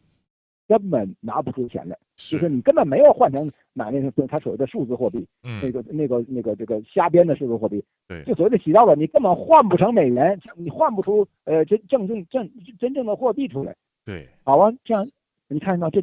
[0.66, 12.50] 根本拿不出钱来，就是你根本没有换成买那个他所谓的数字货币，嗯那个那个那个这个瞎编的数字货币，对就所谓的洗到了，你根本换不成美元，你换不出呃真正正正
[12.80, 13.76] 真正的货币出来。
[14.06, 15.06] 对，好啊，这样
[15.50, 16.02] 你看到这，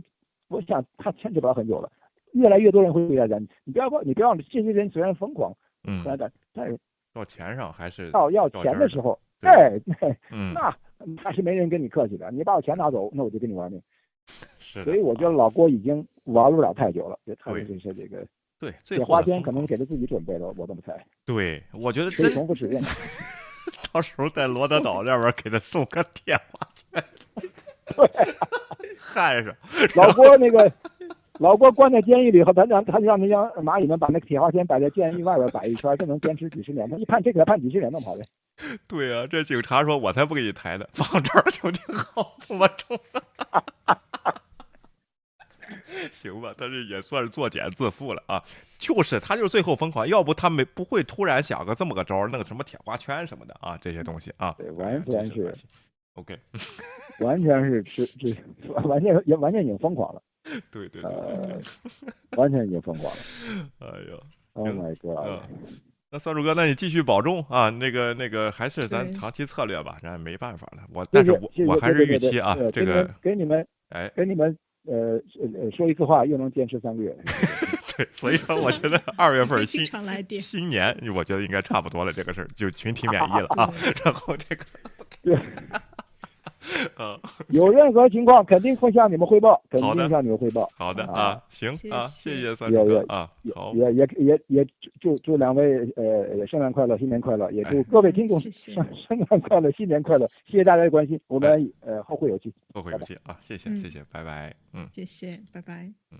[0.49, 1.91] 我想他牵扯不了很久了，
[2.35, 5.53] 越来越多人会对他讲，你不要忘，你不要这些人虽然疯狂，
[5.89, 6.79] 嗯，但但是
[7.13, 10.17] 到钱上还是到要钱的时候，对对
[10.53, 10.77] 那
[11.23, 13.83] 那是没人跟你客气的，你把我钱拿走，那我就跟你玩命。
[14.59, 18.27] 是，所以我觉得老郭已经玩不了太久了，就他的就是这个，
[18.59, 20.95] 对，最这花钱可能给他自己准备的，我这么猜。
[21.27, 22.81] 对，我觉得可以真重复使用。
[23.93, 27.05] 到时候在罗德岛那边给他送个铁花圈，
[28.99, 29.55] 焊上。
[29.95, 30.73] 老郭那个，
[31.41, 36.89] 老郭关在监狱里后，他让他就让那些蚂蚁们把那个铁花圈摆在监狱外边摆一圈，就能坚持几十年。
[36.89, 38.25] 他一判这给他判几十年，能跑的。
[38.87, 42.97] 对呀、这警察说：“我才不给你抬呢，放这儿就挺好，这么重。
[46.13, 48.41] ”行吧，但是也算是作茧自缚了啊。
[48.79, 54.55] 就是他就是最后疯狂，要不他没不会突然想个这么个招儿，弄个什么铁花圈什么的啊，这些东西啊。
[54.57, 55.53] 对，完全是
[56.15, 56.39] OK，
[57.19, 58.33] 完全是吃这
[58.87, 60.23] 完全也完全已经疯狂了。
[60.71, 61.61] 对对对呃，
[62.37, 63.21] 完全已经疯狂了。
[63.81, 64.23] 哎呦
[64.53, 65.19] ，Oh my god！
[65.27, 65.79] 嗯
[66.11, 67.69] 那算主哥，那你继续保重啊！
[67.71, 70.85] 那个那个，还是咱长期策略吧，咱没办法了。
[70.93, 74.57] 我但是我我还是对对对预期啊，这个给你们哎，给你们
[74.87, 77.13] 呃呃说一次话，又能坚持三个月。
[77.99, 79.85] 对，所以说我觉得二月份新
[80.41, 83.75] 新年，我觉得应该差不多了，这个事儿就群体免疫了啊。
[84.05, 84.65] 然后这个，
[85.21, 85.37] 对，
[86.97, 90.69] 啊，有任何情况肯定会向你们汇报，肯定向你们汇报。
[90.75, 91.23] 好的啊。
[91.23, 94.67] 啊，行啊，谢谢酸也也主哥啊，也好，也也也也
[95.01, 97.71] 祝祝两位呃圣诞快乐，新年快乐，也哎。
[97.71, 98.51] 祝各位听众圣
[99.09, 104.89] 圣诞快乐，新年快乐，谢谢大家的关心，我们呃后会有期，后会有期啊，谢谢嗯谢谢，拜拜，嗯。
[104.93, 105.93] 谢谢，拜拜。
[106.11, 106.19] 嗯。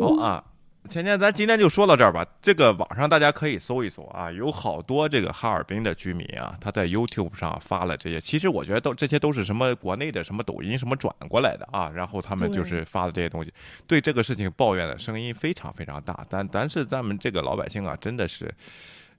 [0.00, 0.44] 好啊，
[0.88, 2.26] 前天咱今天就说到这儿吧。
[2.42, 8.20] 这个网上大家可以搜一搜啊，有好多这个哈尔滨的居民啊，他在 YouTube 上发了这些。
[8.20, 13.52] 其实我觉得都这些都是什么国内的什么抖音什么转过来的啊，然后他们就是发的这些东西，
[13.86, 16.24] 对这个事情抱怨的声音非常非常大。
[16.28, 18.52] 但但是咱们这个老百姓啊，真的是。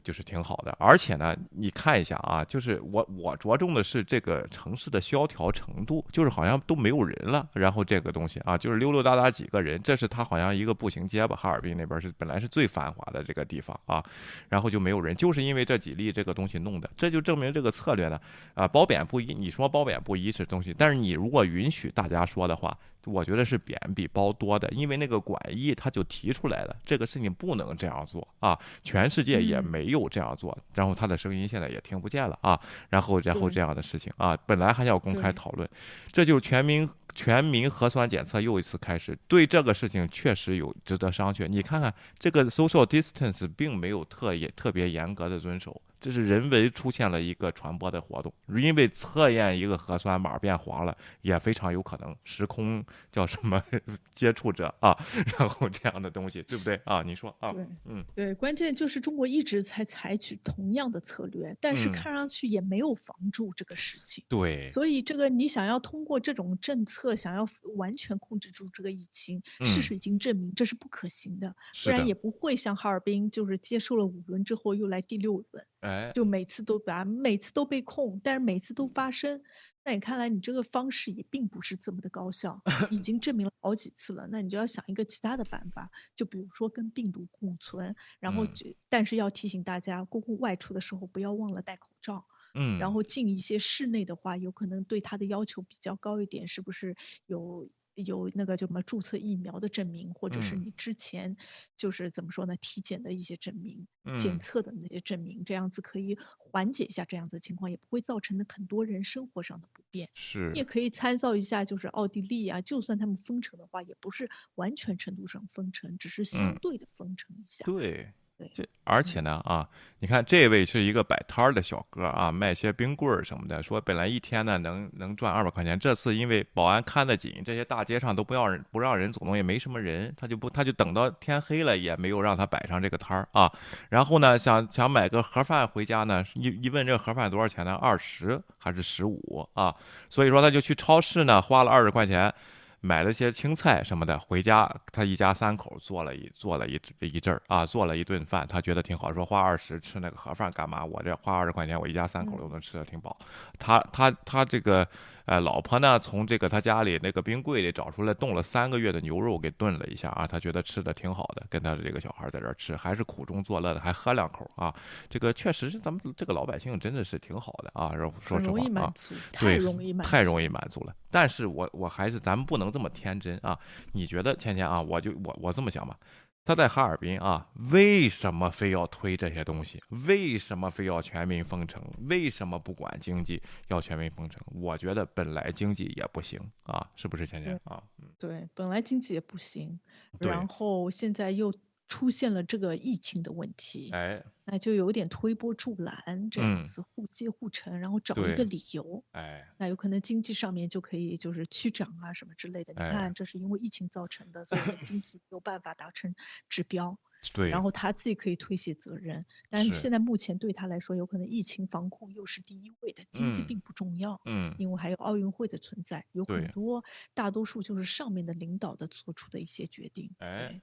[0.06, 0.73] 就是挺好的。
[0.80, 7.45] 而且呢，你看一下啊，就是我我着重的是这个城市的萧条程度，就是好像都没有人了。
[7.52, 14.02] 然后这个东西啊，就是溜溜达达几个人，这是他好像一个步行街吧，哈尔滨那边是本来是最繁华的这个地方啊，
[14.48, 18.22] 然后就没有人，就是因为这几例这个东西弄的，这就证明这个策略呢，
[18.53, 19.34] 啊，褒贬不一。
[19.34, 22.77] 你说褒贬不一是东西，但是你如果允许大家说的话。
[23.06, 32.60] 我觉得是贬比褒多的，因为那个管义他就提出来了，这个事情不能这样做啊，全世界也没有这样做，然后他的声音现在也听不见了啊，
[32.90, 35.69] 然后然后这样的事情啊，本来还要公开讨论，
[36.11, 41.48] 这就是全民全民核酸检测又一次开始，对这个事情确实有值得商榷。
[41.48, 45.82] 你看看这个 social distance 并没有特也特别严格的遵守。
[46.06, 53.60] 这是人为出现了一个传播的活动，因为测验一个核酸码变黄了，也非常有可能时空叫什么
[54.14, 54.95] 接触者啊，
[55.36, 57.02] 然后这样的东西，对不对啊？
[57.02, 57.52] 你说啊？
[57.52, 64.23] 对，嗯，对，关键就是中国一直在采取同样的策略，但是看上去也没有防住这个事情。
[64.30, 75.65] 对，所以这个你想要通过这种政策，想要完全控制住这个疫情，事实已经证明这是不可行的，不然也不会像哈尔滨，就是接受了五轮之后又来第六轮。
[76.14, 79.41] 就每次都把每次都被控，但是每次都发生。
[79.84, 84.28] 那你看来你这个方式也并不是这么的高效，已经 证明了好几次了。
[84.32, 92.26] 那你就要想一个其他的办法，就比如说跟病毒共存，然后就但是要提醒大家，公共外出的时候不要忘了戴口罩。
[92.56, 96.95] 嗯，然后进一些室内的话，有可能对它的要求比较高一点，是不是
[97.26, 97.70] 有？
[97.96, 101.36] 有那个叫什么注册疫苗的证明，或者是你之前
[101.76, 110.10] 就是怎么说呢，体检的一些证明、检测的那些证明，这样子可以缓解一下这样子情况，也不会造成的很多人生活上的不便。
[110.14, 117.66] 是，你也可以参照一下，就是奥地利啊，就算他们封城的话，也不是完全程度上封城，只是相对的封城一下。
[117.66, 118.14] 对。
[118.53, 119.66] 这而且呢啊，
[119.99, 133.49] 你看这位是一个摆摊儿的小哥啊，卖些冰棍儿什么的，说本来一天呢能能赚二百块钱，这次因为保安看得紧，这些大街上都不要人不让人走动，也没什么人，他就不他就等到天黑了，也没有让他摆上这个摊儿啊。
[133.90, 137.74] 然后呢，想想买个盒饭回家呢，一一问这个盒饭多少钱呢？
[137.76, 139.74] 二十还是十五啊？
[140.10, 142.34] 所以说他就去超市呢，花了二十块钱。
[142.82, 149.14] 买了些青菜什么的回家，他一家三口做了一做了一一阵儿啊，做了一顿饭，他觉得挺好。
[149.14, 150.84] 说花二十吃那个盒饭干嘛？
[150.84, 153.18] 我这花二十块钱，我一家三口都能吃的挺饱。
[153.58, 154.88] 他他他这个。
[155.26, 155.98] 哎，老婆呢？
[155.98, 160.28] 从这个他家里那个冰柜里找出来冻了三个月的牛肉，给炖了一下啊。
[160.28, 164.74] 他觉得吃的挺好的，跟他的这个小孩在这吃，还是苦中作乐的，还喝两口啊。
[165.10, 167.92] 这个确实是咱们这个老百姓真的是挺好的啊。
[168.20, 168.94] 说实话啊，
[169.40, 169.58] 对，
[170.04, 170.94] 太容易满足了。
[171.10, 173.58] 但是我我还是咱们不能这么天真啊。
[173.94, 174.80] 你觉得芊芊啊？
[174.80, 175.98] 我就我我这么想吧。
[176.46, 179.82] 他在哈尔滨啊，为什么非要推这些东西？
[180.08, 181.84] 为什么非要全民封城？
[182.08, 184.40] 为什么不管经济要全民封城？
[184.54, 187.82] 我觉得本来经济也不行啊，是不是芊芊啊？
[188.20, 189.80] 对，本来经济也不行，
[190.20, 191.52] 然后现在又。
[191.88, 202.74] 出现了这个疫情的问题，哎，那就有点推波助澜这样子，互接互成，然后找一个理由，哎，那有可能经济上面就可以就是趋涨啊什么之类的。
[202.74, 206.16] 你看，这是因为疫情造成的，所以经济 没有办法达成
[206.49, 206.98] 指标，
[207.34, 209.24] 对，然后他自己可以推卸责任。
[209.49, 216.84] 但是现在目前对他来说，有可能疫情防控又是第一位的，经济并不重要，嗯，因为还有奥运会的存在，有很多
[217.14, 220.60] 大多数就是上面的领导的做出的一些决定，哎。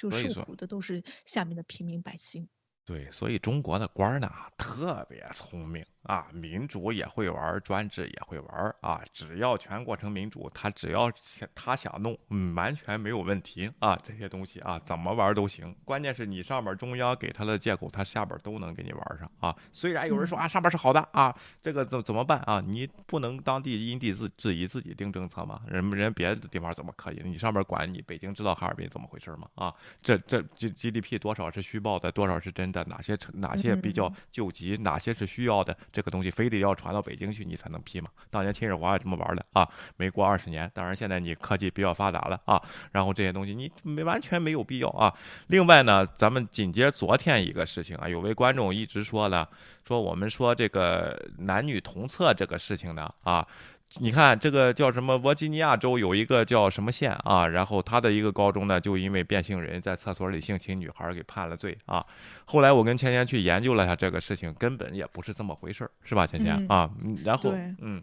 [0.00, 2.48] 就受苦的都是下面的平民百姓。
[2.86, 9.02] 对，所以中国的官儿呢特别聪明啊，民主也会玩，专制也会玩啊。
[9.12, 13.98] 只要全过程民主，他只要想他想弄，嗯，完全没有问题啊。
[14.02, 15.74] 这些东西啊，怎么玩都行。
[15.84, 19.54] 关键是你上边中央给他的借口，他下边都能给你玩上啊。
[19.72, 22.62] 虽然有人说啊，上边是好的啊，这个怎怎么办啊？
[22.66, 25.60] 你不能当地因地制质疑自己定政策吗？
[25.68, 27.20] 人人别的地方怎么可以？
[27.24, 29.46] 你上边管你，北京知道哈尔滨怎么回事吗？
[29.54, 32.82] 啊，这这 G G D P 多少是虚报的，多少是真的？
[32.84, 35.76] 哪些哪些比较救急，哪些是需要的？
[35.92, 38.08] 这个东西非得要传到北京去，你才能批嘛？
[38.30, 40.70] 当年秦始皇也这么玩的啊，没过二十年。
[40.74, 42.60] 当然现在你科技比较发达了啊，
[42.92, 45.12] 然后这些东西你没完全没有必要啊。
[45.48, 49.46] 另外呢，咱们紧接昨天一个事情啊，有位观众一直说呢，
[49.84, 53.46] 说我们说这个男女同厕这个事情呢啊。
[53.98, 55.18] 你看这个叫什么？
[55.18, 57.48] 弗吉尼亚州有一个叫什么县啊？
[57.48, 62.04] 然后他的一个高中呢，就因为变性人在厕所里性侵女孩给判了罪啊。
[62.44, 66.88] 后来我跟芊芊去研究了一下这个事情，根本也不是这么回事儿，是吧，芊芊啊？
[67.24, 68.00] 然后嗯，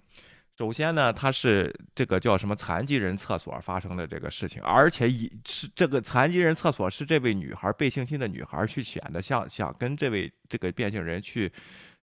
[0.57, 11.49] 首先呢，它是这个叫什么残疾人厕所发生的这个事情，而且以是这个残疾人厕所是这位女孩被性侵的女孩去选的，想想跟这位这个变性人去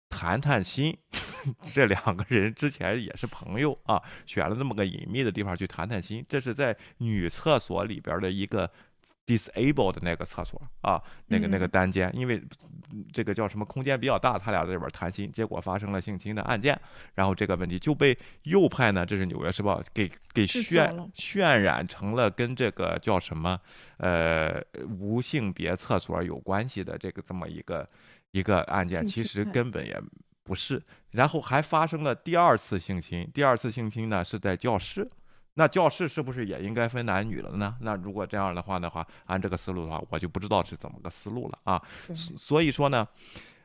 [0.10, 0.98] 谈谈心。
[1.64, 6.26] 这两个人之前也是朋友啊，选了这么个隐秘的地方去谈谈心。
[6.28, 8.70] 这是在女厕所里边的一个。
[9.28, 12.42] disable 的那个厕所啊，那个那个单间，因为
[13.12, 16.80] 这个叫什么空间比较大，他俩在这边谈心，结果发生了性侵的案件，
[17.14, 23.60] 然后这个问题就被右派呢，这是《纽约时报》给给渲渲染成了跟这个叫什么
[23.98, 24.64] 呃
[24.98, 27.86] 无性别厕所有关系的这个这么一个
[28.32, 30.02] 一个案件，其实根本也
[30.44, 30.82] 不是，
[31.12, 35.10] 然后还发生了第二次性侵，第二次性侵呢是在教室。
[35.56, 37.76] 那教室是不是也应该分男女了呢？
[37.82, 41.82] 那如果这样的话的话，按这个思路的话，我就不知道是怎么个思路了啊。
[42.14, 43.08] 所以说呢，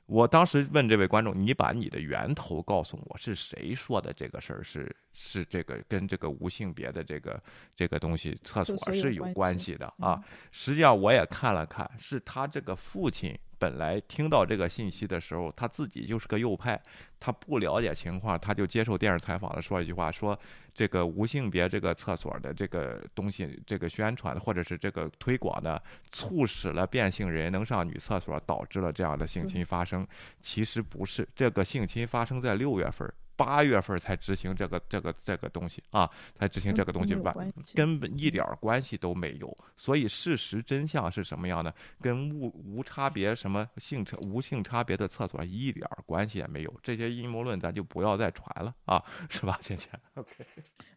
[0.06, 7.38] 我当时问这位观众，你把你的源头告诉我，是谁说的这个事儿是是这个跟这个无性别的这个
[7.76, 10.18] 这个东西厕所是有关系的啊？
[10.50, 13.38] 实际上我也看了看，是他这个父亲。
[13.62, 16.82] 本来听到这个信息的时候，他自己就是个右派，
[17.20, 20.36] 他不了解情况，他就接受电视采访的说一句话，说
[20.74, 25.80] 这个无性别这个厕所的这个东西，这个宣传或者是这个推广呢，
[26.10, 30.04] 促使了变性人能上女厕所，导致了这样的性侵发生。
[30.40, 33.08] 其实不是，这个性侵发生在六月份。
[33.36, 39.56] 八月份才执行这个这个这个东西啊，才执行这个东西，完根本一点关系都没有。
[39.76, 41.74] 所以事实真相是什么样的？
[42.00, 46.74] 跟无无差别什么性差无性差别的厕所一点关系也没有。
[46.82, 50.46] 这些阴谋论咱就不要再传了啊，是吧，倩倩？OK。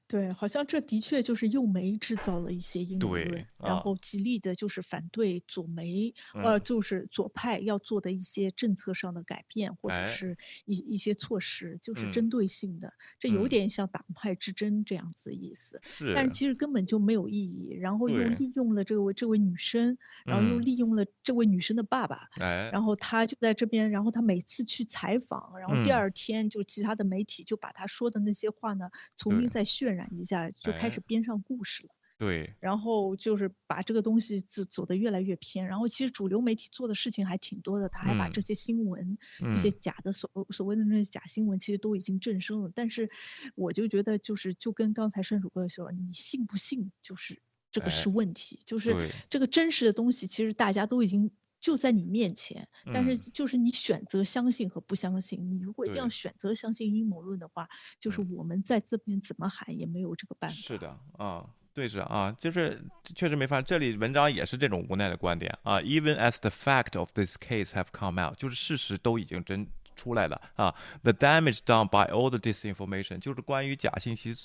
[0.08, 15.80] 对，好像这的确就是右媒制造了一些阴谋论，然后极力的就是反对左媒，呃，就是左派要做的一些政策上的改变，或者是一一些措施，就是针对性的，这有点像党派之争这样子的意思。
[15.82, 29.95] 是，但是其实根本就没有意义，然后又利用了这位这位女生，然后又利用了这位女生的爸爸，然后他就在这边，然后他每次去采访，然后第二天就其他的媒体就把他说的那些话呢，重新再渲。
[29.95, 39.18] 染一下就开始编上故事了，对，然后就是把这个东西走走得越来越偏，然后其实主流媒体做的事情还挺多的，他还把这些新闻
[39.52, 42.72] 一些假的所所谓的那些假新闻，其实都已经正声了。
[42.74, 43.10] 但是
[43.56, 47.42] 我就觉得就是就跟刚才顺主哥说，你信不信就是
[47.72, 51.32] 这个是问题，就是这个真实的东西其实大家都已经。
[51.66, 55.50] 就在你面前，但是就是你选择相信和不相信。
[55.50, 57.68] 你如果一定要选择相信阴谋论的话，
[58.00, 60.56] 就是我们在这边怎么喊也没有这个办法。
[60.56, 61.44] 是的，啊，
[61.74, 62.80] 对着啊，就是
[63.16, 63.60] 确实没法。
[63.64, 65.80] 这里文章也是这种无奈的观点啊。
[65.80, 69.68] Even as the fact of this case have come out，就是事实都已经真。
[69.96, 70.74] 出来了啊
[71.04, 74.36] ！The damage done by all the disinformation，就是关于假信息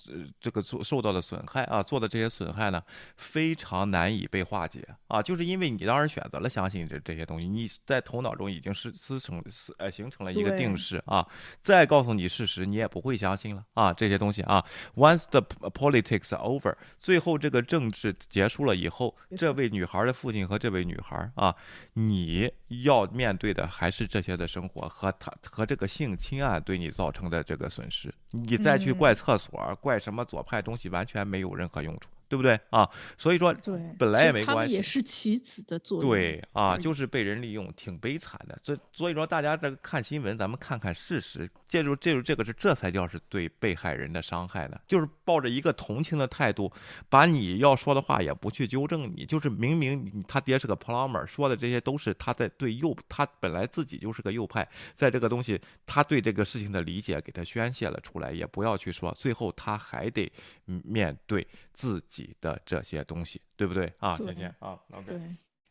[0.40, 2.82] 这个做受到的损害啊，做的这些损害呢，
[3.16, 5.20] 非常难以被化解啊！
[5.20, 11.26] 就是因为你当时选择了相信这这些东西，你在头脑中已经是思成思呃形成了一个定式啊，
[11.62, 13.92] 再告诉你事实，你也不会相信了啊！
[13.92, 14.64] 这些东西啊
[14.94, 21.54] ，Once the politics are over，最后这个政治结束了以后，这位女孩的父亲和这位女孩啊，
[21.94, 22.52] 你
[22.84, 25.30] 要面对的还是这些的生活和他。
[25.48, 32.08] 和这个性侵案对你造成的这个损失，你再去怪厕所、怪什么左派东西，完全没有任何用处。
[32.30, 32.88] 对不对啊？
[33.18, 33.52] 所以说，
[33.98, 34.72] 本来也没关系。
[34.72, 36.08] 也是棋子的作用。
[36.08, 38.56] 对啊，就是被人利用，挺悲惨的。
[38.62, 41.50] 所所以说，大家这个看新闻，咱们看看事实。
[41.66, 44.78] 借助借助这个是，这才叫是对被害人的伤害呢。
[44.86, 46.72] 就是抱着一个同情的态度，
[47.08, 60.30] 把你要说的话也不去纠正你，就是明明他爹是个 plumber，说的这些都是他在对右，他本来自己就是个右派，在这个东西，他对这个事情的理解给他宣泄了出来，也不要去说，最后他还得
[60.64, 61.46] 面对
[61.80, 62.36] 自己。
[62.40, 64.16] 的这些东西，对不对啊？
[64.16, 65.20] 再见啊，对，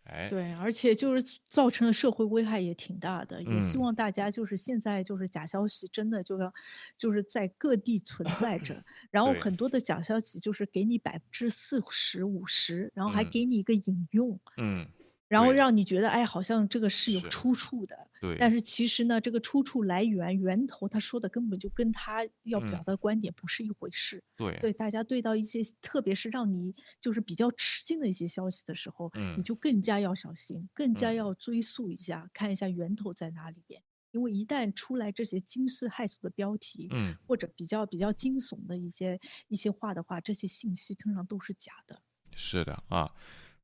[0.03, 6.53] 哎，对，而且就是造成的社会危害也挺大的，也希望大家就是现在就是假消息真的就要
[6.95, 14.87] 就是在各地存在着， 然后很多的假消息就是给你百分之四十五十，然后还给你一个引用，嗯。
[15.29, 18.09] 然后让你觉得，哎，好像这个是有出处的。
[18.19, 18.35] 对。
[18.37, 24.23] 但是其实呢，这个出处来源源头，他说的根本就跟他要表达的观点不是一回事。
[24.35, 24.57] 对。
[24.59, 33.83] 对，大家对到一些，特别是让你就是比较吃惊的一些消息的时候，嗯，你就更加要小心，更加要追溯一下，看一下源头在哪里边。
[34.11, 42.01] 因为一旦出来这些惊世骇俗的标题，嗯，或者比较比较惊悚的一些一些话的话，这些信息通常都是假的。
[42.33, 43.13] 是的啊。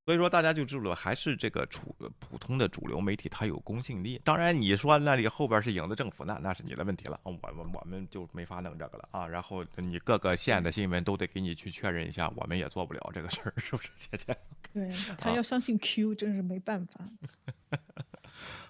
[0.06, 4.22] 所以说，大家就知道了，还是这个主普通的主流媒体它有公信力。
[4.24, 7.20] 当然，你说那里后边是影子政府，那那是你的问题了。
[7.24, 7.42] 我们
[7.74, 9.28] 我们就没法弄这个了啊。
[9.28, 14.38] 然后你各个县的新闻都得给你去确认一下，我们也做不了这个事儿，是不是，姐姐？
[14.72, 17.10] 对他要相信 Q，真是没办法。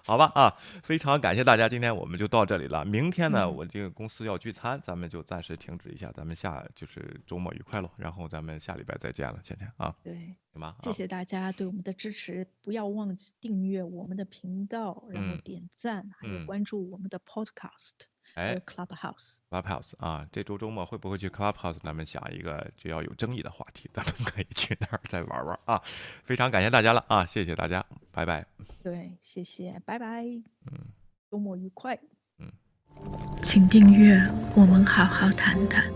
[0.04, 2.84] 好吧啊，非常感谢大家，今天我们就到这里了。
[2.84, 7.90] 明天呢，我这个公司要聚餐，咱们就暂时停止一下，咱们下就是周末愉快喽。
[7.96, 9.94] 然后咱们下礼拜再见了，倩倩啊。
[10.04, 10.76] 对，行吧。
[10.82, 18.06] 谢谢大家对我们的支持，不要忘记订阅我们的频道，然后点赞，还有关注我们的 Podcast，
[18.36, 19.38] 还有 Clubhouse。
[19.48, 21.78] Clubhouse 啊，这周周末会不会去 Clubhouse？
[21.82, 25.82] 咱们想一个只要有争议的话题，咱们可以去那儿再玩玩啊。
[26.22, 28.46] 非常感谢大家了啊，谢谢大家，拜拜。
[28.82, 30.22] 对，谢谢，拜拜。
[30.70, 30.92] 嗯，
[31.30, 31.98] 周末愉快。
[32.38, 32.52] 嗯，
[33.42, 34.20] 请订阅，
[34.54, 35.90] 我们好好谈谈。